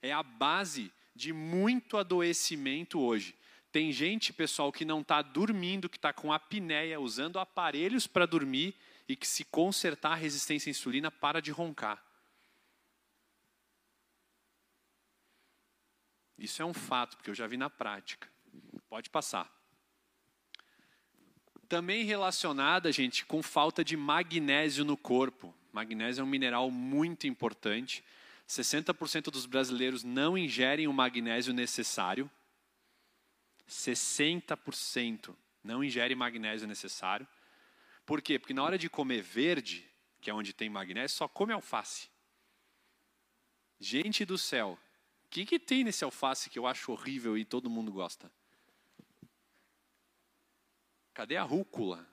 é 0.00 0.12
a 0.12 0.22
base 0.22 0.90
de 1.14 1.32
muito 1.32 1.96
adoecimento 1.96 3.00
hoje. 3.00 3.34
Tem 3.72 3.92
gente, 3.92 4.32
pessoal, 4.32 4.72
que 4.72 4.84
não 4.84 5.00
está 5.00 5.20
dormindo, 5.20 5.88
que 5.88 5.98
está 5.98 6.12
com 6.12 6.32
apneia, 6.32 7.00
usando 7.00 7.38
aparelhos 7.38 8.06
para 8.06 8.24
dormir 8.24 8.74
e 9.08 9.16
que 9.16 9.26
se 9.26 9.44
consertar 9.44 10.12
a 10.12 10.16
resistência 10.16 10.70
à 10.70 10.72
insulina 10.72 11.10
para 11.10 11.42
de 11.42 11.50
roncar. 11.50 12.05
Isso 16.38 16.60
é 16.62 16.64
um 16.64 16.74
fato, 16.74 17.16
porque 17.16 17.30
eu 17.30 17.34
já 17.34 17.46
vi 17.46 17.56
na 17.56 17.70
prática. 17.70 18.28
Pode 18.88 19.10
passar. 19.10 19.50
Também 21.68 22.04
relacionada, 22.04 22.92
gente, 22.92 23.24
com 23.24 23.42
falta 23.42 23.84
de 23.84 23.96
magnésio 23.96 24.84
no 24.84 24.96
corpo. 24.96 25.54
Magnésio 25.72 26.20
é 26.20 26.24
um 26.24 26.28
mineral 26.28 26.70
muito 26.70 27.26
importante. 27.26 28.04
60% 28.48 29.30
dos 29.30 29.46
brasileiros 29.46 30.04
não 30.04 30.38
ingerem 30.38 30.86
o 30.86 30.92
magnésio 30.92 31.52
necessário. 31.52 32.30
60% 33.68 35.34
não 35.64 35.82
ingere 35.82 36.14
magnésio 36.14 36.68
necessário. 36.68 37.26
Por 38.04 38.22
quê? 38.22 38.38
Porque 38.38 38.54
na 38.54 38.62
hora 38.62 38.78
de 38.78 38.88
comer 38.88 39.20
verde, 39.20 39.84
que 40.20 40.30
é 40.30 40.34
onde 40.34 40.52
tem 40.52 40.70
magnésio, 40.70 41.16
só 41.16 41.26
come 41.26 41.52
alface. 41.52 42.08
Gente 43.80 44.24
do 44.24 44.38
céu, 44.38 44.78
que, 45.44 45.44
que 45.44 45.58
tem 45.58 45.84
nesse 45.84 46.04
alface 46.04 46.48
que 46.48 46.58
eu 46.58 46.66
acho 46.66 46.92
horrível 46.92 47.36
e 47.36 47.44
todo 47.44 47.68
mundo 47.68 47.92
gosta? 47.92 48.30
Cadê 51.12 51.36
a 51.36 51.42
rúcula? 51.42 52.06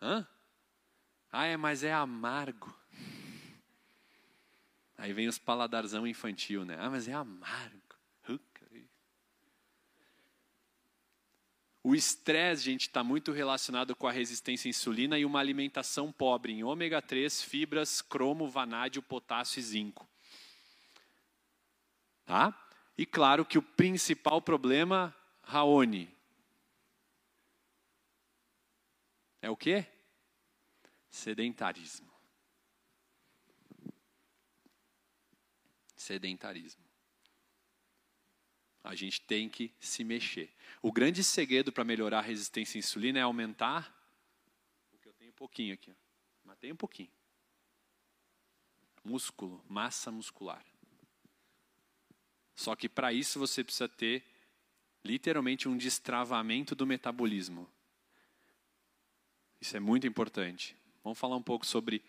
Hã? 0.00 0.26
Ah, 1.30 1.46
é, 1.46 1.56
mas 1.56 1.84
é 1.84 1.92
amargo. 1.92 2.74
Aí 4.96 5.12
vem 5.12 5.28
os 5.28 5.38
paladarzão 5.38 6.06
infantil, 6.06 6.64
né? 6.64 6.76
Ah, 6.80 6.90
mas 6.90 7.06
é 7.06 7.12
amargo. 7.12 7.82
O 11.84 11.96
estresse, 11.96 12.62
gente, 12.62 12.82
está 12.82 13.02
muito 13.02 13.32
relacionado 13.32 13.96
com 13.96 14.06
a 14.06 14.12
resistência 14.12 14.68
à 14.68 14.70
insulina 14.70 15.18
e 15.18 15.24
uma 15.24 15.40
alimentação 15.40 16.12
pobre 16.12 16.52
em 16.52 16.62
ômega 16.62 17.02
3, 17.02 17.42
fibras, 17.42 18.00
cromo, 18.00 18.48
vanádio, 18.48 19.02
potássio 19.02 19.58
e 19.58 19.62
zinco. 19.62 20.11
Tá? 22.24 22.56
E 22.96 23.04
claro 23.04 23.44
que 23.44 23.58
o 23.58 23.62
principal 23.62 24.40
problema, 24.40 25.14
Raoni, 25.42 26.14
é 29.40 29.50
o 29.50 29.56
quê? 29.56 29.86
Sedentarismo. 31.10 32.12
Sedentarismo. 35.96 36.82
A 38.84 38.94
gente 38.94 39.20
tem 39.20 39.48
que 39.48 39.72
se 39.78 40.02
mexer. 40.02 40.52
O 40.80 40.90
grande 40.90 41.22
segredo 41.22 41.72
para 41.72 41.84
melhorar 41.84 42.18
a 42.18 42.22
resistência 42.22 42.78
à 42.78 42.80
insulina 42.80 43.18
é 43.18 43.22
aumentar. 43.22 43.94
Porque 44.90 45.08
eu 45.08 45.12
tenho 45.12 45.32
pouquinho 45.32 45.74
aqui, 45.74 45.94
mas 46.44 46.58
tem 46.58 46.72
um 46.72 46.76
pouquinho. 46.76 47.10
Músculo, 49.04 49.64
massa 49.68 50.10
muscular. 50.10 50.64
Só 52.54 52.76
que 52.76 52.88
para 52.88 53.12
isso 53.12 53.38
você 53.38 53.64
precisa 53.64 53.88
ter 53.88 54.24
literalmente 55.04 55.68
um 55.68 55.76
destravamento 55.76 56.74
do 56.74 56.86
metabolismo. 56.86 57.68
Isso 59.60 59.76
é 59.76 59.80
muito 59.80 60.06
importante. 60.06 60.76
Vamos 61.02 61.18
falar 61.18 61.36
um 61.36 61.42
pouco 61.42 61.66
sobre 61.66 62.02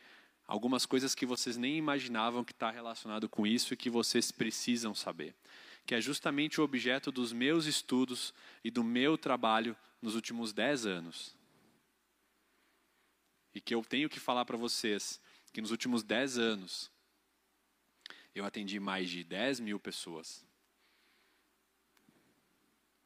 algumas 0.45 0.85
coisas 0.85 1.15
que 1.15 1.25
vocês 1.25 1.57
nem 1.57 1.77
imaginavam 1.77 2.43
que 2.43 2.51
está 2.51 2.69
relacionado 2.69 3.29
com 3.29 3.47
isso 3.47 3.73
e 3.73 3.77
que 3.77 3.89
vocês 3.89 4.31
precisam 4.31 4.93
saber 4.93 5.35
que 5.85 5.95
é 5.95 6.01
justamente 6.01 6.61
o 6.61 6.63
objeto 6.63 7.11
dos 7.11 7.33
meus 7.33 7.65
estudos 7.65 8.33
e 8.63 8.71
do 8.71 8.83
meu 8.83 9.17
trabalho 9.17 9.75
nos 10.01 10.15
últimos 10.15 10.53
dez 10.53 10.85
anos. 10.85 11.35
E 13.53 13.61
que 13.61 13.75
eu 13.75 13.83
tenho 13.83 14.09
que 14.09 14.19
falar 14.19 14.45
para 14.45 14.57
vocês 14.57 15.19
que 15.51 15.61
nos 15.61 15.71
últimos 15.71 16.03
dez 16.03 16.37
anos 16.37 16.89
eu 18.33 18.45
atendi 18.45 18.79
mais 18.79 19.09
de 19.09 19.23
10 19.23 19.59
mil 19.59 19.79
pessoas. 19.79 20.45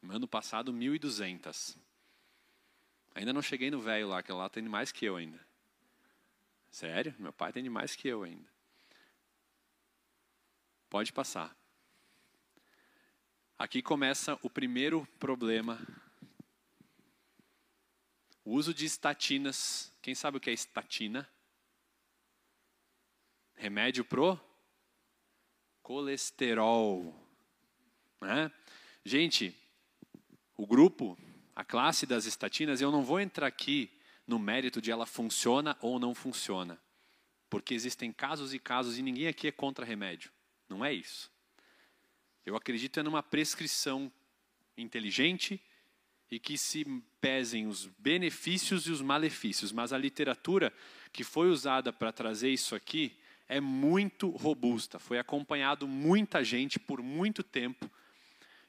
No 0.02 0.16
ano 0.16 0.28
passado, 0.28 0.72
1.200. 0.72 1.76
Ainda 3.14 3.34
não 3.34 3.42
cheguei 3.42 3.70
no 3.70 3.82
velho 3.82 4.08
lá, 4.08 4.24
que 4.24 4.32
lá 4.32 4.48
tem 4.48 4.64
mais 4.64 4.92
que 4.92 5.06
eu 5.06 5.16
ainda. 5.16 5.40
Sério? 6.70 7.16
Meu 7.18 7.34
pai 7.34 7.52
tem 7.52 7.68
mais 7.70 7.96
que 7.96 8.08
eu 8.08 8.24
ainda. 8.24 8.48
Pode 10.90 11.12
passar. 11.12 11.56
Aqui 13.58 13.82
começa 13.82 14.38
o 14.44 14.50
primeiro 14.50 15.06
problema. 15.20 15.80
O 18.46 18.52
uso 18.52 18.74
de 18.74 18.86
estatinas. 18.86 19.92
Quem 20.02 20.16
sabe 20.16 20.38
o 20.38 20.40
que 20.40 20.50
é 20.50 20.54
estatina? 20.54 21.28
Remédio 23.56 24.06
pro 24.06 24.40
colesterol. 25.88 27.16
Né? 28.20 28.52
Gente, 29.06 29.56
o 30.58 30.68
grupo, 30.68 31.18
a 31.56 31.64
classe 31.64 32.06
das 32.06 32.26
estatinas, 32.26 32.82
eu 32.82 32.92
não 32.92 33.06
vou 33.06 33.22
entrar 33.22 33.48
aqui 33.48 33.90
no 34.28 34.38
mérito 34.38 34.82
de 34.82 34.92
ela 34.92 35.06
funciona 35.06 35.78
ou 35.80 35.98
não 35.98 36.14
funciona. 36.14 36.78
Porque 37.50 37.74
existem 37.74 38.12
casos 38.12 38.54
e 38.54 38.60
casos 38.60 38.98
e 38.98 39.02
ninguém 39.02 39.28
aqui 39.28 39.48
é 39.48 39.52
contra 39.52 39.86
remédio. 39.86 40.30
Não 40.68 40.84
é 40.84 40.92
isso. 40.92 41.32
Eu 42.46 42.58
acredito 42.58 43.00
é 43.00 43.04
numa 43.04 43.24
prescrição 43.24 44.12
inteligente 44.78 45.58
e 46.30 46.38
que 46.38 46.58
se 46.58 46.84
pesem 47.22 47.66
os 47.66 47.86
benefícios 47.98 48.88
e 48.88 48.92
os 48.92 49.02
malefícios, 49.02 49.72
mas 49.72 49.94
a 49.94 49.98
literatura 49.98 50.74
que 51.14 51.24
foi 51.24 51.48
usada 51.48 51.94
para 51.94 52.12
trazer 52.12 52.50
isso 52.50 52.76
aqui 52.76 53.18
é 53.48 53.60
muito 53.60 54.30
robusta, 54.30 55.00
foi 55.00 55.20
acompanhado 55.20 55.88
muita 55.88 56.44
gente 56.44 56.80
por 56.80 57.02
muito 57.02 57.44
tempo. 57.44 57.90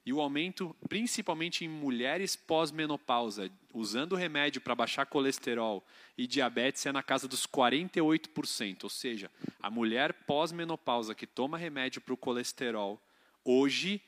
E 0.07 0.13
o 0.13 0.23
aumento, 0.23 0.75
principalmente 0.89 1.67
em 1.67 1.69
mulheres 1.69 2.35
pós-menopausa, 2.35 3.51
usando 3.75 4.17
remédio 4.17 4.61
para 4.61 4.75
baixar 4.75 5.05
colesterol 5.05 5.85
e 6.17 6.27
diabetes, 6.27 6.87
é 6.87 6.93
na 6.93 7.03
casa 7.03 7.29
dos 7.29 7.47
48%. 7.47 8.85
Ou 8.85 8.89
seja, 8.89 9.31
a 9.61 9.71
mulher 9.71 10.15
pós-menopausa 10.25 11.15
que 11.15 11.27
toma 11.27 11.59
remédio 11.59 12.01
para 12.01 12.15
o 12.15 12.17
colesterol, 12.17 12.99
hoje 13.45 14.01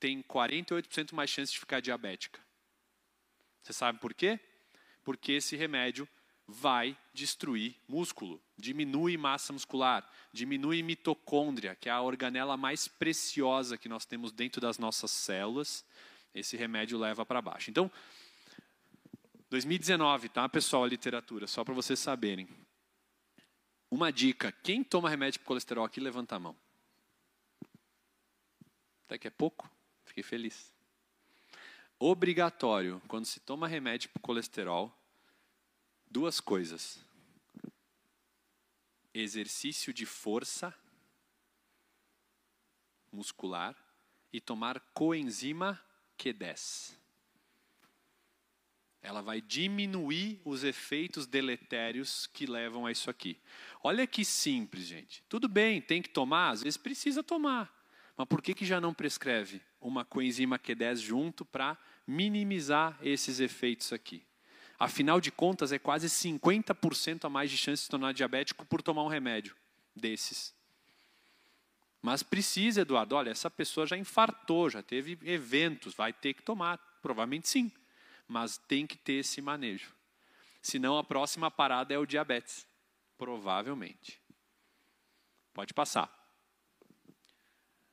tem 0.00 0.20
48% 0.22 1.12
mais 1.12 1.30
chance 1.30 1.52
de 1.52 1.60
ficar 1.60 1.78
diabética. 1.78 2.40
Você 3.62 3.72
sabe 3.72 4.00
por 4.00 4.12
quê? 4.12 4.40
Porque 5.04 5.32
esse 5.32 5.54
remédio 5.54 6.08
vai 6.48 6.96
destruir 7.14 7.76
músculo, 7.86 8.42
diminui 8.62 9.16
massa 9.16 9.52
muscular, 9.52 10.08
diminui 10.32 10.84
mitocôndria, 10.84 11.74
que 11.74 11.88
é 11.88 11.92
a 11.92 12.00
organela 12.00 12.56
mais 12.56 12.86
preciosa 12.86 13.76
que 13.76 13.88
nós 13.88 14.06
temos 14.06 14.30
dentro 14.30 14.60
das 14.60 14.78
nossas 14.78 15.10
células. 15.10 15.84
Esse 16.32 16.56
remédio 16.56 16.96
leva 16.96 17.26
para 17.26 17.42
baixo. 17.42 17.70
Então, 17.70 17.90
2019, 19.50 20.28
tá, 20.28 20.48
pessoal, 20.48 20.84
a 20.84 20.86
literatura, 20.86 21.48
só 21.48 21.64
para 21.64 21.74
vocês 21.74 21.98
saberem. 21.98 22.48
Uma 23.90 24.12
dica: 24.12 24.52
quem 24.52 24.84
toma 24.84 25.10
remédio 25.10 25.40
para 25.40 25.48
colesterol 25.48 25.84
aqui, 25.84 26.00
levanta 26.00 26.36
a 26.36 26.38
mão. 26.38 26.56
Até 29.04 29.18
que 29.18 29.26
é 29.26 29.30
pouco, 29.30 29.68
fiquei 30.04 30.22
feliz. 30.22 30.72
Obrigatório, 31.98 33.02
quando 33.08 33.26
se 33.26 33.40
toma 33.40 33.66
remédio 33.66 34.08
para 34.10 34.22
colesterol, 34.22 34.96
duas 36.08 36.40
coisas: 36.40 37.04
exercício 39.14 39.92
de 39.92 40.06
força 40.06 40.74
muscular 43.12 43.76
e 44.32 44.40
tomar 44.40 44.80
coenzima 44.94 45.80
Q10. 46.18 46.96
Ela 49.02 49.20
vai 49.20 49.40
diminuir 49.40 50.40
os 50.44 50.62
efeitos 50.62 51.26
deletérios 51.26 52.26
que 52.28 52.46
levam 52.46 52.86
a 52.86 52.92
isso 52.92 53.10
aqui. 53.10 53.38
Olha 53.82 54.06
que 54.06 54.24
simples, 54.24 54.86
gente. 54.86 55.24
Tudo 55.28 55.48
bem, 55.48 55.80
tem 55.80 56.00
que 56.00 56.08
tomar, 56.08 56.50
às 56.50 56.62
vezes 56.62 56.76
precisa 56.76 57.22
tomar. 57.22 57.82
Mas 58.16 58.28
por 58.28 58.40
que, 58.40 58.54
que 58.54 58.64
já 58.64 58.80
não 58.80 58.94
prescreve 58.94 59.60
uma 59.80 60.04
coenzima 60.04 60.58
Q10 60.58 60.96
junto 60.96 61.44
para 61.44 61.76
minimizar 62.06 62.96
esses 63.02 63.40
efeitos 63.40 63.92
aqui? 63.92 64.24
Afinal 64.82 65.20
de 65.20 65.30
contas, 65.30 65.70
é 65.70 65.78
quase 65.78 66.08
50% 66.08 67.24
a 67.24 67.28
mais 67.28 67.48
de 67.48 67.56
chance 67.56 67.82
de 67.82 67.84
se 67.84 67.88
tornar 67.88 68.12
diabético 68.12 68.66
por 68.66 68.82
tomar 68.82 69.04
um 69.04 69.08
remédio 69.08 69.54
desses. 69.94 70.52
Mas 72.02 72.24
precisa, 72.24 72.80
Eduardo, 72.80 73.14
olha, 73.14 73.30
essa 73.30 73.48
pessoa 73.48 73.86
já 73.86 73.96
infartou, 73.96 74.68
já 74.68 74.82
teve 74.82 75.16
eventos, 75.22 75.94
vai 75.94 76.12
ter 76.12 76.34
que 76.34 76.42
tomar. 76.42 76.78
Provavelmente 77.00 77.48
sim, 77.48 77.70
mas 78.26 78.58
tem 78.58 78.84
que 78.84 78.98
ter 78.98 79.20
esse 79.20 79.40
manejo. 79.40 79.94
Senão 80.60 80.98
a 80.98 81.04
próxima 81.04 81.48
parada 81.48 81.94
é 81.94 81.98
o 81.98 82.04
diabetes. 82.04 82.66
Provavelmente. 83.16 84.20
Pode 85.54 85.72
passar. 85.72 86.10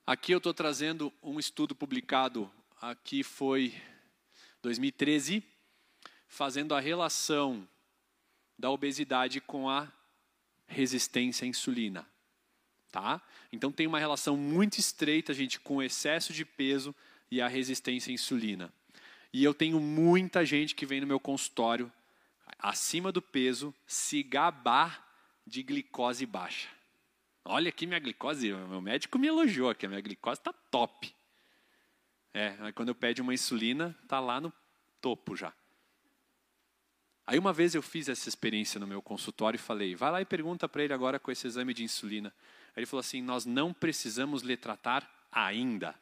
Aqui 0.07 0.31
eu 0.31 0.39
estou 0.39 0.55
trazendo 0.55 1.13
um 1.21 1.37
estudo 1.39 1.75
publicado, 1.75 2.51
aqui 2.81 3.21
foi 3.21 3.79
2013, 4.63 5.43
fazendo 6.29 6.73
a 6.73 6.79
relação 6.79 7.67
da 8.57 8.69
obesidade 8.69 9.41
com 9.41 9.67
a 9.67 9.91
resistência 10.67 11.43
à 11.43 11.47
insulina. 11.47 12.07
Tá? 12.91 13.21
Então 13.51 13.71
tem 13.71 13.87
uma 13.87 13.99
relação 13.99 14.37
muito 14.37 14.77
estreita, 14.77 15.33
gente, 15.33 15.59
com 15.59 15.77
o 15.77 15.83
excesso 15.83 16.31
de 16.31 16.45
peso 16.45 16.95
e 17.29 17.41
a 17.41 17.47
resistência 17.47 18.11
à 18.11 18.13
insulina. 18.13 18.71
E 19.33 19.43
eu 19.43 19.53
tenho 19.53 19.79
muita 19.79 20.45
gente 20.45 20.73
que 20.75 20.85
vem 20.85 21.01
no 21.01 21.07
meu 21.07 21.19
consultório 21.19 21.91
acima 22.57 23.11
do 23.11 23.21
peso 23.21 23.73
se 23.85 24.23
gabar 24.23 25.07
de 25.45 25.61
glicose 25.63 26.25
baixa. 26.25 26.69
Olha 27.45 27.69
aqui 27.69 27.87
minha 27.87 27.99
glicose, 27.99 28.51
meu 28.51 28.81
médico 28.81 29.17
me 29.17 29.27
elogiou 29.27 29.73
que 29.73 29.85
a 29.85 29.89
minha 29.89 30.01
glicose 30.01 30.39
está 30.39 30.53
top. 30.53 31.13
É, 32.33 32.71
quando 32.73 32.89
eu 32.89 32.95
pede 32.95 33.21
uma 33.21 33.33
insulina, 33.33 33.95
está 34.03 34.19
lá 34.19 34.39
no 34.39 34.53
topo 35.01 35.35
já. 35.35 35.53
Aí 37.29 37.37
uma 37.37 37.53
vez 37.53 37.75
eu 37.75 37.83
fiz 37.83 38.09
essa 38.09 38.27
experiência 38.27 38.79
no 38.79 38.87
meu 38.87 39.03
consultório 39.03 39.55
e 39.55 39.61
falei, 39.61 39.93
vai 39.95 40.09
lá 40.09 40.19
e 40.19 40.25
pergunta 40.25 40.67
para 40.67 40.83
ele 40.83 40.93
agora 40.93 41.19
com 41.19 41.29
esse 41.29 41.45
exame 41.45 41.75
de 41.75 41.83
insulina. 41.83 42.33
Aí 42.69 42.79
ele 42.79 42.87
falou 42.87 43.01
assim, 43.01 43.21
nós 43.21 43.45
não 43.45 43.71
precisamos 43.71 44.41
lhe 44.41 44.57
tratar 44.57 45.07
ainda. 45.31 45.93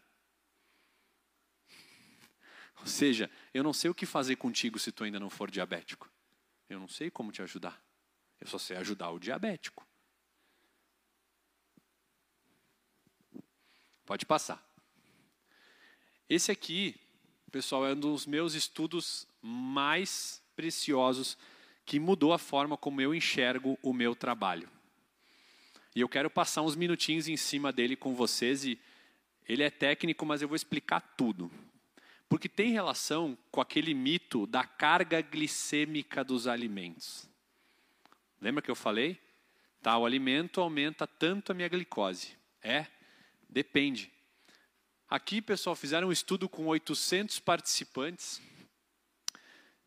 Ou 2.80 2.88
seja, 2.88 3.30
eu 3.54 3.62
não 3.62 3.74
sei 3.74 3.92
o 3.92 3.94
que 3.94 4.06
fazer 4.06 4.38
contigo 4.38 4.80
se 4.80 4.90
tu 4.90 5.04
ainda 5.04 5.20
não 5.20 5.30
for 5.30 5.52
diabético. 5.52 6.10
Eu 6.70 6.80
não 6.80 6.88
sei 6.88 7.12
como 7.12 7.30
te 7.30 7.42
ajudar. 7.42 7.78
Eu 8.40 8.48
só 8.48 8.58
sei 8.58 8.78
ajudar 8.78 9.10
o 9.10 9.20
diabético. 9.20 9.86
Pode 14.06 14.26
passar. 14.26 14.66
Esse 16.30 16.54
aqui, 16.54 16.96
pessoal, 17.52 17.86
é 17.86 17.92
um 17.92 18.00
dos 18.00 18.26
meus 18.26 18.54
estudos 18.54 19.28
mais 19.42 20.42
preciosos 20.58 21.38
que 21.86 22.00
mudou 22.00 22.34
a 22.34 22.40
forma 22.40 22.76
como 22.76 23.00
eu 23.00 23.14
enxergo 23.14 23.78
o 23.84 23.94
meu 23.94 24.16
trabalho. 24.16 24.68
E 25.96 26.02
eu 26.02 26.10
quero 26.10 26.30
passar 26.30 26.64
uns 26.64 26.76
minutinhos 26.76 27.28
em 27.28 27.38
cima 27.38 27.72
dele 27.72 27.96
com 27.96 28.16
vocês 28.16 28.66
e 28.66 28.80
ele 29.48 29.64
é 29.64 29.70
técnico, 29.70 30.26
mas 30.26 30.42
eu 30.42 30.48
vou 30.48 30.56
explicar 30.56 31.00
tudo. 31.16 31.50
Porque 32.28 32.50
tem 32.50 32.72
relação 32.72 33.38
com 33.52 33.62
aquele 33.62 33.94
mito 33.94 34.46
da 34.48 34.66
carga 34.66 35.22
glicêmica 35.22 36.24
dos 36.24 36.48
alimentos. 36.48 37.30
Lembra 38.42 38.62
que 38.62 38.70
eu 38.70 38.76
falei? 38.76 39.18
Tá, 39.82 39.98
o 39.98 40.06
alimento 40.06 40.60
aumenta 40.60 41.08
tanto 41.08 41.52
a 41.52 41.56
minha 41.56 41.70
glicose. 41.70 42.36
É? 42.62 42.88
Depende. 43.48 44.12
Aqui, 45.10 45.42
pessoal, 45.42 45.76
fizeram 45.76 46.10
um 46.10 46.12
estudo 46.12 46.50
com 46.50 46.66
800 46.66 47.40
participantes 47.40 48.42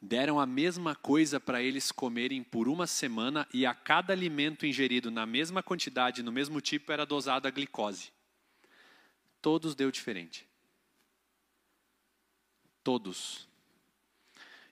deram 0.01 0.41
a 0.41 0.47
mesma 0.47 0.95
coisa 0.95 1.39
para 1.39 1.63
eles 1.63 1.93
comerem 1.93 2.43
por 2.43 2.69
uma 2.69 2.87
semana 2.87 3.47
e 3.53 3.67
a 3.67 3.75
cada 3.75 4.13
alimento 4.13 4.65
ingerido 4.65 5.11
na 5.11 5.27
mesma 5.27 5.63
quantidade, 5.63 6.23
no 6.23 6.33
mesmo 6.33 6.61
tipo, 6.61 6.91
era 6.91 7.05
dosada 7.05 7.49
a 7.49 7.51
glicose. 7.51 8.11
Todos 9.43 9.75
deu 9.75 9.91
diferente. 9.91 10.49
Todos. 12.83 13.47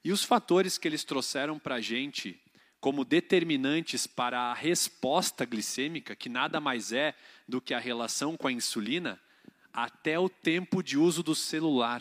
E 0.02 0.10
os 0.10 0.24
fatores 0.24 0.78
que 0.78 0.88
eles 0.88 1.04
trouxeram 1.04 1.58
para 1.58 1.74
a 1.74 1.80
gente 1.80 2.40
como 2.80 3.04
determinantes 3.04 4.06
para 4.06 4.38
a 4.38 4.54
resposta 4.54 5.44
glicêmica, 5.44 6.14
que 6.14 6.28
nada 6.28 6.60
mais 6.60 6.92
é 6.92 7.14
do 7.46 7.60
que 7.60 7.74
a 7.74 7.78
relação 7.78 8.36
com 8.36 8.46
a 8.46 8.52
insulina, 8.52 9.20
até 9.72 10.18
o 10.18 10.28
tempo 10.28 10.82
de 10.82 10.96
uso 10.96 11.22
do 11.22 11.34
celular 11.34 12.00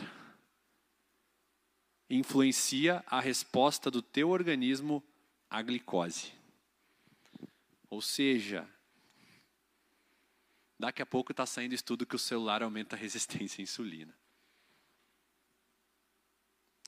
influencia 2.10 3.04
a 3.08 3.20
resposta 3.20 3.92
do 3.92 4.02
teu 4.02 4.30
organismo 4.30 5.04
à 5.50 5.62
glicose. 5.62 6.32
Ou 7.90 8.02
seja, 8.02 8.68
daqui 10.80 11.02
a 11.02 11.06
pouco 11.06 11.32
está 11.32 11.46
saindo 11.46 11.74
estudo 11.74 12.06
que 12.06 12.16
o 12.16 12.20
celular 12.20 12.64
aumenta 12.64 12.96
a 12.96 13.00
resistência 13.00 13.62
à 13.62 13.64
insulina. 13.64 14.14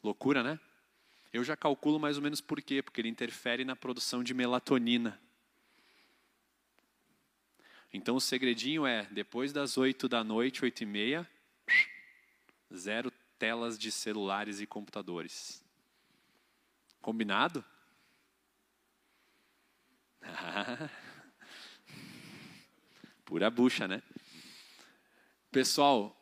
Loucura, 0.03 0.43
né? 0.43 0.59
Eu 1.31 1.43
já 1.43 1.55
calculo 1.55 1.99
mais 1.99 2.17
ou 2.17 2.23
menos 2.23 2.41
por 2.41 2.61
quê, 2.61 2.81
porque 2.81 3.01
ele 3.01 3.09
interfere 3.09 3.63
na 3.63 3.75
produção 3.75 4.23
de 4.23 4.33
melatonina. 4.33 5.19
Então 7.91 8.15
o 8.15 8.21
segredinho 8.21 8.85
é, 8.85 9.05
depois 9.11 9.51
das 9.51 9.77
8 9.77 10.07
da 10.07 10.23
noite, 10.23 10.63
8 10.63 10.81
e 10.81 10.85
meia, 10.85 11.29
zero 12.73 13.11
telas 13.39 13.79
de 13.79 13.91
celulares 13.91 14.59
e 14.59 14.67
computadores. 14.67 15.63
Combinado? 17.01 17.63
Pura 23.23 23.49
bucha, 23.49 23.87
né? 23.87 24.03
Pessoal, 25.49 26.15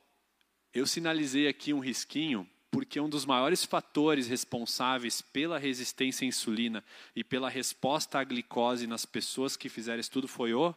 eu 0.71 0.85
sinalizei 0.85 1.47
aqui 1.47 1.73
um 1.73 1.79
risquinho 1.79 2.47
porque 2.69 2.99
um 2.99 3.09
dos 3.09 3.25
maiores 3.25 3.63
fatores 3.63 4.27
responsáveis 4.27 5.21
pela 5.21 5.57
resistência 5.57 6.23
à 6.23 6.27
insulina 6.27 6.83
e 7.15 7.23
pela 7.23 7.49
resposta 7.49 8.19
à 8.19 8.23
glicose 8.23 8.85
nas 8.85 9.05
pessoas 9.05 9.57
que 9.57 9.69
fizeram 9.69 9.99
estudo 9.99 10.27
foi 10.27 10.53
o 10.53 10.75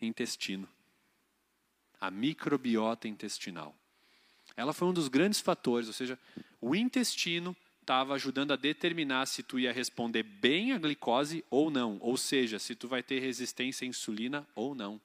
intestino. 0.00 0.68
A 2.00 2.10
microbiota 2.10 3.08
intestinal. 3.08 3.74
Ela 4.56 4.72
foi 4.72 4.88
um 4.88 4.92
dos 4.92 5.08
grandes 5.08 5.40
fatores, 5.40 5.88
ou 5.88 5.92
seja, 5.92 6.18
o 6.60 6.74
intestino 6.74 7.56
estava 7.80 8.14
ajudando 8.14 8.52
a 8.52 8.56
determinar 8.56 9.26
se 9.26 9.42
tu 9.42 9.58
ia 9.58 9.72
responder 9.72 10.22
bem 10.22 10.72
à 10.72 10.78
glicose 10.78 11.44
ou 11.50 11.70
não, 11.70 11.98
ou 12.00 12.16
seja, 12.16 12.58
se 12.58 12.74
tu 12.74 12.86
vai 12.86 13.02
ter 13.02 13.18
resistência 13.20 13.84
à 13.84 13.88
insulina 13.88 14.46
ou 14.54 14.74
não. 14.74 15.00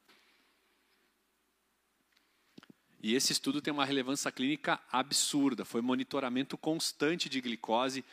E 3.01 3.15
esse 3.15 3.33
estudo 3.33 3.61
tem 3.61 3.73
uma 3.73 3.83
relevância 3.83 4.31
clínica 4.31 4.79
absurda. 4.89 5.65
Foi 5.65 5.81
monitoramento 5.81 6.57
constante 6.57 7.27
de 7.27 7.41
glicose, 7.41 8.03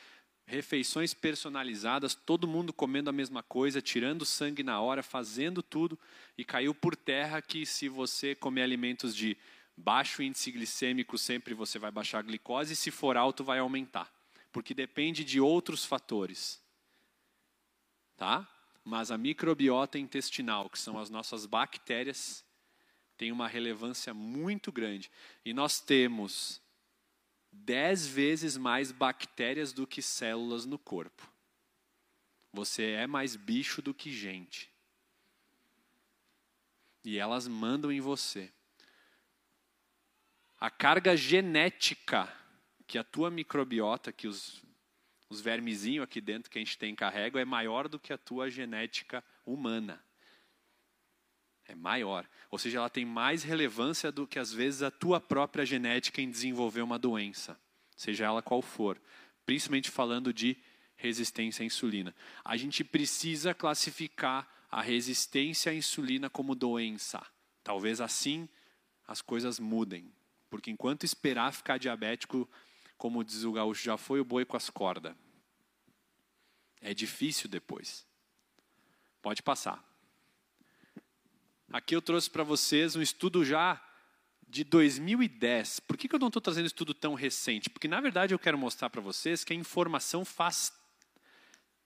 refeições 0.51 1.15
personalizadas, 1.15 2.15
todo 2.15 2.49
mundo 2.49 2.73
comendo 2.73 3.09
a 3.09 3.13
mesma 3.13 3.43
coisa, 3.43 3.81
tirando 3.81 4.27
sangue 4.27 4.63
na 4.65 4.81
hora, 4.81 5.03
fazendo 5.03 5.63
tudo, 5.63 5.99
e 6.37 6.45
caiu 6.45 6.75
por 6.75 6.97
terra 6.97 7.41
que 7.41 7.65
se 7.65 7.89
você 7.89 8.35
comer 8.35 8.63
alimentos 8.63 9.15
de 9.15 9.37
baixo 9.77 10.23
índice 10.23 10.51
glicêmico, 10.51 11.17
sempre 11.17 11.55
você 11.55 11.79
vai 11.79 11.91
baixar 11.91 12.19
a 12.19 12.23
glicose, 12.23 12.73
e 12.73 12.77
se 12.77 12.91
for 12.91 13.17
alto, 13.17 13.45
vai 13.45 13.61
aumentar. 13.61 14.13
Porque 14.53 14.75
depende 14.75 15.25
de 15.25 15.41
outros 15.41 15.85
fatores. 15.85 16.61
Tá? 18.17 18.47
Mas 18.85 19.13
a 19.13 19.17
microbiota 19.17 19.99
intestinal, 19.99 20.69
que 20.69 20.79
são 20.79 20.99
as 20.99 21.09
nossas 21.09 21.47
bactérias, 21.47 22.45
tem 23.17 23.31
uma 23.31 23.47
relevância 23.47 24.13
muito 24.13 24.73
grande. 24.73 25.11
E 25.45 25.55
nós 25.55 25.81
temos 25.81 26.61
dez 27.53 28.07
vezes 28.07 28.57
mais 28.57 28.93
bactérias 28.93 29.73
do 29.73 29.87
que 29.87 30.03
células 30.03 30.65
no 30.65 30.79
corpo. 30.79 31.31
Você 32.53 32.93
é 32.93 33.07
mais 33.07 33.37
bicho 33.37 33.81
do 33.81 33.95
que 33.95 34.13
gente. 34.13 34.71
E 37.05 37.19
elas 37.19 37.47
mandam 37.49 37.91
em 37.91 38.01
você. 38.01 38.53
A 40.59 40.71
carga 40.71 41.17
genética 41.17 42.31
que 42.87 42.99
a 42.99 43.05
tua 43.05 43.31
microbiota, 43.31 44.13
que 44.13 44.27
os, 44.27 44.63
os 45.29 45.41
vermezinhos 45.41 46.05
aqui 46.05 46.21
dentro 46.21 46.51
que 46.51 46.59
a 46.59 46.61
gente 46.61 46.77
tem 46.77 46.95
carrega, 46.95 47.41
é 47.41 47.45
maior 47.45 47.89
do 47.89 47.99
que 47.99 48.13
a 48.13 48.19
tua 48.19 48.51
genética 48.51 49.25
humana 49.47 50.05
é 51.71 51.75
maior. 51.75 52.27
Ou 52.51 52.59
seja, 52.59 52.79
ela 52.79 52.91
tem 52.91 53.05
mais 53.05 53.43
relevância 53.43 54.11
do 54.11 54.27
que 54.27 54.39
às 54.39 54.53
vezes 54.53 54.83
a 54.83 54.91
tua 54.91 55.21
própria 55.21 55.65
genética 55.65 56.21
em 56.21 56.31
desenvolver 56.31 56.83
uma 56.83 56.99
doença, 56.99 57.59
seja 57.97 58.25
ela 58.25 58.43
qual 58.43 58.61
for, 58.61 59.01
principalmente 59.47 59.91
falando 59.91 60.33
de 60.33 60.57
resistência 60.97 61.63
à 61.63 61.67
insulina. 61.67 62.15
A 62.45 62.57
gente 62.57 62.85
precisa 62.85 63.55
classificar 63.55 64.49
a 64.71 64.83
resistência 64.83 65.73
à 65.73 65.75
insulina 65.75 66.29
como 66.29 66.55
doença. 66.55 67.25
Talvez 67.63 68.01
assim 68.01 68.49
as 69.07 69.23
coisas 69.23 69.59
mudem. 69.59 70.13
Porque 70.49 70.71
enquanto 70.71 71.05
esperar 71.05 71.53
ficar 71.53 71.79
diabético, 71.79 72.49
como 72.99 73.25
diz 73.25 73.45
o 73.45 73.53
gaúcho, 73.53 73.83
já 73.83 73.97
foi 73.97 74.21
o 74.21 74.25
boi 74.25 74.45
com 74.45 74.57
as 74.57 74.69
cordas. 74.69 75.15
É 76.81 76.93
difícil 76.93 77.49
depois. 77.49 78.07
Pode 79.23 79.43
passar. 79.43 79.90
Aqui 81.73 81.95
eu 81.95 82.03
trouxe 82.03 82.29
para 82.29 82.43
vocês 82.43 82.97
um 82.97 83.03
estudo 83.03 83.45
já 83.45 83.81
de 84.49 84.65
2010. 84.65 85.79
Por 85.79 85.97
que, 85.97 86.09
que 86.09 86.15
eu 86.17 86.19
não 86.19 86.27
estou 86.27 86.43
trazendo 86.43 86.67
estudo 86.67 86.93
tão 86.93 87.15
recente? 87.15 87.71
Porque, 87.71 87.87
na 87.87 88.01
verdade, 88.01 88.35
eu 88.35 88.41
quero 88.41 88.59
mostrar 88.59 88.91
para 88.91 89.01
vocês 89.01 89.45
que 89.45 89.53
a 89.53 89.57
informação 89.57 90.25
faz 90.25 90.73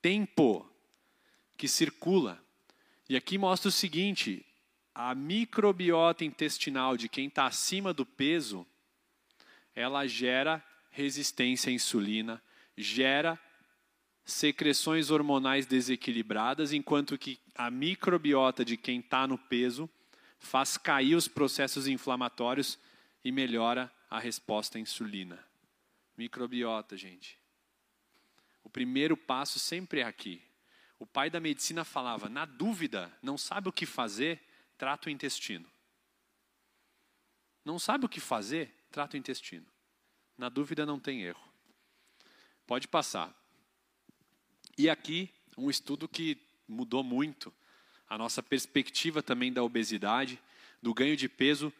tempo 0.01 0.67
que 1.59 1.69
circula. 1.69 2.43
E 3.11 3.15
aqui 3.15 3.37
mostra 3.37 3.69
o 3.69 3.73
seguinte: 3.73 4.47
a 4.95 5.15
microbiota 5.15 6.25
intestinal 6.25 6.97
de 6.97 7.07
quem 7.07 7.27
está 7.27 7.45
acima 7.45 7.93
do 7.93 8.07
peso, 8.07 8.67
ela 9.75 10.07
gera 10.07 10.65
resistência 10.91 11.69
à 11.69 11.75
insulina, 11.75 12.43
gera 12.75 13.39
secreções 14.25 15.11
hormonais 15.11 15.67
desequilibradas, 15.67 16.73
enquanto 16.73 17.19
que 17.19 17.39
a 17.55 17.71
microbiota 17.71 18.65
de 18.65 18.77
quem 18.77 19.01
está 19.01 19.27
no 19.27 19.37
peso 19.37 19.89
faz 20.39 20.77
cair 20.77 21.15
os 21.15 21.29
processos 21.29 21.87
inflamatórios 21.87 22.79
e 23.25 23.31
melhora 23.31 23.93
a 24.11 24.19
resposta 24.19 24.79
à 24.79 24.81
insulina. 24.81 25.45
Microbiota, 26.17 26.97
gente. 26.97 27.39
O 28.63 28.71
primeiro 28.71 29.17
passo 29.17 29.59
sempre 29.59 30.01
é 30.01 30.05
aqui. 30.05 30.43
O 30.99 31.07
pai 31.07 31.29
da 31.29 31.41
medicina 31.41 31.85
falava: 31.85 32.29
na 32.29 32.45
dúvida, 32.45 33.13
não 33.23 33.37
sabe 33.37 33.69
o 33.69 33.73
que 33.73 33.85
fazer, 33.85 34.41
trata 34.79 35.09
o 35.09 35.13
intestino. 35.13 35.69
Não 37.65 37.79
sabe 37.79 38.05
o 38.05 38.09
que 38.09 38.21
fazer, 38.21 38.75
trata 38.91 39.17
o 39.17 39.19
intestino. 39.19 39.67
Na 40.37 40.49
dúvida, 40.49 40.85
não 40.85 41.01
tem 41.01 41.23
erro. 41.23 41.43
Pode 42.67 42.89
passar. 42.89 43.35
E 44.77 44.91
aqui, 44.91 45.31
um 45.57 45.71
estudo 45.71 46.09
que 46.09 46.37
mudou 46.67 47.05
muito 47.05 47.53
a 48.09 48.19
nossa 48.19 48.43
perspectiva 48.43 49.23
também 49.23 49.53
da 49.53 49.63
obesidade, 49.63 50.41
do 50.83 50.93
ganho 50.93 51.17
de 51.17 51.29
peso, 51.29 51.73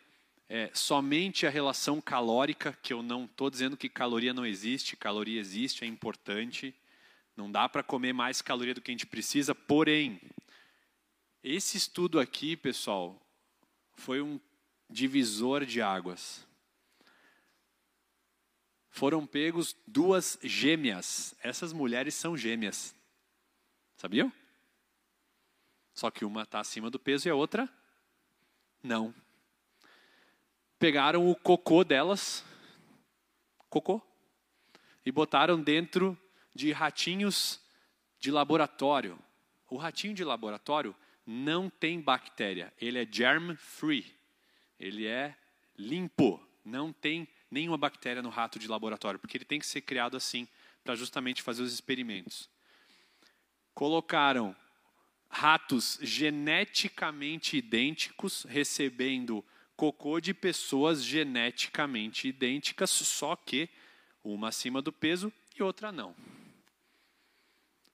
é, 0.49 0.71
somente 0.73 1.47
a 1.47 1.51
relação 1.51 2.01
calórica, 2.01 2.79
que 2.83 2.93
eu 2.93 3.03
não 3.03 3.25
estou 3.25 3.51
dizendo 3.51 3.77
que 3.77 3.89
caloria 3.89 4.33
não 4.33 4.47
existe, 4.47 4.97
caloria 4.97 5.41
existe, 5.41 5.85
é 5.85 5.87
importante, 5.89 6.73
não 7.37 7.51
dá 7.51 7.69
para 7.69 7.83
comer 7.83 8.13
mais 8.13 8.41
caloria 8.41 8.75
do 8.75 8.81
que 8.81 8.93
a 8.93 8.95
gente 8.95 9.07
precisa, 9.07 9.55
porém, 9.55 10.21
esse 11.43 11.77
estudo 11.77 12.21
aqui, 12.21 12.57
pessoal, 12.57 13.21
foi 13.97 14.23
um 14.23 14.39
divisor 14.89 15.67
de 15.67 15.83
águas. 15.83 16.47
Foram 18.95 19.27
pegos 19.27 19.77
duas 19.85 20.39
gêmeas. 20.41 21.35
Essas 21.43 21.73
mulheres 21.73 22.15
são 22.15 22.37
gêmeas. 22.37 22.95
Sabiam? 23.97 24.33
Só 25.93 26.13
que 26.13 26.25
uma 26.25 26.45
está 26.45 26.61
acima 26.61 26.89
do 26.89 26.97
peso 27.01 27.27
e 27.27 27.31
a 27.31 27.35
outra 27.35 27.69
não. 28.81 29.13
Pegaram 30.79 31.29
o 31.29 31.35
cocô 31.35 31.83
delas, 31.83 32.45
cocô, 33.69 34.01
e 35.05 35.11
botaram 35.11 35.61
dentro 35.61 36.17
de 36.55 36.71
ratinhos 36.71 37.61
de 38.21 38.31
laboratório. 38.31 39.19
O 39.69 39.77
ratinho 39.77 40.15
de 40.15 40.23
laboratório 40.23 40.95
não 41.27 41.69
tem 41.69 42.01
bactéria, 42.01 42.73
ele 42.81 43.01
é 43.01 43.09
germ 43.11 43.57
free. 43.57 44.15
Ele 44.79 45.05
é 45.05 45.37
limpo, 45.77 46.41
não 46.65 46.93
tem 46.93 47.27
nenhuma 47.55 47.79
bactéria 47.79 48.21
no 48.21 48.31
rato 48.31 48.59
de 48.59 48.67
laboratório, 48.67 49.21
porque 49.21 49.37
ele 49.37 49.45
tem 49.45 49.61
que 49.61 49.67
ser 49.67 49.81
criado 49.81 50.17
assim 50.17 50.49
para 50.83 50.97
justamente 50.97 51.41
fazer 51.41 51.63
os 51.63 51.73
experimentos. 51.73 52.51
Colocaram 53.73 54.55
ratos 55.29 55.99
geneticamente 56.03 57.57
idênticos 57.57 58.45
recebendo 58.49 59.45
cocô 59.77 60.21
de 60.21 60.35
pessoas 60.35 61.03
geneticamente 61.03 62.29
idênticas, 62.29 62.91
só 62.91 63.37
que 63.37 63.69
uma 64.23 64.49
acima 64.49 64.83
do 64.83 64.93
peso 64.93 65.33
e 65.57 65.63
outra 65.63 65.93
não. 65.93 66.15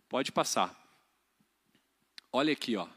Pode 0.08 0.32
passar. 0.32 0.74
Olha 2.32 2.52
aqui, 2.52 2.76
ó. 2.76 2.88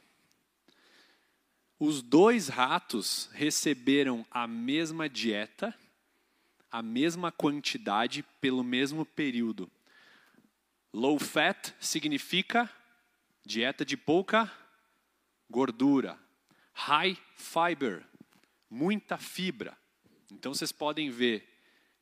Os 1.77 2.01
dois 2.01 2.47
ratos 2.47 3.29
receberam 3.33 4.25
a 4.31 4.47
mesma 4.47 5.09
dieta, 5.09 5.75
a 6.73 6.81
mesma 6.81 7.31
quantidade 7.31 8.25
pelo 8.41 8.63
mesmo 8.63 9.05
período. 9.05 9.71
Low 10.91 11.19
fat 11.19 11.71
significa 11.79 12.67
Dieta 13.45 13.85
de 13.85 13.95
pouca 13.95 14.51
gordura. 15.49 16.17
High 16.73 17.15
fiber, 17.35 18.03
muita 18.69 19.17
fibra. 19.17 19.77
Então 20.31 20.53
vocês 20.53 20.71
podem 20.71 21.11
ver 21.11 21.47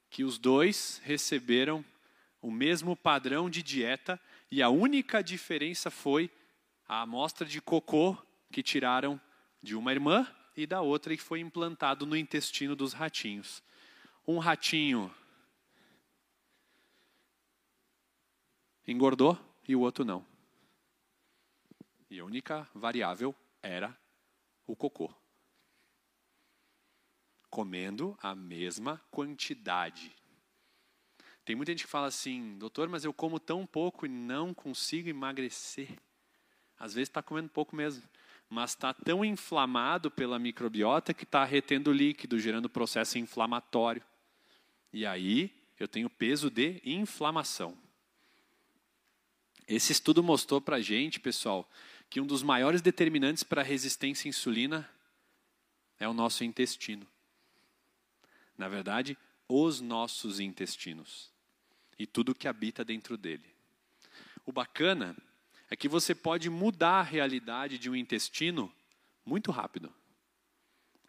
que 0.09 0.23
os 0.23 0.37
dois 0.37 1.01
receberam 1.03 1.83
o 2.41 2.49
mesmo 2.49 2.95
padrão 2.95 3.49
de 3.49 3.61
dieta 3.61 4.21
e 4.49 4.61
a 4.61 4.69
única 4.69 5.21
diferença 5.21 5.91
foi 5.91 6.29
a 6.87 7.01
amostra 7.01 7.45
de 7.45 7.59
cocô 7.59 8.15
que 8.51 8.63
tiraram 8.63 9.19
de 9.61 9.75
uma 9.75 9.91
irmã 9.91 10.25
e 10.55 10.65
da 10.65 10.79
outra 10.79 11.15
que 11.15 11.21
foi 11.21 11.39
implantado 11.39 12.05
no 12.05 12.15
intestino 12.15 12.75
dos 12.75 12.93
ratinhos. 12.93 13.63
Um 14.27 14.37
ratinho 14.37 15.13
engordou 18.87 19.37
e 19.67 19.75
o 19.75 19.81
outro 19.81 20.03
não. 20.03 20.25
E 22.09 22.19
a 22.19 22.25
única 22.25 22.67
variável 22.73 23.33
era 23.61 23.97
o 24.67 24.75
cocô. 24.75 25.13
Comendo 27.49 28.17
a 28.21 28.35
mesma 28.35 29.01
quantidade. 29.09 30.15
Tem 31.43 31.55
muita 31.55 31.71
gente 31.71 31.85
que 31.85 31.89
fala 31.89 32.07
assim, 32.07 32.57
doutor, 32.57 32.87
mas 32.87 33.03
eu 33.03 33.13
como 33.13 33.39
tão 33.39 33.65
pouco 33.65 34.05
e 34.05 34.09
não 34.09 34.53
consigo 34.53 35.09
emagrecer. 35.09 35.97
Às 36.77 36.93
vezes 36.93 37.09
está 37.09 37.21
comendo 37.21 37.49
pouco 37.49 37.75
mesmo, 37.75 38.03
mas 38.49 38.71
está 38.71 38.93
tão 38.93 39.23
inflamado 39.23 40.11
pela 40.11 40.37
microbiota 40.37 41.13
que 41.13 41.23
está 41.23 41.43
retendo 41.43 41.91
líquido, 41.91 42.39
gerando 42.39 42.69
processo 42.69 43.17
inflamatório. 43.17 44.03
E 44.93 45.05
aí 45.05 45.53
eu 45.79 45.87
tenho 45.87 46.09
peso 46.09 46.49
de 46.49 46.81
inflamação. 46.83 47.77
Esse 49.67 49.91
estudo 49.91 50.21
mostrou 50.21 50.59
para 50.59 50.77
a 50.77 50.81
gente, 50.81 51.19
pessoal, 51.19 51.69
que 52.09 52.19
um 52.19 52.25
dos 52.25 52.43
maiores 52.43 52.81
determinantes 52.81 53.43
para 53.43 53.61
a 53.61 53.63
resistência 53.63 54.27
à 54.27 54.29
insulina 54.29 54.89
é 55.97 56.07
o 56.07 56.13
nosso 56.13 56.43
intestino. 56.43 57.07
Na 58.57 58.67
verdade, 58.67 59.17
os 59.47 59.79
nossos 59.79 60.39
intestinos 60.39 61.31
e 61.97 62.05
tudo 62.05 62.35
que 62.35 62.47
habita 62.47 62.83
dentro 62.83 63.17
dele. 63.17 63.55
O 64.45 64.51
bacana 64.51 65.15
é 65.69 65.75
que 65.75 65.87
você 65.87 66.13
pode 66.13 66.49
mudar 66.49 66.99
a 66.99 67.03
realidade 67.03 67.77
de 67.77 67.89
um 67.89 67.95
intestino 67.95 68.71
muito 69.25 69.51
rápido. 69.51 69.93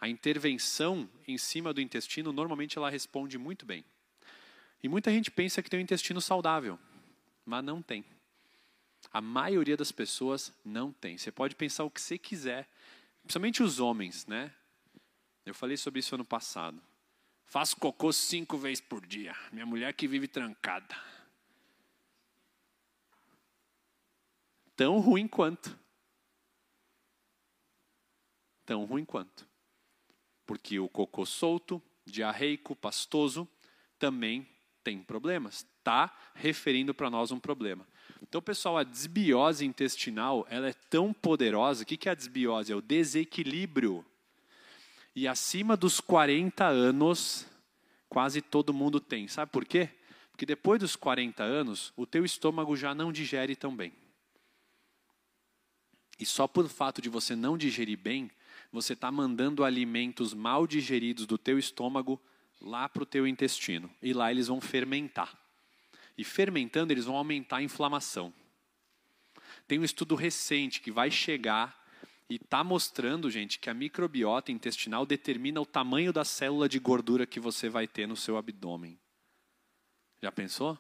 A 0.02 0.08
intervenção 0.08 1.08
em 1.28 1.38
cima 1.38 1.72
do 1.72 1.80
intestino, 1.80 2.32
normalmente 2.32 2.76
ela 2.76 2.90
responde 2.90 3.38
muito 3.38 3.64
bem. 3.64 3.84
E 4.82 4.88
muita 4.88 5.12
gente 5.12 5.30
pensa 5.30 5.62
que 5.62 5.70
tem 5.70 5.78
um 5.78 5.82
intestino 5.84 6.20
saudável, 6.20 6.76
mas 7.46 7.62
não 7.62 7.80
tem. 7.80 8.04
A 9.12 9.20
maioria 9.20 9.76
das 9.76 9.92
pessoas 9.92 10.52
não 10.64 10.92
tem. 10.92 11.16
Você 11.16 11.30
pode 11.30 11.54
pensar 11.54 11.84
o 11.84 11.90
que 11.90 12.00
você 12.00 12.18
quiser, 12.18 12.68
principalmente 13.22 13.62
os 13.62 13.78
homens, 13.78 14.26
né? 14.26 14.52
Eu 15.46 15.54
falei 15.54 15.76
sobre 15.76 16.00
isso 16.00 16.16
ano 16.16 16.24
passado. 16.24 16.82
Faço 17.44 17.76
cocô 17.76 18.12
cinco 18.12 18.58
vezes 18.58 18.80
por 18.80 19.06
dia. 19.06 19.36
Minha 19.52 19.66
mulher 19.66 19.94
que 19.94 20.08
vive 20.08 20.26
trancada. 20.26 20.96
Tão 24.74 24.98
ruim 24.98 25.28
quanto. 25.28 25.78
Tão 28.66 28.84
ruim 28.84 29.04
quanto. 29.04 29.51
Porque 30.46 30.78
o 30.78 30.88
cocô 30.88 31.24
solto, 31.24 31.80
diarreico, 32.04 32.74
pastoso, 32.74 33.48
também 33.98 34.46
tem 34.82 34.98
problemas. 34.98 35.66
Está 35.78 36.16
referindo 36.34 36.92
para 36.92 37.10
nós 37.10 37.30
um 37.30 37.38
problema. 37.38 37.86
Então, 38.20 38.40
pessoal, 38.40 38.78
a 38.78 38.84
desbiose 38.84 39.64
intestinal 39.64 40.46
ela 40.48 40.68
é 40.68 40.72
tão 40.72 41.12
poderosa. 41.12 41.82
O 41.82 41.86
que 41.86 42.08
é 42.08 42.12
a 42.12 42.14
desbiose? 42.14 42.72
É 42.72 42.76
o 42.76 42.80
desequilíbrio. 42.80 44.04
E 45.14 45.28
acima 45.28 45.76
dos 45.76 46.00
40 46.00 46.64
anos, 46.64 47.46
quase 48.08 48.40
todo 48.40 48.72
mundo 48.72 48.98
tem. 49.00 49.28
Sabe 49.28 49.50
por 49.50 49.64
quê? 49.64 49.90
Porque 50.30 50.46
depois 50.46 50.80
dos 50.80 50.96
40 50.96 51.42
anos, 51.42 51.92
o 51.96 52.06
teu 52.06 52.24
estômago 52.24 52.76
já 52.76 52.94
não 52.94 53.12
digere 53.12 53.54
tão 53.54 53.76
bem. 53.76 53.92
E 56.18 56.24
só 56.24 56.46
por 56.46 56.68
fato 56.68 57.02
de 57.02 57.08
você 57.08 57.36
não 57.36 57.58
digerir 57.58 57.98
bem, 57.98 58.30
você 58.72 58.94
está 58.94 59.12
mandando 59.12 59.64
alimentos 59.64 60.32
mal 60.32 60.66
digeridos 60.66 61.26
do 61.26 61.36
teu 61.36 61.58
estômago 61.58 62.20
lá 62.60 62.88
para 62.88 63.02
o 63.02 63.06
teu 63.06 63.26
intestino. 63.26 63.90
E 64.00 64.14
lá 64.14 64.30
eles 64.30 64.48
vão 64.48 64.60
fermentar. 64.60 65.38
E 66.16 66.24
fermentando, 66.24 66.92
eles 66.92 67.04
vão 67.04 67.16
aumentar 67.16 67.58
a 67.58 67.62
inflamação. 67.62 68.32
Tem 69.68 69.78
um 69.78 69.84
estudo 69.84 70.14
recente 70.14 70.80
que 70.80 70.90
vai 70.90 71.10
chegar 71.10 71.80
e 72.30 72.36
está 72.36 72.64
mostrando, 72.64 73.30
gente, 73.30 73.58
que 73.58 73.68
a 73.68 73.74
microbiota 73.74 74.50
intestinal 74.50 75.04
determina 75.04 75.60
o 75.60 75.66
tamanho 75.66 76.12
da 76.12 76.24
célula 76.24 76.68
de 76.68 76.78
gordura 76.78 77.26
que 77.26 77.38
você 77.38 77.68
vai 77.68 77.86
ter 77.86 78.06
no 78.06 78.16
seu 78.16 78.38
abdômen. 78.38 78.98
Já 80.22 80.32
pensou? 80.32 80.78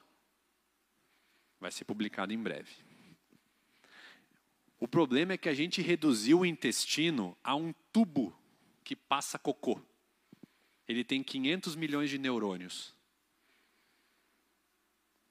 Vai 1.60 1.70
ser 1.70 1.84
publicado 1.84 2.32
em 2.32 2.38
breve. 2.38 2.91
O 4.82 4.88
problema 4.88 5.34
é 5.34 5.38
que 5.38 5.48
a 5.48 5.54
gente 5.54 5.80
reduziu 5.80 6.40
o 6.40 6.44
intestino 6.44 7.38
a 7.44 7.54
um 7.54 7.72
tubo 7.92 8.36
que 8.82 8.96
passa 8.96 9.38
cocô. 9.38 9.80
Ele 10.88 11.04
tem 11.04 11.22
500 11.22 11.76
milhões 11.76 12.10
de 12.10 12.18
neurônios. 12.18 12.92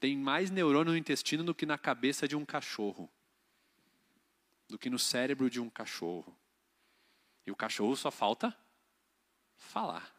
Tem 0.00 0.16
mais 0.16 0.50
neurônio 0.50 0.92
no 0.92 0.96
intestino 0.96 1.44
do 1.44 1.54
que 1.54 1.66
na 1.66 1.76
cabeça 1.76 2.26
de 2.26 2.34
um 2.34 2.46
cachorro, 2.46 3.12
do 4.70 4.78
que 4.78 4.88
no 4.88 4.98
cérebro 4.98 5.50
de 5.50 5.60
um 5.60 5.68
cachorro. 5.68 6.34
E 7.46 7.50
o 7.50 7.54
cachorro 7.54 7.94
só 7.94 8.10
falta 8.10 8.56
falar. 9.54 10.16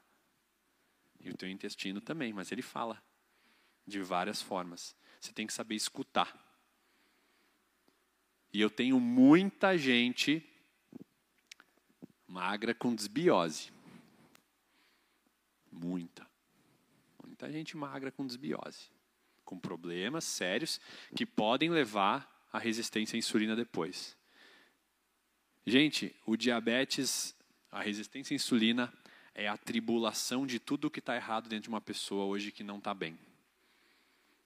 E 1.19 1.31
o 1.31 1.35
teu 1.35 1.49
intestino 1.49 1.99
também, 1.99 2.31
mas 2.33 2.51
ele 2.51 2.61
fala 2.61 3.03
de 3.83 3.99
várias 3.99 4.43
formas. 4.43 4.95
Você 5.19 5.33
tem 5.33 5.47
que 5.47 5.53
saber 5.53 5.73
escutar. 5.73 6.42
E 8.53 8.61
eu 8.61 8.69
tenho 8.69 8.99
muita 8.99 9.77
gente 9.77 10.47
magra 12.27 12.73
com 12.73 12.93
desbiose. 12.93 13.71
Muita. 15.71 16.25
Muita 17.25 17.51
gente 17.51 17.75
magra 17.75 18.11
com 18.11 18.25
desbiose 18.25 18.93
com 19.43 19.59
problemas 19.59 20.23
sérios 20.23 20.79
que 21.15 21.25
podem 21.25 21.69
levar 21.69 22.47
à 22.51 22.57
resistência 22.57 23.15
à 23.15 23.19
insulina 23.19 23.55
depois. 23.55 24.17
Gente, 25.65 26.15
o 26.25 26.35
diabetes, 26.35 27.35
a 27.71 27.81
resistência 27.81 28.33
à 28.33 28.35
insulina 28.35 28.93
é 29.33 29.47
a 29.47 29.57
tribulação 29.57 30.45
de 30.45 30.59
tudo 30.59 30.89
que 30.89 30.99
está 30.99 31.15
errado 31.15 31.47
dentro 31.47 31.63
de 31.63 31.69
uma 31.69 31.81
pessoa 31.81 32.25
hoje 32.25 32.51
que 32.51 32.63
não 32.63 32.77
está 32.77 32.93
bem. 32.93 33.17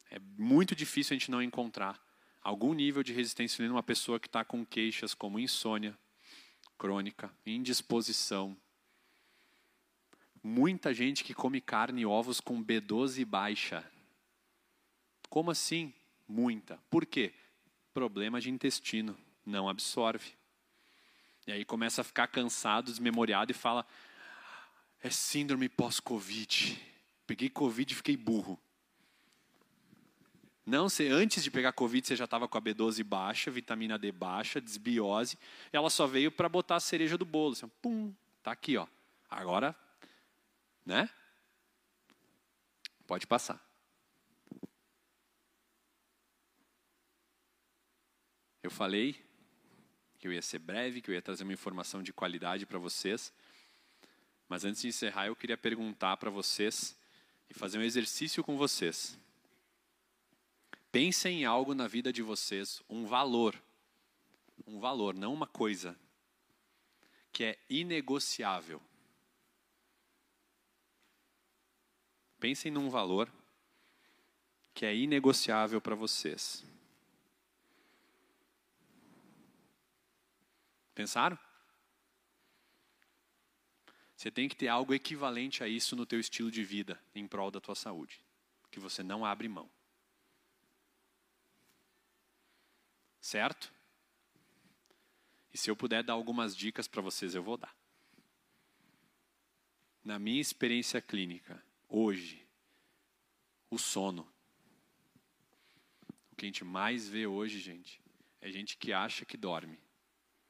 É 0.09 0.19
muito 0.37 0.75
difícil 0.75 1.15
a 1.15 1.17
gente 1.19 1.31
não 1.31 1.41
encontrar 1.41 2.01
algum 2.41 2.73
nível 2.73 3.03
de 3.03 3.13
resistência 3.13 3.55
insulina 3.55 3.75
uma 3.75 3.83
pessoa 3.83 4.19
que 4.19 4.27
está 4.27 4.43
com 4.43 4.65
queixas 4.65 5.13
como 5.13 5.39
insônia 5.39 5.97
crônica, 6.77 7.31
indisposição. 7.45 8.55
Muita 10.43 10.93
gente 10.93 11.23
que 11.23 11.33
come 11.33 11.59
carne 11.59 12.01
e 12.01 12.05
ovos 12.05 12.39
com 12.39 12.63
B12 12.63 13.25
baixa, 13.25 13.83
como 15.29 15.51
assim? 15.51 15.93
Muita. 16.27 16.79
Por 16.89 17.05
quê? 17.05 17.33
Problema 17.93 18.39
de 18.39 18.49
intestino, 18.49 19.17
não 19.45 19.67
absorve. 19.67 20.33
E 21.45 21.51
aí 21.51 21.65
começa 21.65 22.01
a 22.01 22.03
ficar 22.03 22.27
cansado, 22.27 22.91
desmemoriado 22.91 23.51
e 23.51 23.55
fala: 23.55 23.85
é 25.01 25.09
síndrome 25.09 25.69
pós-Covid. 25.69 26.77
Peguei 27.25 27.49
Covid 27.49 27.91
e 27.91 27.95
fiquei 27.95 28.17
burro. 28.17 28.59
Não, 30.67 30.89
você, 30.89 31.07
antes 31.07 31.41
de 31.41 31.49
pegar 31.49 31.71
Covid, 31.71 32.05
você 32.05 32.13
já 32.13 32.25
estava 32.25 32.45
com 32.45 32.57
a 32.57 32.61
B12 32.61 33.01
baixa, 33.01 33.49
vitamina 33.49 33.97
D 33.97 34.11
baixa, 34.11 34.59
desbiose. 34.59 35.39
Ela 35.71 35.89
só 35.89 36.05
veio 36.05 36.29
para 36.29 36.49
botar 36.49 36.75
a 36.75 36.81
cereja 36.81 37.17
do 37.17 37.23
bolo. 37.23 37.53
Assim, 37.53 37.69
pum, 37.81 38.13
tá 38.43 38.51
aqui, 38.51 38.75
ó. 38.75 38.85
Agora, 39.29 39.73
né? 40.85 41.09
Pode 43.07 43.25
passar. 43.25 43.65
Eu 48.61 48.69
falei 48.69 49.15
que 50.19 50.27
eu 50.27 50.33
ia 50.33 50.41
ser 50.41 50.59
breve, 50.59 50.99
que 50.99 51.09
eu 51.09 51.15
ia 51.15 51.21
trazer 51.21 51.45
uma 51.45 51.53
informação 51.53 52.03
de 52.03 52.11
qualidade 52.11 52.65
para 52.65 52.77
vocês. 52.77 53.31
Mas 54.49 54.65
antes 54.65 54.81
de 54.81 54.89
encerrar, 54.89 55.27
eu 55.27 55.35
queria 55.35 55.57
perguntar 55.57 56.17
para 56.17 56.29
vocês 56.29 56.93
e 57.49 57.53
fazer 57.53 57.77
um 57.77 57.83
exercício 57.83 58.43
com 58.43 58.57
vocês. 58.57 59.17
Pensem 60.91 61.41
em 61.41 61.45
algo 61.45 61.73
na 61.73 61.87
vida 61.87 62.11
de 62.11 62.21
vocês, 62.21 62.81
um 62.89 63.05
valor, 63.05 63.61
um 64.65 64.79
valor, 64.79 65.13
não 65.13 65.33
uma 65.33 65.47
coisa, 65.47 65.97
que 67.31 67.43
é 67.43 67.59
inegociável. 67.69 68.81
Pensem 72.39 72.71
num 72.71 72.89
valor 72.89 73.31
que 74.73 74.85
é 74.85 74.95
inegociável 74.95 75.81
para 75.81 75.95
vocês. 75.95 76.63
Pensaram? 80.93 81.37
Você 84.15 84.31
tem 84.31 84.49
que 84.49 84.55
ter 84.55 84.67
algo 84.67 84.95
equivalente 84.95 85.63
a 85.63 85.67
isso 85.67 85.95
no 85.95 86.07
teu 86.07 86.19
estilo 86.19 86.49
de 86.49 86.63
vida 86.63 86.99
em 87.13 87.27
prol 87.27 87.51
da 87.51 87.61
tua 87.61 87.75
saúde, 87.75 88.19
que 88.71 88.79
você 88.79 89.03
não 89.03 89.23
abre 89.23 89.47
mão. 89.47 89.69
Certo? 93.27 93.73
E 95.53 95.57
se 95.57 95.69
eu 95.69 95.75
puder 95.75 96.01
dar 96.01 96.13
algumas 96.13 96.55
dicas 96.55 96.87
para 96.87 97.01
vocês, 97.01 97.35
eu 97.35 97.43
vou 97.43 97.57
dar. 97.57 97.75
Na 100.01 100.17
minha 100.17 100.39
experiência 100.39 101.01
clínica, 101.01 101.61
hoje, 101.89 102.47
o 103.69 103.77
sono. 103.77 104.25
O 106.31 106.37
que 106.37 106.45
a 106.45 106.47
gente 106.47 106.63
mais 106.63 107.09
vê 107.09 107.27
hoje, 107.27 107.59
gente, 107.59 108.01
é 108.39 108.49
gente 108.49 108.77
que 108.77 108.93
acha 108.93 109.25
que 109.25 109.35
dorme, 109.35 109.77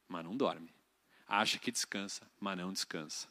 mas 0.08 0.24
não 0.24 0.38
dorme. 0.38 0.72
Acha 1.26 1.58
que 1.58 1.72
descansa, 1.72 2.30
mas 2.40 2.56
não 2.60 2.72
descansa. 2.72 3.28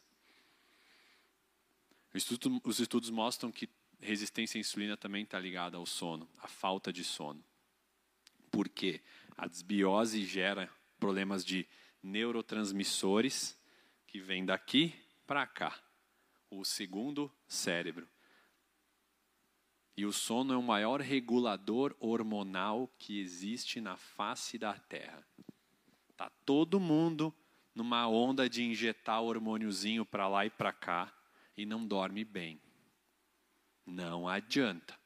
Os 2.12 2.80
estudos 2.80 3.11
mostram 3.11 3.53
que 3.53 3.70
resistência 4.01 4.59
à 4.59 4.61
insulina 4.61 4.97
também 4.97 5.22
está 5.22 5.38
ligada 5.38 5.76
ao 5.76 5.86
sono, 5.86 6.28
à 6.38 6.49
falta 6.49 6.92
de 6.92 7.05
sono. 7.05 7.44
Por 8.51 8.68
quê? 8.68 9.01
A 9.37 9.47
desbiose 9.47 10.24
gera 10.24 10.70
problemas 10.99 11.45
de 11.45 11.68
neurotransmissores 12.03 13.59
que 14.07 14.20
vêm 14.20 14.45
daqui 14.45 14.95
para 15.26 15.47
cá, 15.47 15.78
o 16.51 16.64
segundo 16.64 17.30
cérebro. 17.47 18.09
E 19.97 20.05
o 20.05 20.12
sono 20.12 20.53
é 20.53 20.57
o 20.57 20.62
maior 20.62 21.01
regulador 21.01 21.95
hormonal 21.99 22.89
que 22.99 23.18
existe 23.18 23.80
na 23.80 23.97
face 23.97 24.59
da 24.59 24.74
Terra. 24.74 25.26
Tá 26.16 26.30
todo 26.45 26.78
mundo 26.78 27.34
numa 27.74 28.09
onda 28.09 28.49
de 28.49 28.62
injetar 28.62 29.22
hormôniozinho 29.22 30.05
para 30.05 30.28
lá 30.28 30.47
e 30.47 30.51
para 30.51 30.72
cá 30.72 31.12
e 31.57 31.66
não 31.66 31.87
dorme 31.87 32.24
bem. 32.24 32.61
Não 33.84 34.28
adianta. 34.28 34.99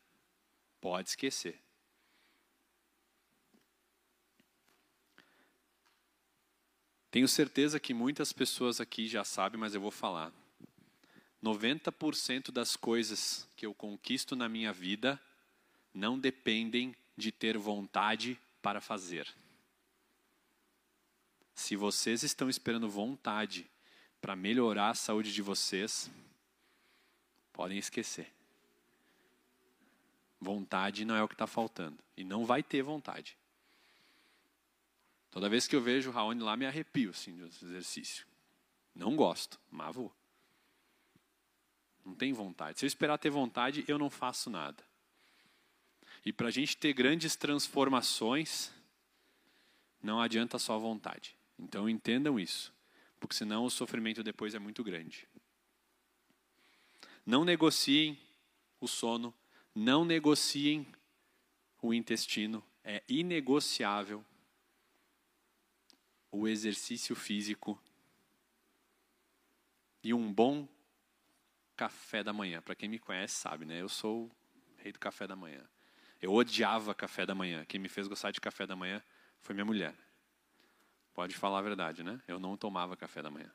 Pode 0.81 1.11
esquecer. 1.11 1.61
Tenho 7.11 7.27
certeza 7.27 7.81
que 7.81 7.93
muitas 7.93 8.33
pessoas 8.33 8.81
aqui 8.81 9.09
já 9.09 9.25
sabem, 9.25 9.59
mas 9.59 9.75
eu 9.75 9.81
vou 9.81 9.91
falar. 9.91 10.33
90% 11.43 12.53
das 12.53 12.77
coisas 12.77 13.49
que 13.57 13.67
eu 13.67 13.75
conquisto 13.75 14.37
na 14.37 14.49
minha 14.49 14.73
vida 14.73 15.21
não 15.93 16.19
dependem 16.19 16.95
de 17.17 17.33
ter 17.33 17.59
vontade 17.59 18.39
para 18.63 18.81
fazer. 18.81 19.27
Se 21.55 21.75
vocês 21.75 22.23
estão 22.23 22.49
esperando 22.49 22.89
vontade 22.89 23.69
para 24.21 24.37
melhorar 24.37 24.91
a 24.91 24.95
saúde 24.95 25.33
de 25.33 25.43
vocês, 25.43 26.11
podem 27.53 27.79
esquecer. 27.79 28.33
Vontade 30.41 31.05
não 31.05 31.17
é 31.17 31.23
o 31.23 31.29
que 31.29 31.35
está 31.35 31.47
faltando. 31.47 31.99
E 32.17 32.25
não 32.25 32.47
vai 32.47 32.63
ter 32.63 32.83
vontade. 32.83 33.37
Toda 35.31 35.49
vez 35.49 35.67
que 35.67 35.77
eu 35.77 35.81
vejo 35.81 36.11
o 36.11 36.13
Raoni 36.13 36.43
lá, 36.43 36.57
me 36.57 36.67
arrepio 36.67 37.11
assim, 37.11 37.37
do 37.37 37.47
exercício. 37.47 38.27
Não 38.95 39.15
gosto, 39.15 39.61
mas 39.71 39.95
vou. 39.95 40.13
Não 42.05 42.15
tem 42.15 42.33
vontade. 42.33 42.79
Se 42.79 42.85
eu 42.85 42.89
esperar 42.89 43.19
ter 43.19 43.31
vontade, 43.31 43.85
eu 43.87 43.99
não 43.99 44.11
faço 44.11 44.51
nada. 44.51 44.83
E 46.25 46.33
para 46.33 46.49
a 46.49 46.51
gente 46.51 46.77
ter 46.77 46.93
grandes 46.93 47.37
transformações, 47.37 48.73
não 50.03 50.21
adianta 50.21 50.59
só 50.59 50.79
vontade. 50.79 51.37
Então 51.59 51.89
entendam 51.89 52.39
isso, 52.39 52.73
porque 53.19 53.35
senão 53.35 53.65
o 53.65 53.71
sofrimento 53.71 54.23
depois 54.23 54.55
é 54.55 54.59
muito 54.59 54.83
grande. 54.83 55.29
Não 57.25 57.45
negociem 57.45 58.19
o 58.81 58.89
sono, 58.89 59.33
não 59.75 60.05
negociem 60.05 60.87
o 61.81 61.95
intestino, 61.95 62.65
é 62.83 63.03
inegociável 63.09 64.25
o 66.31 66.47
exercício 66.47 67.15
físico 67.15 67.81
e 70.03 70.15
um 70.15 70.33
bom 70.33 70.69
café 71.77 72.23
da 72.23 72.33
manhã. 72.33 72.61
Para 72.61 72.75
quem 72.75 72.89
me 72.89 72.99
conhece 72.99 73.35
sabe, 73.35 73.65
né? 73.65 73.81
Eu 73.81 73.89
sou 73.89 74.25
o 74.25 74.31
rei 74.83 74.93
do 74.93 74.99
café 74.99 75.27
da 75.27 75.37
manhã. 75.37 75.63
Eu 76.21 76.33
odiava 76.33 76.95
café 76.95 77.25
da 77.25 77.35
manhã. 77.35 77.65
Quem 77.65 77.81
me 77.81 77.89
fez 77.89 78.07
gostar 78.07 78.31
de 78.31 78.41
café 78.41 78.67
da 78.67 78.77
manhã 78.77 79.03
foi 79.41 79.55
minha 79.55 79.65
mulher. 79.65 79.95
Pode 81.15 81.35
falar 81.35 81.59
a 81.59 81.63
verdade, 81.63 82.03
né? 82.03 82.21
Eu 82.29 82.39
não 82.39 82.57
tomava 82.57 82.97
café 82.97 83.23
da 83.23 83.31
manhã. 83.31 83.51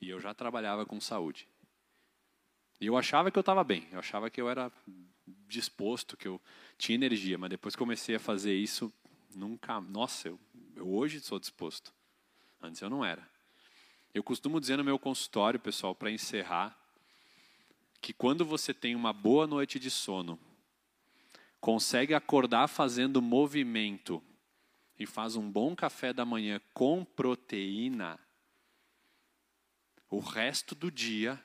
E 0.00 0.08
eu 0.08 0.20
já 0.20 0.32
trabalhava 0.32 0.86
com 0.86 1.00
saúde. 1.00 1.48
E 2.80 2.86
eu 2.86 2.96
achava 2.96 3.30
que 3.30 3.38
eu 3.38 3.40
estava 3.40 3.62
bem. 3.62 3.86
Eu 3.92 3.98
achava 3.98 4.30
que 4.30 4.40
eu 4.40 4.48
era 4.48 4.72
disposto, 5.46 6.16
que 6.16 6.28
eu 6.28 6.40
tinha 6.76 6.94
energia. 6.94 7.36
Mas 7.36 7.50
depois 7.50 7.74
que 7.74 7.78
comecei 7.78 8.14
a 8.14 8.20
fazer 8.20 8.54
isso, 8.54 8.92
nunca. 9.34 9.80
Nossa, 9.80 10.28
eu, 10.28 10.40
eu 10.76 10.88
hoje 10.88 11.20
sou 11.20 11.38
disposto. 11.38 11.92
Antes 12.60 12.80
eu 12.80 12.90
não 12.90 13.04
era. 13.04 13.28
Eu 14.12 14.22
costumo 14.22 14.60
dizer 14.60 14.76
no 14.76 14.84
meu 14.84 14.98
consultório, 14.98 15.60
pessoal, 15.60 15.94
para 15.94 16.10
encerrar, 16.10 16.76
que 18.00 18.12
quando 18.12 18.44
você 18.44 18.72
tem 18.72 18.94
uma 18.94 19.12
boa 19.12 19.46
noite 19.46 19.78
de 19.78 19.90
sono, 19.90 20.38
consegue 21.60 22.14
acordar 22.14 22.68
fazendo 22.68 23.20
movimento 23.20 24.22
e 24.98 25.06
faz 25.06 25.36
um 25.36 25.50
bom 25.50 25.76
café 25.76 26.12
da 26.12 26.24
manhã 26.24 26.60
com 26.72 27.04
proteína, 27.04 28.18
o 30.10 30.18
resto 30.18 30.74
do 30.74 30.90
dia 30.90 31.42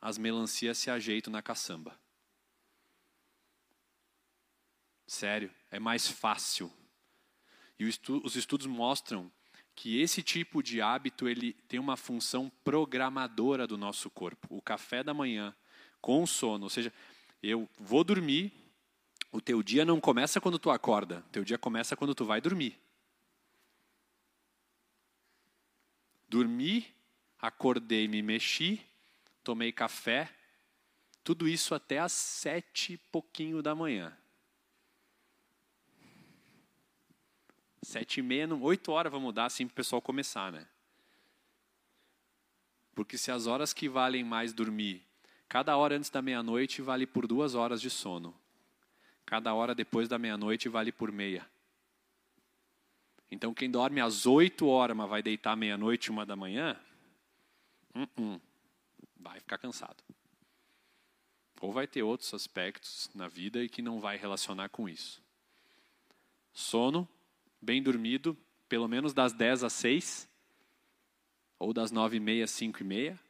as 0.00 0.18
melancias 0.18 0.78
se 0.78 0.90
ajeitam 0.90 1.32
na 1.32 1.42
caçamba. 1.42 1.98
Sério, 5.06 5.52
é 5.70 5.80
mais 5.80 6.06
fácil. 6.06 6.70
E 7.78 7.84
os 7.84 8.36
estudos 8.36 8.66
mostram 8.66 9.32
que 9.78 10.00
esse 10.00 10.24
tipo 10.24 10.60
de 10.60 10.82
hábito 10.82 11.28
ele 11.28 11.52
tem 11.68 11.78
uma 11.78 11.96
função 11.96 12.50
programadora 12.64 13.64
do 13.64 13.78
nosso 13.78 14.10
corpo. 14.10 14.48
O 14.50 14.60
café 14.60 15.04
da 15.04 15.14
manhã 15.14 15.54
com 16.00 16.26
sono, 16.26 16.64
ou 16.64 16.68
seja, 16.68 16.92
eu 17.40 17.68
vou 17.78 18.02
dormir, 18.02 18.52
o 19.30 19.40
teu 19.40 19.62
dia 19.62 19.84
não 19.84 20.00
começa 20.00 20.40
quando 20.40 20.58
tu 20.58 20.68
acorda, 20.68 21.20
o 21.28 21.30
teu 21.30 21.44
dia 21.44 21.56
começa 21.56 21.96
quando 21.96 22.12
tu 22.12 22.24
vai 22.24 22.40
dormir. 22.40 22.76
Dormi, 26.28 26.84
acordei, 27.38 28.08
me 28.08 28.20
mexi, 28.20 28.84
tomei 29.44 29.70
café, 29.70 30.28
tudo 31.22 31.46
isso 31.46 31.72
até 31.72 32.00
às 32.00 32.10
sete 32.10 32.94
e 32.94 32.98
pouquinho 32.98 33.62
da 33.62 33.76
manhã. 33.76 34.12
Sete 37.88 38.20
e 38.20 38.22
meia, 38.22 38.46
oito 38.54 38.92
horas 38.92 39.10
vamos 39.10 39.28
mudar 39.28 39.46
assim 39.46 39.66
para 39.66 39.72
o 39.72 39.76
pessoal 39.76 40.02
começar, 40.02 40.52
né? 40.52 40.66
Porque 42.94 43.16
se 43.16 43.30
as 43.30 43.46
horas 43.46 43.72
que 43.72 43.88
valem 43.88 44.22
mais 44.22 44.52
dormir, 44.52 45.02
cada 45.48 45.74
hora 45.74 45.96
antes 45.96 46.10
da 46.10 46.20
meia-noite 46.20 46.82
vale 46.82 47.06
por 47.06 47.26
duas 47.26 47.54
horas 47.54 47.80
de 47.80 47.88
sono. 47.88 48.38
Cada 49.24 49.54
hora 49.54 49.74
depois 49.74 50.06
da 50.06 50.18
meia-noite 50.18 50.68
vale 50.68 50.92
por 50.92 51.10
meia. 51.10 51.48
Então 53.30 53.54
quem 53.54 53.70
dorme 53.70 54.02
às 54.02 54.26
oito 54.26 54.66
horas, 54.66 54.94
mas 54.94 55.08
vai 55.08 55.22
deitar 55.22 55.56
meia-noite, 55.56 56.10
uma 56.10 56.26
da 56.26 56.36
manhã, 56.36 56.78
uh 57.94 58.06
-uh, 58.20 58.40
vai 59.16 59.40
ficar 59.40 59.56
cansado. 59.56 60.04
Ou 61.58 61.72
vai 61.72 61.86
ter 61.86 62.02
outros 62.02 62.34
aspectos 62.34 63.08
na 63.14 63.28
vida 63.28 63.64
e 63.64 63.68
que 63.70 63.80
não 63.80 63.98
vai 63.98 64.18
relacionar 64.18 64.68
com 64.68 64.86
isso. 64.86 65.22
Sono 66.52 67.08
bem 67.60 67.82
dormido, 67.82 68.36
pelo 68.68 68.88
menos 68.88 69.12
das 69.12 69.32
10 69.32 69.64
às 69.64 69.72
6, 69.74 70.28
ou 71.58 71.72
das 71.72 71.90
9 71.90 72.16
e 72.16 72.20
meia 72.20 72.44
às 72.44 72.50
5 72.50 72.82
e 72.82 72.84
meia. 72.84 73.20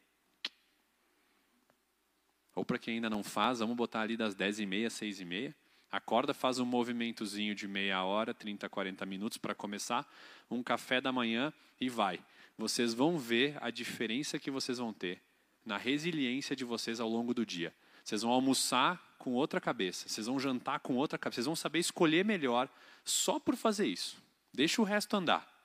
Ou 2.54 2.64
para 2.64 2.78
quem 2.78 2.94
ainda 2.94 3.08
não 3.08 3.22
faz, 3.22 3.60
vamos 3.60 3.76
botar 3.76 4.00
ali 4.00 4.16
das 4.16 4.34
10 4.34 4.60
e 4.60 4.66
meia 4.66 4.88
às 4.88 4.94
6 4.94 5.20
e 5.20 5.24
meia. 5.24 5.54
Acorda, 5.90 6.34
faz 6.34 6.58
um 6.58 6.66
movimentozinho 6.66 7.54
de 7.54 7.66
meia 7.66 8.04
hora, 8.04 8.34
30, 8.34 8.68
40 8.68 9.06
minutos 9.06 9.38
para 9.38 9.54
começar, 9.54 10.06
um 10.50 10.62
café 10.62 11.00
da 11.00 11.10
manhã 11.10 11.52
e 11.80 11.88
vai. 11.88 12.20
Vocês 12.58 12.92
vão 12.92 13.16
ver 13.16 13.56
a 13.62 13.70
diferença 13.70 14.38
que 14.38 14.50
vocês 14.50 14.78
vão 14.78 14.92
ter 14.92 15.22
na 15.64 15.76
resiliência 15.76 16.54
de 16.54 16.64
vocês 16.64 17.00
ao 17.00 17.08
longo 17.08 17.32
do 17.32 17.46
dia. 17.46 17.72
Vocês 18.04 18.22
vão 18.22 18.32
almoçar 18.32 19.07
com 19.18 19.32
outra 19.34 19.60
cabeça, 19.60 20.08
vocês 20.08 20.26
vão 20.26 20.38
jantar 20.38 20.80
com 20.80 20.96
outra 20.96 21.18
cabeça, 21.18 21.36
vocês 21.36 21.46
vão 21.46 21.56
saber 21.56 21.80
escolher 21.80 22.24
melhor 22.24 22.68
só 23.04 23.38
por 23.38 23.56
fazer 23.56 23.86
isso. 23.86 24.16
Deixa 24.52 24.80
o 24.80 24.84
resto 24.84 25.16
andar. 25.16 25.58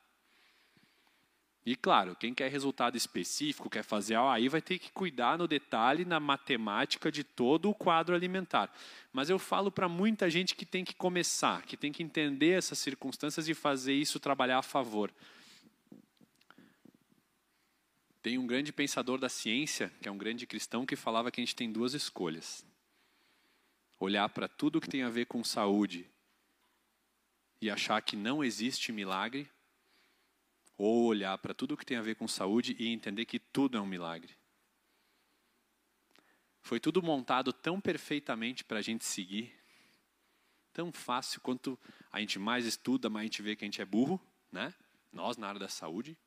E 1.66 1.78
claro, 1.78 2.14
quem 2.16 2.34
quer 2.34 2.52
resultado 2.52 2.98
específico, 2.98 3.70
quer 3.70 3.84
fazer 3.84 4.18
aí 4.18 4.50
vai 4.50 4.62
ter 4.62 4.78
que 4.78 4.92
cuidar 4.92 5.38
no 5.38 5.48
detalhe, 5.48 6.04
na 6.04 6.20
matemática 6.20 7.10
de 7.10 7.24
todo 7.24 7.70
o 7.70 7.74
quadro 7.74 8.14
alimentar. 8.14 8.70
Mas 9.14 9.30
eu 9.30 9.40
falo 9.40 9.72
para 9.72 9.88
muita 9.88 10.30
gente 10.30 10.56
que 10.56 10.66
tem 10.66 10.84
que 10.84 10.94
começar, 10.94 11.62
que 11.62 11.78
tem 11.78 11.92
que 11.92 12.04
entender 12.04 12.58
essas 12.58 12.80
circunstâncias 12.80 13.48
e 13.48 13.54
fazer 13.54 13.94
isso 13.94 14.20
trabalhar 14.20 14.58
a 14.58 14.62
favor. 14.64 15.10
Tem 18.22 18.38
um 18.38 18.48
grande 18.48 18.74
pensador 18.74 19.18
da 19.18 19.30
ciência, 19.30 19.92
que 20.02 20.10
é 20.10 20.12
um 20.12 20.18
grande 20.18 20.46
cristão, 20.46 20.86
que 20.86 20.98
falava 20.98 21.32
que 21.32 21.40
a 21.40 21.44
gente 21.44 21.56
tem 21.56 21.72
duas 21.72 21.94
escolhas: 21.94 22.66
olhar 24.04 24.28
para 24.28 24.50
tudo 24.50 24.82
que 24.82 24.90
tem 24.90 25.02
a 25.04 25.10
ver 25.10 25.26
com 25.28 25.44
saúde 25.44 26.10
e 27.62 27.70
achar 27.70 28.02
que 28.02 28.18
não 28.18 28.44
existe 28.44 28.92
milagre, 28.92 29.50
ou 30.78 31.06
olhar 31.06 31.38
para 31.38 31.54
tudo 31.54 31.78
que 31.78 31.86
tem 31.86 31.96
a 31.96 32.02
ver 32.02 32.16
com 32.16 32.28
saúde 32.28 32.76
e 32.78 32.90
entender 32.90 33.24
que 33.24 33.40
tudo 33.40 33.78
é 33.78 33.82
um 33.82 33.86
milagre. 33.86 34.36
Foi 36.62 36.80
tudo 36.80 37.02
montado 37.02 37.54
tão 37.54 37.80
perfeitamente 37.80 38.66
para 38.66 38.80
a 38.80 38.82
gente 38.82 39.06
seguir, 39.06 39.54
tão 40.74 40.92
fácil 40.92 41.40
quanto 41.40 41.80
a 42.12 42.20
gente 42.20 42.38
mais 42.38 42.66
estuda, 42.66 43.10
mais 43.10 43.24
a 43.24 43.28
gente 43.28 43.42
vê 43.42 43.56
que 43.56 43.64
a 43.64 43.68
gente 43.68 43.82
é 43.82 43.86
burro, 43.86 44.20
né? 44.52 44.74
Nós 45.14 45.38
na 45.38 45.48
área 45.48 45.60
da 45.60 45.70
saúde 45.70 46.18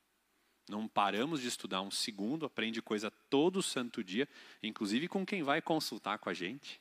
não 0.66 0.89
paramos 0.89 1.43
de 1.43 1.49
estudar 1.49 1.83
um 1.83 1.91
segundo, 1.91 2.47
aprende 2.47 2.81
coisa 2.81 3.11
todo 3.11 3.62
santo 3.62 4.03
dia, 4.03 4.27
inclusive 4.62 5.09
com 5.09 5.27
quem 5.27 5.43
vai 5.43 5.61
consultar 5.61 6.18
com 6.18 6.31
a 6.31 6.35
gente. 6.35 6.81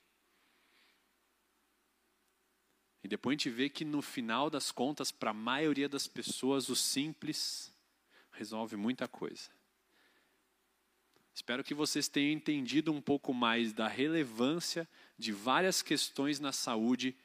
E 3.05 3.07
depois 3.07 3.33
a 3.33 3.37
gente 3.37 3.51
vê 3.51 3.69
que 3.69 3.85
no 3.85 4.01
final 4.01 4.49
das 4.49 4.71
contas, 4.71 5.11
para 5.11 5.29
a 5.29 5.33
maioria 5.33 5.87
das 5.87 6.07
pessoas, 6.07 6.69
o 6.69 6.75
simples 6.75 7.71
resolve 8.31 8.75
muita 8.75 9.07
coisa. 9.07 9.51
Espero 11.31 11.63
que 11.63 11.75
vocês 11.75 12.07
tenham 12.07 12.31
entendido 12.31 12.91
um 12.91 12.99
pouco 12.99 13.31
mais 13.31 13.71
da 13.71 13.87
relevância 13.87 14.89
de 15.19 15.31
várias 15.31 15.83
questões 15.83 16.39
na 16.39 16.51
saúde 16.51 17.15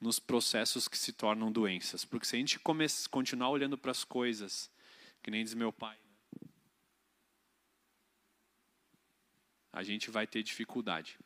nos 0.00 0.20
processos 0.20 0.86
que 0.86 0.96
se 0.96 1.12
tornam 1.12 1.50
doenças. 1.50 2.04
Porque 2.04 2.26
se 2.26 2.36
a 2.36 2.38
gente 2.38 2.60
continuar 3.10 3.50
olhando 3.50 3.76
para 3.76 3.90
as 3.90 4.04
coisas, 4.04 4.70
que 5.20 5.32
nem 5.32 5.42
diz 5.42 5.54
meu 5.54 5.72
pai, 5.72 5.98
né? 6.40 6.48
a 9.72 9.82
gente 9.82 10.12
vai 10.12 10.28
ter 10.28 10.44
dificuldade. 10.44 11.18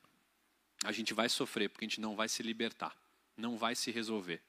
A 0.83 0.93
gente 0.93 1.13
vai 1.13 1.29
sofrer 1.29 1.69
porque 1.69 1.85
a 1.85 1.89
gente 1.89 2.01
não 2.01 2.17
vai 2.17 2.27
se 2.27 2.43
libertar 2.43 2.97
não 3.39 3.57
vai 3.57 3.75
se 3.75 3.91
resolver. 3.91 4.43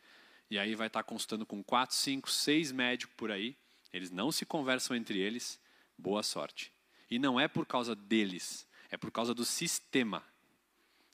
E 0.49 0.57
aí 0.57 0.75
vai 0.75 0.87
estar 0.87 1.03
constando 1.03 1.45
com 1.45 1.63
quatro, 1.63 1.95
cinco, 1.95 2.29
seis 2.29 2.71
médicos 2.71 3.15
por 3.15 3.31
aí, 3.31 3.55
eles 3.93 4.09
não 4.09 4.31
se 4.31 4.45
conversam 4.45 4.95
entre 4.95 5.19
eles, 5.19 5.59
boa 5.97 6.23
sorte. 6.23 6.71
E 7.09 7.17
não 7.17 7.39
é 7.39 7.47
por 7.47 7.65
causa 7.65 7.95
deles, 7.95 8.67
é 8.89 8.97
por 8.97 9.11
causa 9.11 9.33
do 9.33 9.45
sistema. 9.45 10.23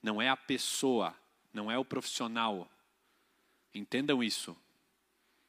Não 0.01 0.21
é 0.21 0.29
a 0.29 0.37
pessoa, 0.37 1.15
não 1.53 1.71
é 1.71 1.77
o 1.77 1.85
profissional. 1.85 2.69
Entendam 3.73 4.23
isso. 4.23 4.55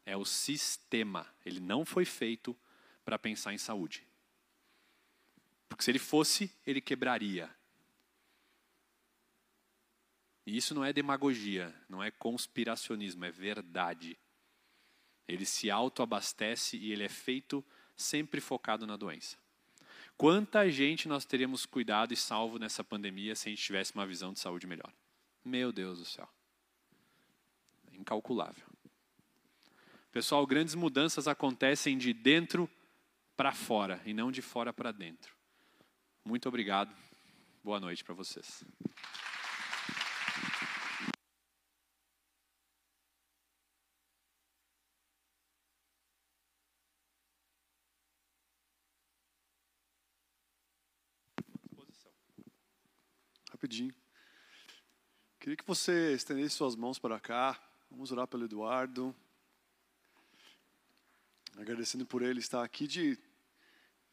É 0.04 0.16
o 0.16 0.24
sistema. 0.24 1.26
Ele 1.44 1.60
não 1.60 1.84
foi 1.84 2.04
feito 2.04 2.56
para 3.04 3.18
pensar 3.18 3.52
em 3.52 3.58
saúde. 3.58 4.06
Porque 5.68 5.84
se 5.84 5.90
ele 5.90 5.98
fosse, 5.98 6.50
ele 6.66 6.80
quebraria. 6.80 7.50
E 10.46 10.56
isso 10.56 10.74
não 10.74 10.84
é 10.84 10.92
demagogia, 10.92 11.74
não 11.88 12.00
é 12.00 12.10
conspiracionismo, 12.10 13.24
é 13.24 13.32
verdade. 13.32 14.16
Ele 15.26 15.44
se 15.44 15.68
autoabastece 15.70 16.76
e 16.76 16.92
ele 16.92 17.02
é 17.02 17.08
feito 17.08 17.64
sempre 17.96 18.40
focado 18.40 18.86
na 18.86 18.96
doença. 18.96 19.36
Quanta 20.16 20.70
gente 20.70 21.08
nós 21.08 21.24
teríamos 21.24 21.66
cuidado 21.66 22.14
e 22.14 22.16
salvo 22.16 22.58
nessa 22.58 22.84
pandemia 22.84 23.34
se 23.34 23.48
a 23.48 23.50
gente 23.50 23.62
tivesse 23.62 23.92
uma 23.92 24.06
visão 24.06 24.32
de 24.32 24.38
saúde 24.38 24.66
melhor? 24.66 24.92
Meu 25.44 25.72
Deus 25.72 25.98
do 25.98 26.04
céu. 26.04 26.28
Incalculável. 27.92 28.64
Pessoal, 30.12 30.46
grandes 30.46 30.74
mudanças 30.74 31.26
acontecem 31.26 31.98
de 31.98 32.12
dentro 32.12 32.70
para 33.36 33.52
fora 33.52 34.00
e 34.06 34.14
não 34.14 34.30
de 34.30 34.40
fora 34.40 34.72
para 34.72 34.92
dentro. 34.92 35.34
Muito 36.24 36.48
obrigado. 36.48 36.94
Boa 37.62 37.80
noite 37.80 38.02
para 38.02 38.14
vocês. 38.14 38.64
rapidinho. 53.56 53.94
Queria 55.40 55.55
que 55.66 55.74
você 55.74 56.14
estendesse 56.14 56.54
suas 56.54 56.76
mãos 56.76 56.96
para 56.96 57.18
cá. 57.18 57.60
Vamos 57.90 58.12
orar 58.12 58.28
pelo 58.28 58.44
Eduardo. 58.44 59.12
Agradecendo 61.56 62.06
por 62.06 62.22
ele 62.22 62.38
estar 62.38 62.62
aqui 62.62 62.86
de, 62.86 63.18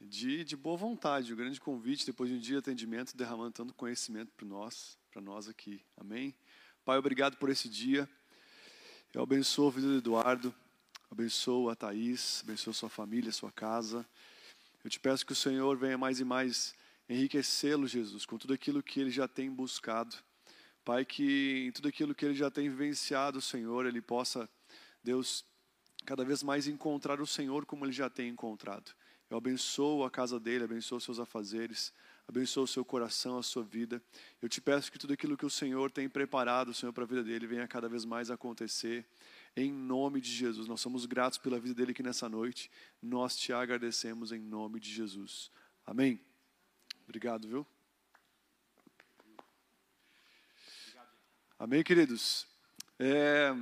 de, 0.01 0.43
de 0.43 0.56
boa 0.56 0.76
vontade. 0.76 1.32
O 1.32 1.36
grande 1.36 1.62
convite, 1.62 2.08
depois 2.08 2.28
de 2.32 2.38
um 2.38 2.39
dia 2.39 2.56
de 2.56 2.58
atendimento, 2.58 3.16
derramando 3.16 3.51
tanto 3.51 3.72
conhecimento 3.76 4.32
para 4.36 4.47
nós, 4.47 4.97
para 5.12 5.22
nós 5.22 5.47
aqui. 5.47 5.80
Amém? 5.95 6.34
Pai, 6.84 6.97
obrigado 6.97 7.38
por 7.38 7.51
esse 7.51 7.70
dia. 7.70 8.10
Eu 9.14 9.22
abençoo 9.22 9.68
a 9.68 9.72
vida 9.72 9.86
do 9.86 9.97
Eduardo. 9.97 10.56
Abençoo 11.12 11.70
a 11.70 11.76
Thaís. 11.76 12.41
Abençoo 12.43 12.72
a 12.72 12.74
sua 12.74 12.89
família, 12.89 13.32
sua 13.32 13.51
casa. 13.51 14.04
Eu 14.84 14.89
te 14.89 14.99
peço 14.99 15.24
que 15.24 15.34
o 15.34 15.36
Senhor 15.36 15.78
venha 15.78 15.99
mais 15.99 16.20
e 16.20 16.26
mais 16.26 16.74
enriquecê-lo, 17.08 17.86
Jesus, 17.86 18.26
com 18.26 18.39
tudo 18.39 18.56
aquilo 18.56 18.82
que 18.82 18.99
ele 18.99 19.12
já 19.12 19.28
tem 19.28 19.51
buscado. 19.51 20.18
Pai, 20.84 21.05
que 21.05 21.65
em 21.67 21.71
tudo 21.71 21.88
aquilo 21.88 22.13
que 22.13 22.25
ele 22.25 22.36
já 22.36 22.51
tem 22.51 22.69
vivenciado, 22.69 23.39
Senhor, 23.39 23.86
ele 23.86 24.01
possa, 24.01 24.49
Deus, 25.03 25.45
cada 26.05 26.25
vez 26.25 26.43
mais 26.43 26.67
encontrar 26.67 27.21
o 27.21 27.27
Senhor 27.27 27.65
como 27.65 27.86
ele 27.86 27.93
já 27.93 28.09
tem 28.09 28.29
encontrado. 28.29 28.91
Eu 29.29 29.38
abençoo 29.38 30.03
a 30.03 30.11
casa 30.11 30.39
dele, 30.39 30.65
abençoo 30.65 30.99
seus 30.99 31.19
afazeres, 31.19 31.93
abençoo 32.27 32.65
o 32.65 32.67
seu 32.67 32.86
coração, 32.86 33.38
a 33.38 33.43
sua 33.43 33.63
vida. 33.63 34.01
Eu 34.41 34.49
te 34.49 34.61
peço 34.61 34.91
que 34.91 34.99
tudo 34.99 35.13
aquilo 35.13 35.38
que 35.38 35.45
o 35.45 35.49
Senhor 35.49 35.89
tem 35.89 36.07
preparado, 36.07 36.73
Senhor, 36.73 36.93
para 36.93 37.03
a 37.03 37.07
vida 37.07 37.23
dele 37.23 37.47
venha 37.47 37.67
cada 37.67 37.89
vez 37.89 38.05
mais 38.05 38.29
acontecer. 38.29 39.05
Em 39.55 39.71
nome 39.71 40.19
de 40.19 40.31
Jesus, 40.31 40.67
nós 40.67 40.81
somos 40.81 41.05
gratos 41.05 41.38
pela 41.38 41.59
vida 41.59 41.75
dele 41.75 41.91
aqui 41.91 42.03
nessa 42.03 42.27
noite. 42.27 42.69
Nós 43.01 43.36
te 43.36 43.53
agradecemos 43.53 44.31
em 44.31 44.39
nome 44.39 44.79
de 44.79 44.91
Jesus. 44.91 45.49
Amém. 45.86 46.19
Obrigado, 47.05 47.47
viu? 47.47 47.72
Amém, 51.64 51.82
queridos? 51.82 52.45
É, 52.99 53.55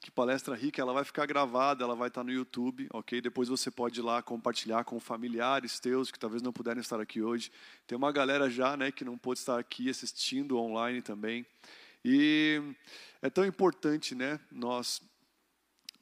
que 0.00 0.10
palestra 0.10 0.56
rica, 0.56 0.80
ela 0.80 0.94
vai 0.94 1.04
ficar 1.04 1.26
gravada, 1.26 1.84
ela 1.84 1.94
vai 1.94 2.08
estar 2.08 2.24
no 2.24 2.32
YouTube, 2.32 2.88
ok? 2.90 3.20
Depois 3.20 3.50
você 3.50 3.70
pode 3.70 4.00
ir 4.00 4.02
lá 4.02 4.22
compartilhar 4.22 4.82
com 4.84 4.98
familiares 4.98 5.78
teus 5.78 6.10
que 6.10 6.18
talvez 6.18 6.40
não 6.40 6.54
puderem 6.54 6.80
estar 6.80 6.98
aqui 6.98 7.20
hoje. 7.20 7.52
Tem 7.86 7.98
uma 7.98 8.10
galera 8.10 8.48
já, 8.48 8.78
né, 8.78 8.90
que 8.90 9.04
não 9.04 9.18
pôde 9.18 9.40
estar 9.40 9.58
aqui 9.58 9.90
assistindo 9.90 10.56
online 10.56 11.02
também. 11.02 11.44
E 12.02 12.62
é 13.20 13.28
tão 13.28 13.44
importante, 13.44 14.14
né, 14.14 14.40
nós 14.50 15.02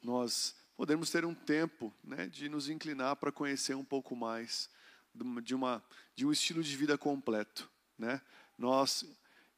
nós 0.01 0.55
podemos 0.77 1.09
ter 1.09 1.25
um 1.25 1.35
tempo, 1.35 1.93
né, 2.01 2.27
de 2.27 2.47
nos 2.47 2.69
inclinar 2.69 3.17
para 3.17 3.33
conhecer 3.33 3.75
um 3.75 3.83
pouco 3.83 4.15
mais 4.15 4.69
de, 5.43 5.53
uma, 5.53 5.83
de 6.15 6.25
um 6.25 6.31
estilo 6.31 6.63
de 6.63 6.73
vida 6.77 6.97
completo. 6.97 7.69
Né? 7.97 8.21
Nós, 8.57 9.05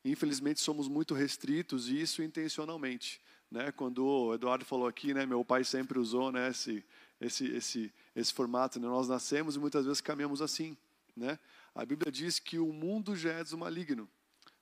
infelizmente, 0.03 0.60
somos 0.60 0.88
muito 0.88 1.14
restritos 1.14 1.88
e 1.90 2.02
isso 2.02 2.23
intencionalmente. 2.23 3.22
Né? 3.49 3.72
Quando 3.72 4.06
o 4.06 4.34
Eduardo 4.34 4.65
falou 4.65 4.88
aqui, 4.88 5.14
né, 5.14 5.26
meu 5.26 5.44
pai 5.44 5.64
sempre 5.64 5.99
usou 5.99 6.32
né, 6.32 6.49
esse, 6.49 6.84
esse, 7.19 7.45
esse, 7.48 7.94
esse 8.15 8.34
formato. 8.34 8.80
Né? 8.80 8.88
Nós 8.88 9.07
nascemos 9.07 9.56
e 9.56 9.60
muitas 9.60 9.86
vezes 9.86 10.02
caminhamos 10.02 10.41
assim. 10.41 10.78
Né? 11.15 11.38
A 11.76 11.86
Bíblia 11.86 12.11
diz 12.11 12.40
que 12.40 12.57
o 12.57 12.72
mundo 12.72 13.15
já 13.15 13.34
é 13.34 13.44
do 13.44 13.57
maligno. 13.57 14.10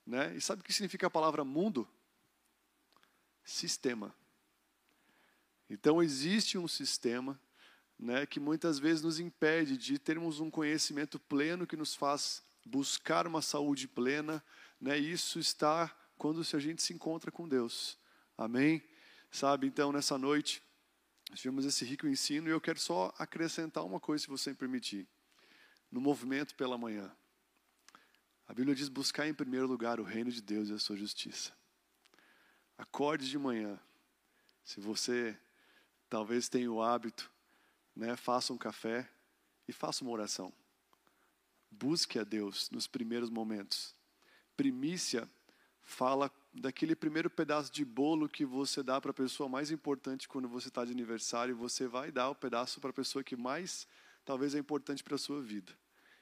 Né? 0.06 0.36
E 0.36 0.42
sabe 0.42 0.62
o 0.62 0.66
que 0.66 0.74
significa 0.74 1.08
a 1.08 1.12
palavra 1.12 1.44
mundo? 1.44 1.88
Sistema. 3.44 4.14
Então 5.70 6.02
existe 6.02 6.58
um 6.58 6.68
sistema 6.68 7.40
né, 7.98 8.26
que 8.26 8.40
muitas 8.40 8.80
vezes 8.80 9.04
nos 9.04 9.20
impede 9.20 9.78
de 9.78 10.00
termos 10.00 10.40
um 10.40 10.50
conhecimento 10.50 11.20
pleno 11.20 11.68
que 11.68 11.78
nos 11.78 11.94
faz 11.94 12.42
buscar 12.66 13.28
uma 13.28 13.42
saúde 13.42 13.88
plena. 13.88 14.44
Né, 14.80 14.98
isso 14.98 15.40
está 15.40 15.94
quando 16.18 16.42
a 16.42 16.60
gente 16.60 16.82
se 16.82 16.94
encontra 16.94 17.32
com 17.32 17.48
Deus. 17.48 17.98
Amém? 18.38 18.84
Sabe, 19.32 19.68
então, 19.68 19.92
nessa 19.92 20.18
noite, 20.18 20.64
nós 21.30 21.40
tivemos 21.40 21.66
esse 21.66 21.86
rico 21.86 22.08
ensino 22.08 22.48
e 22.48 22.52
eu 22.52 22.62
quero 22.62 22.80
só 22.80 23.14
acrescentar 23.18 23.86
uma 23.86 24.00
coisa, 24.00 24.24
se 24.24 24.30
você 24.30 24.52
me 24.52 24.56
permitir. 24.56 25.08
No 25.92 26.00
movimento 26.00 26.56
pela 26.56 26.78
manhã. 26.78 27.12
A 28.48 28.54
Bíblia 28.54 28.76
diz: 28.76 28.90
buscar 28.90 29.28
em 29.28 29.34
primeiro 29.34 29.68
lugar 29.68 30.00
o 30.00 30.04
reino 30.04 30.32
de 30.32 30.42
Deus 30.42 30.70
e 30.70 30.74
a 30.74 30.80
sua 30.80 30.96
justiça. 30.96 31.52
Acorde 32.78 33.30
de 33.30 33.38
manhã. 33.38 33.80
Se 34.64 34.80
você 34.80 35.38
talvez 36.10 36.48
tenha 36.48 36.72
o 36.72 36.82
hábito 36.82 37.32
né, 38.00 38.16
faça 38.16 38.54
um 38.54 38.58
café 38.58 39.08
e 39.68 39.74
faça 39.74 40.04
uma 40.04 40.12
oração. 40.14 40.54
Busque 41.70 42.18
a 42.18 42.24
Deus 42.24 42.70
nos 42.70 42.88
primeiros 42.88 43.30
momentos. 43.30 43.94
Primícia 44.60 45.26
fala 45.82 46.30
daquele 46.54 46.94
primeiro 46.94 47.30
pedaço 47.30 47.72
de 47.72 47.86
bolo 47.86 48.28
que 48.28 48.44
você 48.44 48.84
dá 48.84 49.00
para 49.00 49.12
a 49.12 49.14
pessoa 49.14 49.48
mais 49.48 49.72
importante 49.72 50.28
quando 50.28 50.50
você 50.50 50.68
está 50.68 50.84
de 50.84 50.92
aniversário. 50.92 51.56
Você 51.56 51.88
vai 51.88 52.12
dar 52.12 52.30
o 52.30 52.36
pedaço 52.36 52.82
para 52.82 52.90
a 52.90 52.94
pessoa 52.94 53.24
que 53.24 53.38
mais 53.38 53.88
talvez 54.26 54.54
é 54.54 54.60
importante 54.60 55.02
para 55.02 55.16
a 55.16 55.18
sua 55.18 55.42
vida. 55.42 55.72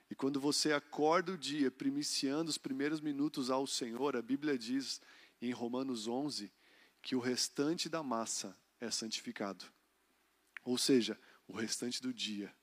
E 0.07 0.13
quando 0.13 0.39
você 0.39 0.71
acorda 0.71 1.31
o 1.31 1.37
dia 1.37 1.71
primiciando 1.71 2.51
os 2.51 2.59
primeiros 2.59 3.01
minutos 3.01 3.49
ao 3.49 3.65
Senhor, 3.65 4.15
a 4.15 4.21
Bíblia 4.21 4.55
diz 4.55 5.01
em 5.41 5.51
Romanos 5.51 6.07
11 6.07 6.53
que 7.01 7.15
o 7.15 7.19
restante 7.19 7.89
da 7.89 8.03
massa 8.03 8.55
é 8.79 8.91
santificado. 8.91 9.65
Ou 10.63 10.77
seja, 10.77 11.19
o 11.47 11.53
restante 11.53 11.99
do 11.99 12.13
dia. 12.13 12.53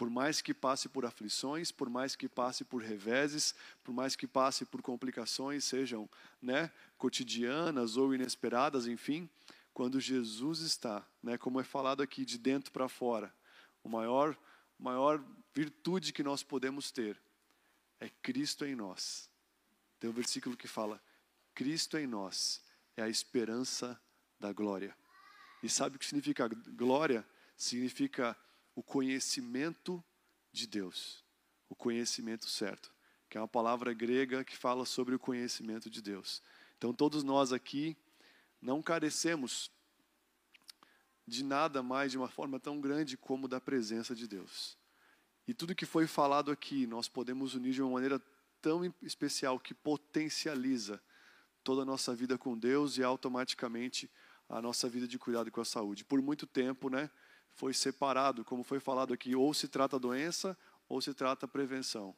Por 0.00 0.08
mais 0.08 0.40
que 0.40 0.54
passe 0.54 0.88
por 0.88 1.04
aflições, 1.04 1.70
por 1.70 1.90
mais 1.90 2.16
que 2.16 2.26
passe 2.26 2.64
por 2.64 2.80
reveses, 2.80 3.54
por 3.84 3.92
mais 3.92 4.16
que 4.16 4.26
passe 4.26 4.64
por 4.64 4.80
complicações, 4.80 5.62
sejam 5.62 6.08
né, 6.40 6.72
cotidianas 6.96 7.98
ou 7.98 8.14
inesperadas, 8.14 8.86
enfim, 8.86 9.28
quando 9.74 10.00
Jesus 10.00 10.60
está, 10.60 11.06
né, 11.22 11.36
como 11.36 11.60
é 11.60 11.64
falado 11.64 12.02
aqui, 12.02 12.24
de 12.24 12.38
dentro 12.38 12.72
para 12.72 12.88
fora, 12.88 13.30
o 13.84 13.90
maior, 13.90 14.34
maior 14.78 15.22
virtude 15.52 16.14
que 16.14 16.22
nós 16.22 16.42
podemos 16.42 16.90
ter 16.90 17.20
é 18.00 18.08
Cristo 18.22 18.64
em 18.64 18.74
nós. 18.74 19.28
Tem 19.98 20.08
um 20.08 20.14
versículo 20.14 20.56
que 20.56 20.66
fala: 20.66 20.98
Cristo 21.54 21.98
em 21.98 22.06
nós 22.06 22.62
é 22.96 23.02
a 23.02 23.08
esperança 23.10 24.00
da 24.40 24.50
glória. 24.50 24.96
E 25.62 25.68
sabe 25.68 25.96
o 25.96 25.98
que 25.98 26.06
significa 26.06 26.48
glória? 26.48 27.22
Significa 27.54 28.34
o 28.74 28.82
conhecimento 28.82 30.02
de 30.52 30.66
Deus, 30.66 31.24
o 31.68 31.74
conhecimento 31.74 32.48
certo, 32.48 32.92
que 33.28 33.38
é 33.38 33.40
uma 33.40 33.48
palavra 33.48 33.92
grega 33.92 34.44
que 34.44 34.56
fala 34.56 34.84
sobre 34.84 35.14
o 35.14 35.18
conhecimento 35.18 35.88
de 35.88 36.02
Deus. 36.02 36.42
Então, 36.76 36.92
todos 36.92 37.22
nós 37.22 37.52
aqui 37.52 37.96
não 38.60 38.82
carecemos 38.82 39.70
de 41.26 41.44
nada 41.44 41.82
mais 41.82 42.10
de 42.10 42.18
uma 42.18 42.28
forma 42.28 42.58
tão 42.58 42.80
grande 42.80 43.16
como 43.16 43.46
da 43.46 43.60
presença 43.60 44.14
de 44.14 44.26
Deus. 44.26 44.76
E 45.46 45.54
tudo 45.54 45.74
que 45.74 45.86
foi 45.86 46.06
falado 46.06 46.50
aqui, 46.50 46.86
nós 46.86 47.08
podemos 47.08 47.54
unir 47.54 47.72
de 47.72 47.82
uma 47.82 47.92
maneira 47.92 48.20
tão 48.60 48.92
especial 49.02 49.58
que 49.58 49.72
potencializa 49.72 51.00
toda 51.62 51.82
a 51.82 51.84
nossa 51.84 52.14
vida 52.14 52.36
com 52.36 52.58
Deus 52.58 52.98
e 52.98 53.02
automaticamente 53.02 54.10
a 54.48 54.60
nossa 54.60 54.88
vida 54.88 55.06
de 55.06 55.18
cuidado 55.18 55.50
com 55.50 55.60
a 55.60 55.64
saúde. 55.64 56.04
Por 56.04 56.20
muito 56.20 56.46
tempo, 56.46 56.90
né, 56.90 57.08
foi 57.54 57.74
separado, 57.74 58.44
como 58.44 58.62
foi 58.62 58.80
falado 58.80 59.12
aqui, 59.12 59.34
ou 59.34 59.52
se 59.52 59.68
trata 59.68 59.98
doença 59.98 60.56
ou 60.88 61.00
se 61.00 61.14
trata 61.14 61.46
prevenção. 61.46 62.16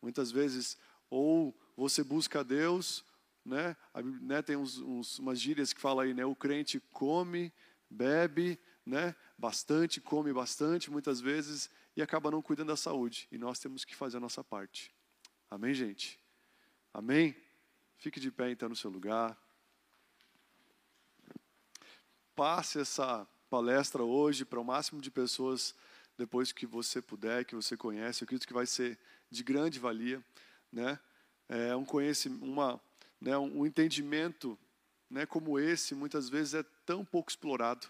Muitas 0.00 0.30
vezes, 0.30 0.78
ou 1.10 1.58
você 1.76 2.04
busca 2.04 2.44
Deus, 2.44 3.04
né, 3.44 3.76
né 4.20 4.40
tem 4.40 4.56
uns, 4.56 4.78
uns, 4.78 5.18
umas 5.18 5.40
gírias 5.40 5.72
que 5.72 5.80
fala 5.80 6.04
aí, 6.04 6.14
né, 6.14 6.24
o 6.24 6.36
crente 6.36 6.80
come, 6.92 7.52
bebe, 7.90 8.58
né, 8.86 9.16
bastante, 9.36 10.00
come 10.00 10.32
bastante, 10.32 10.90
muitas 10.90 11.20
vezes, 11.20 11.70
e 11.96 12.02
acaba 12.02 12.30
não 12.30 12.42
cuidando 12.42 12.68
da 12.68 12.76
saúde. 12.76 13.26
E 13.32 13.38
nós 13.38 13.58
temos 13.58 13.84
que 13.84 13.96
fazer 13.96 14.18
a 14.18 14.20
nossa 14.20 14.44
parte. 14.44 14.94
Amém, 15.50 15.74
gente? 15.74 16.20
Amém? 16.92 17.36
Fique 17.96 18.20
de 18.20 18.30
pé 18.30 18.50
então 18.50 18.68
no 18.68 18.76
seu 18.76 18.90
lugar. 18.90 19.36
Passe 22.34 22.80
essa 22.80 23.26
palestra 23.50 24.02
hoje 24.02 24.44
para 24.44 24.60
o 24.60 24.64
máximo 24.64 25.00
de 25.00 25.10
pessoas 25.10 25.74
depois 26.16 26.52
que 26.52 26.66
você 26.66 27.02
puder, 27.02 27.44
que 27.44 27.54
você 27.54 27.76
conhece. 27.76 28.22
Eu 28.22 28.26
acredito 28.26 28.46
que 28.46 28.54
vai 28.54 28.66
ser 28.66 28.98
de 29.30 29.42
grande 29.42 29.78
valia, 29.78 30.22
né? 30.72 30.98
É 31.48 31.74
um 31.76 31.84
conhecimento, 31.84 32.44
uma, 32.44 32.80
né, 33.20 33.36
um 33.36 33.66
entendimento, 33.66 34.58
né, 35.10 35.26
como 35.26 35.58
esse, 35.58 35.94
muitas 35.94 36.28
vezes 36.28 36.54
é 36.54 36.62
tão 36.86 37.04
pouco 37.04 37.30
explorado. 37.30 37.86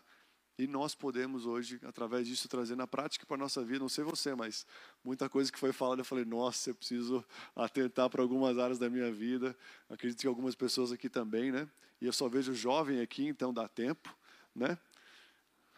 E 0.57 0.69
nós 0.69 0.95
podemos 0.95 1.47
hoje, 1.47 1.81
através 1.83 2.29
disso, 2.29 2.49
trazer 2.49 2.77
na 2.77 2.87
prática 2.87 3.27
para 3.27 3.37
nossa 3.37 3.65
vida. 3.65 3.81
Não 3.81 3.89
sei 3.89 4.05
você, 4.05 4.35
mas 4.37 4.65
muita 5.03 5.29
coisa 5.29 5.51
que 5.51 5.59
foi 5.59 5.73
falada, 5.73 6.01
eu 6.03 6.05
falei, 6.05 6.25
nossa, 6.25 6.71
eu 6.71 6.75
preciso 6.77 7.25
atentar 7.57 8.09
para 8.09 8.23
algumas 8.23 8.57
áreas 8.57 8.79
da 8.79 8.89
minha 8.89 9.11
vida. 9.11 9.57
Acredito 9.91 10.21
que 10.21 10.29
algumas 10.29 10.55
pessoas 10.55 10.93
aqui 10.93 11.09
também, 11.09 11.51
né? 11.51 11.69
E 12.01 12.07
eu 12.07 12.13
só 12.13 12.29
vejo 12.29 12.55
jovem 12.55 13.01
aqui, 13.01 13.27
então 13.27 13.53
dá 13.53 13.67
tempo, 13.67 14.15
né? 14.55 14.79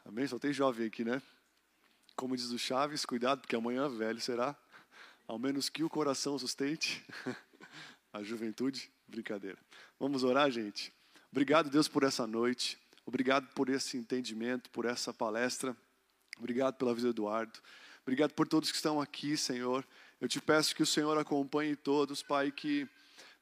Amém? 0.09 0.24
Só 0.24 0.39
tem 0.39 0.53
jovem 0.53 0.87
aqui, 0.87 1.05
né? 1.05 1.20
Como 2.15 2.37
diz 2.37 2.51
o 2.51 2.59
Chaves, 2.59 3.05
cuidado, 3.05 3.41
porque 3.41 3.57
amanhã 3.57 3.89
velho 3.89 4.20
será. 4.20 4.57
Ao 5.27 5.37
menos 5.37 5.69
que 5.69 5.83
o 5.83 5.91
coração 5.91 6.39
sustente 6.39 7.05
a 8.12 8.23
juventude. 8.23 8.89
Brincadeira. 9.09 9.59
Vamos 9.99 10.23
orar, 10.23 10.49
gente? 10.49 10.93
Obrigado, 11.33 11.69
Deus, 11.69 11.89
por 11.89 12.05
essa 12.05 12.24
noite. 12.24 12.78
Obrigado 13.05 13.53
por 13.53 13.69
esse 13.69 13.97
entendimento, 13.97 14.70
por 14.70 14.85
essa 14.85 15.12
palestra. 15.12 15.77
Obrigado 16.39 16.77
pela 16.77 16.95
vida 16.95 17.09
do 17.09 17.23
Eduardo. 17.23 17.59
Obrigado 18.03 18.33
por 18.33 18.47
todos 18.47 18.70
que 18.70 18.77
estão 18.77 19.01
aqui, 19.01 19.37
Senhor. 19.37 19.85
Eu 20.20 20.28
te 20.28 20.41
peço 20.41 20.74
que 20.77 20.85
o 20.85 20.87
Senhor 20.87 21.19
acompanhe 21.19 21.74
todos, 21.74 22.23
Pai, 22.23 22.53
que 22.53 22.89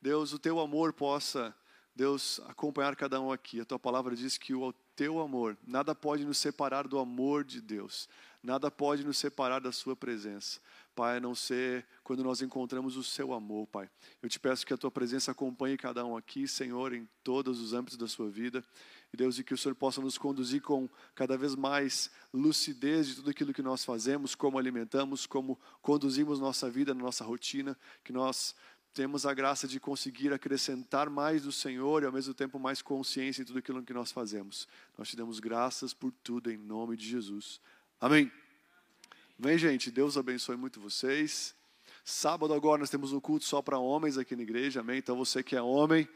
Deus, 0.01 0.33
o 0.33 0.39
teu 0.39 0.59
amor 0.59 0.95
possa, 0.95 1.55
Deus, 1.95 2.41
acompanhar 2.47 2.97
cada 2.97 3.21
um 3.21 3.31
aqui. 3.31 3.61
A 3.61 3.67
tua 3.67 3.79
palavra 3.79 4.17
diz 4.17 4.39
que 4.39 4.55
o 4.55 4.73
teu 4.97 5.21
amor, 5.21 5.57
nada 5.67 5.95
pode 5.95 6.25
nos 6.25 6.39
separar 6.39 6.87
do 6.87 6.99
amor 6.99 7.45
de 7.45 7.61
Deus, 7.61 8.09
nada 8.43 8.71
pode 8.71 9.05
nos 9.05 9.19
separar 9.19 9.61
da 9.61 9.73
sua 9.73 9.97
presença. 9.97 10.61
Pai, 10.95 11.17
a 11.17 11.21
não 11.21 11.35
ser 11.35 11.85
quando 12.05 12.23
nós 12.23 12.41
encontramos 12.41 12.97
o 12.97 13.03
seu 13.03 13.33
amor, 13.33 13.67
Pai. 13.67 13.91
Eu 14.23 14.29
te 14.29 14.39
peço 14.39 14.65
que 14.65 14.73
a 14.73 14.77
tua 14.77 14.93
presença 14.93 15.33
acompanhe 15.33 15.77
cada 15.77 16.05
um 16.05 16.17
aqui, 16.17 16.47
Senhor, 16.47 16.93
em 16.93 17.09
todos 17.25 17.61
os 17.61 17.73
âmbitos 17.73 17.99
da 17.99 18.07
sua 18.07 18.31
vida. 18.31 18.65
E 19.13 19.17
Deus, 19.17 19.39
e 19.39 19.45
que 19.45 19.55
o 19.55 19.59
Senhor 19.59 19.75
possa 19.75 20.01
nos 20.01 20.17
conduzir 20.17 20.63
com 20.63 20.89
cada 21.15 21.37
vez 21.37 21.57
mais 21.57 22.11
lucidez 22.33 23.09
de 23.09 23.15
tudo 23.17 23.31
aquilo 23.31 23.53
que 23.53 23.63
nós 23.63 23.85
fazemos, 23.85 24.35
como 24.35 24.59
alimentamos, 24.59 25.27
como 25.27 25.59
conduzimos 25.83 26.39
nossa 26.39 26.71
vida, 26.71 26.95
nossa 26.95 27.25
rotina, 27.25 27.77
que 28.05 28.13
nós 28.13 28.55
temos 28.95 29.27
a 29.27 29.35
graça 29.35 29.67
de 29.67 29.81
conseguir 29.81 30.33
acrescentar 30.33 31.11
mais 31.11 31.43
do 31.43 31.53
Senhor 31.53 32.03
e 32.03 32.07
ao 32.07 32.13
mesmo 32.13 32.33
tempo 32.33 32.59
mais 32.59 32.81
consciência 32.81 33.43
em 33.43 33.45
tudo 33.45 33.59
aquilo 33.59 33.83
que 33.83 33.93
nós 33.93 34.13
fazemos. 34.13 34.69
Nós 34.97 35.09
te 35.09 35.17
damos 35.17 35.41
graças 35.41 35.93
por 35.93 36.13
tudo 36.23 36.51
em 36.51 36.57
nome 36.57 36.97
de 36.97 37.07
Jesus. 37.07 37.61
Amém. 38.01 38.31
Vem, 39.39 39.59
gente, 39.59 39.91
Deus 39.91 40.17
abençoe 40.17 40.57
muito 40.57 40.81
vocês. 40.81 41.55
Sábado 42.05 42.55
agora 42.55 42.79
nós 42.79 42.91
temos 42.91 43.13
um 43.13 43.21
culto 43.21 43.45
só 43.45 43.61
para 43.61 43.79
homens 43.79 44.17
aqui 44.17 44.37
na 44.37 44.43
igreja, 44.43 44.81
amém? 44.81 44.99
Então 44.99 45.17
você 45.17 45.43
que 45.43 45.57
é 45.57 45.61
homem, 45.61 46.09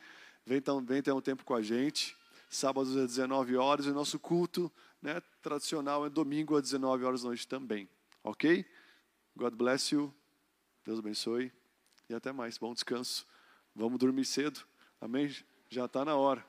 vem, 0.47 0.63
vem 0.87 1.03
ter 1.03 1.13
um 1.13 1.21
tempo 1.21 1.45
com 1.45 1.55
a 1.55 1.63
gente 1.63 2.17
sábados 2.49 2.97
às 2.97 3.09
19 3.09 3.57
horas, 3.57 3.87
e 3.87 3.91
nosso 3.91 4.19
culto 4.19 4.73
né, 5.03 5.21
tradicional 5.43 6.07
é 6.07 6.11
domingo 6.11 6.57
às 6.57 6.63
19 6.63 7.05
horas 7.05 7.23
da 7.23 7.29
noite 7.29 7.47
também. 7.47 7.89
Ok? 8.25 8.65
God 9.37 9.55
bless 9.55 9.95
you. 9.95 10.13
Deus 10.85 10.99
abençoe. 10.99 11.58
E 12.09 12.15
até 12.15 12.33
mais. 12.33 12.57
Bom 12.57 12.73
descanso. 12.73 13.27
Vamos 13.75 13.99
dormir 13.99 14.25
cedo. 14.25 14.61
Amém? 15.01 15.31
Já 15.69 15.85
está 15.85 16.05
na 16.05 16.17
hora. 16.17 16.45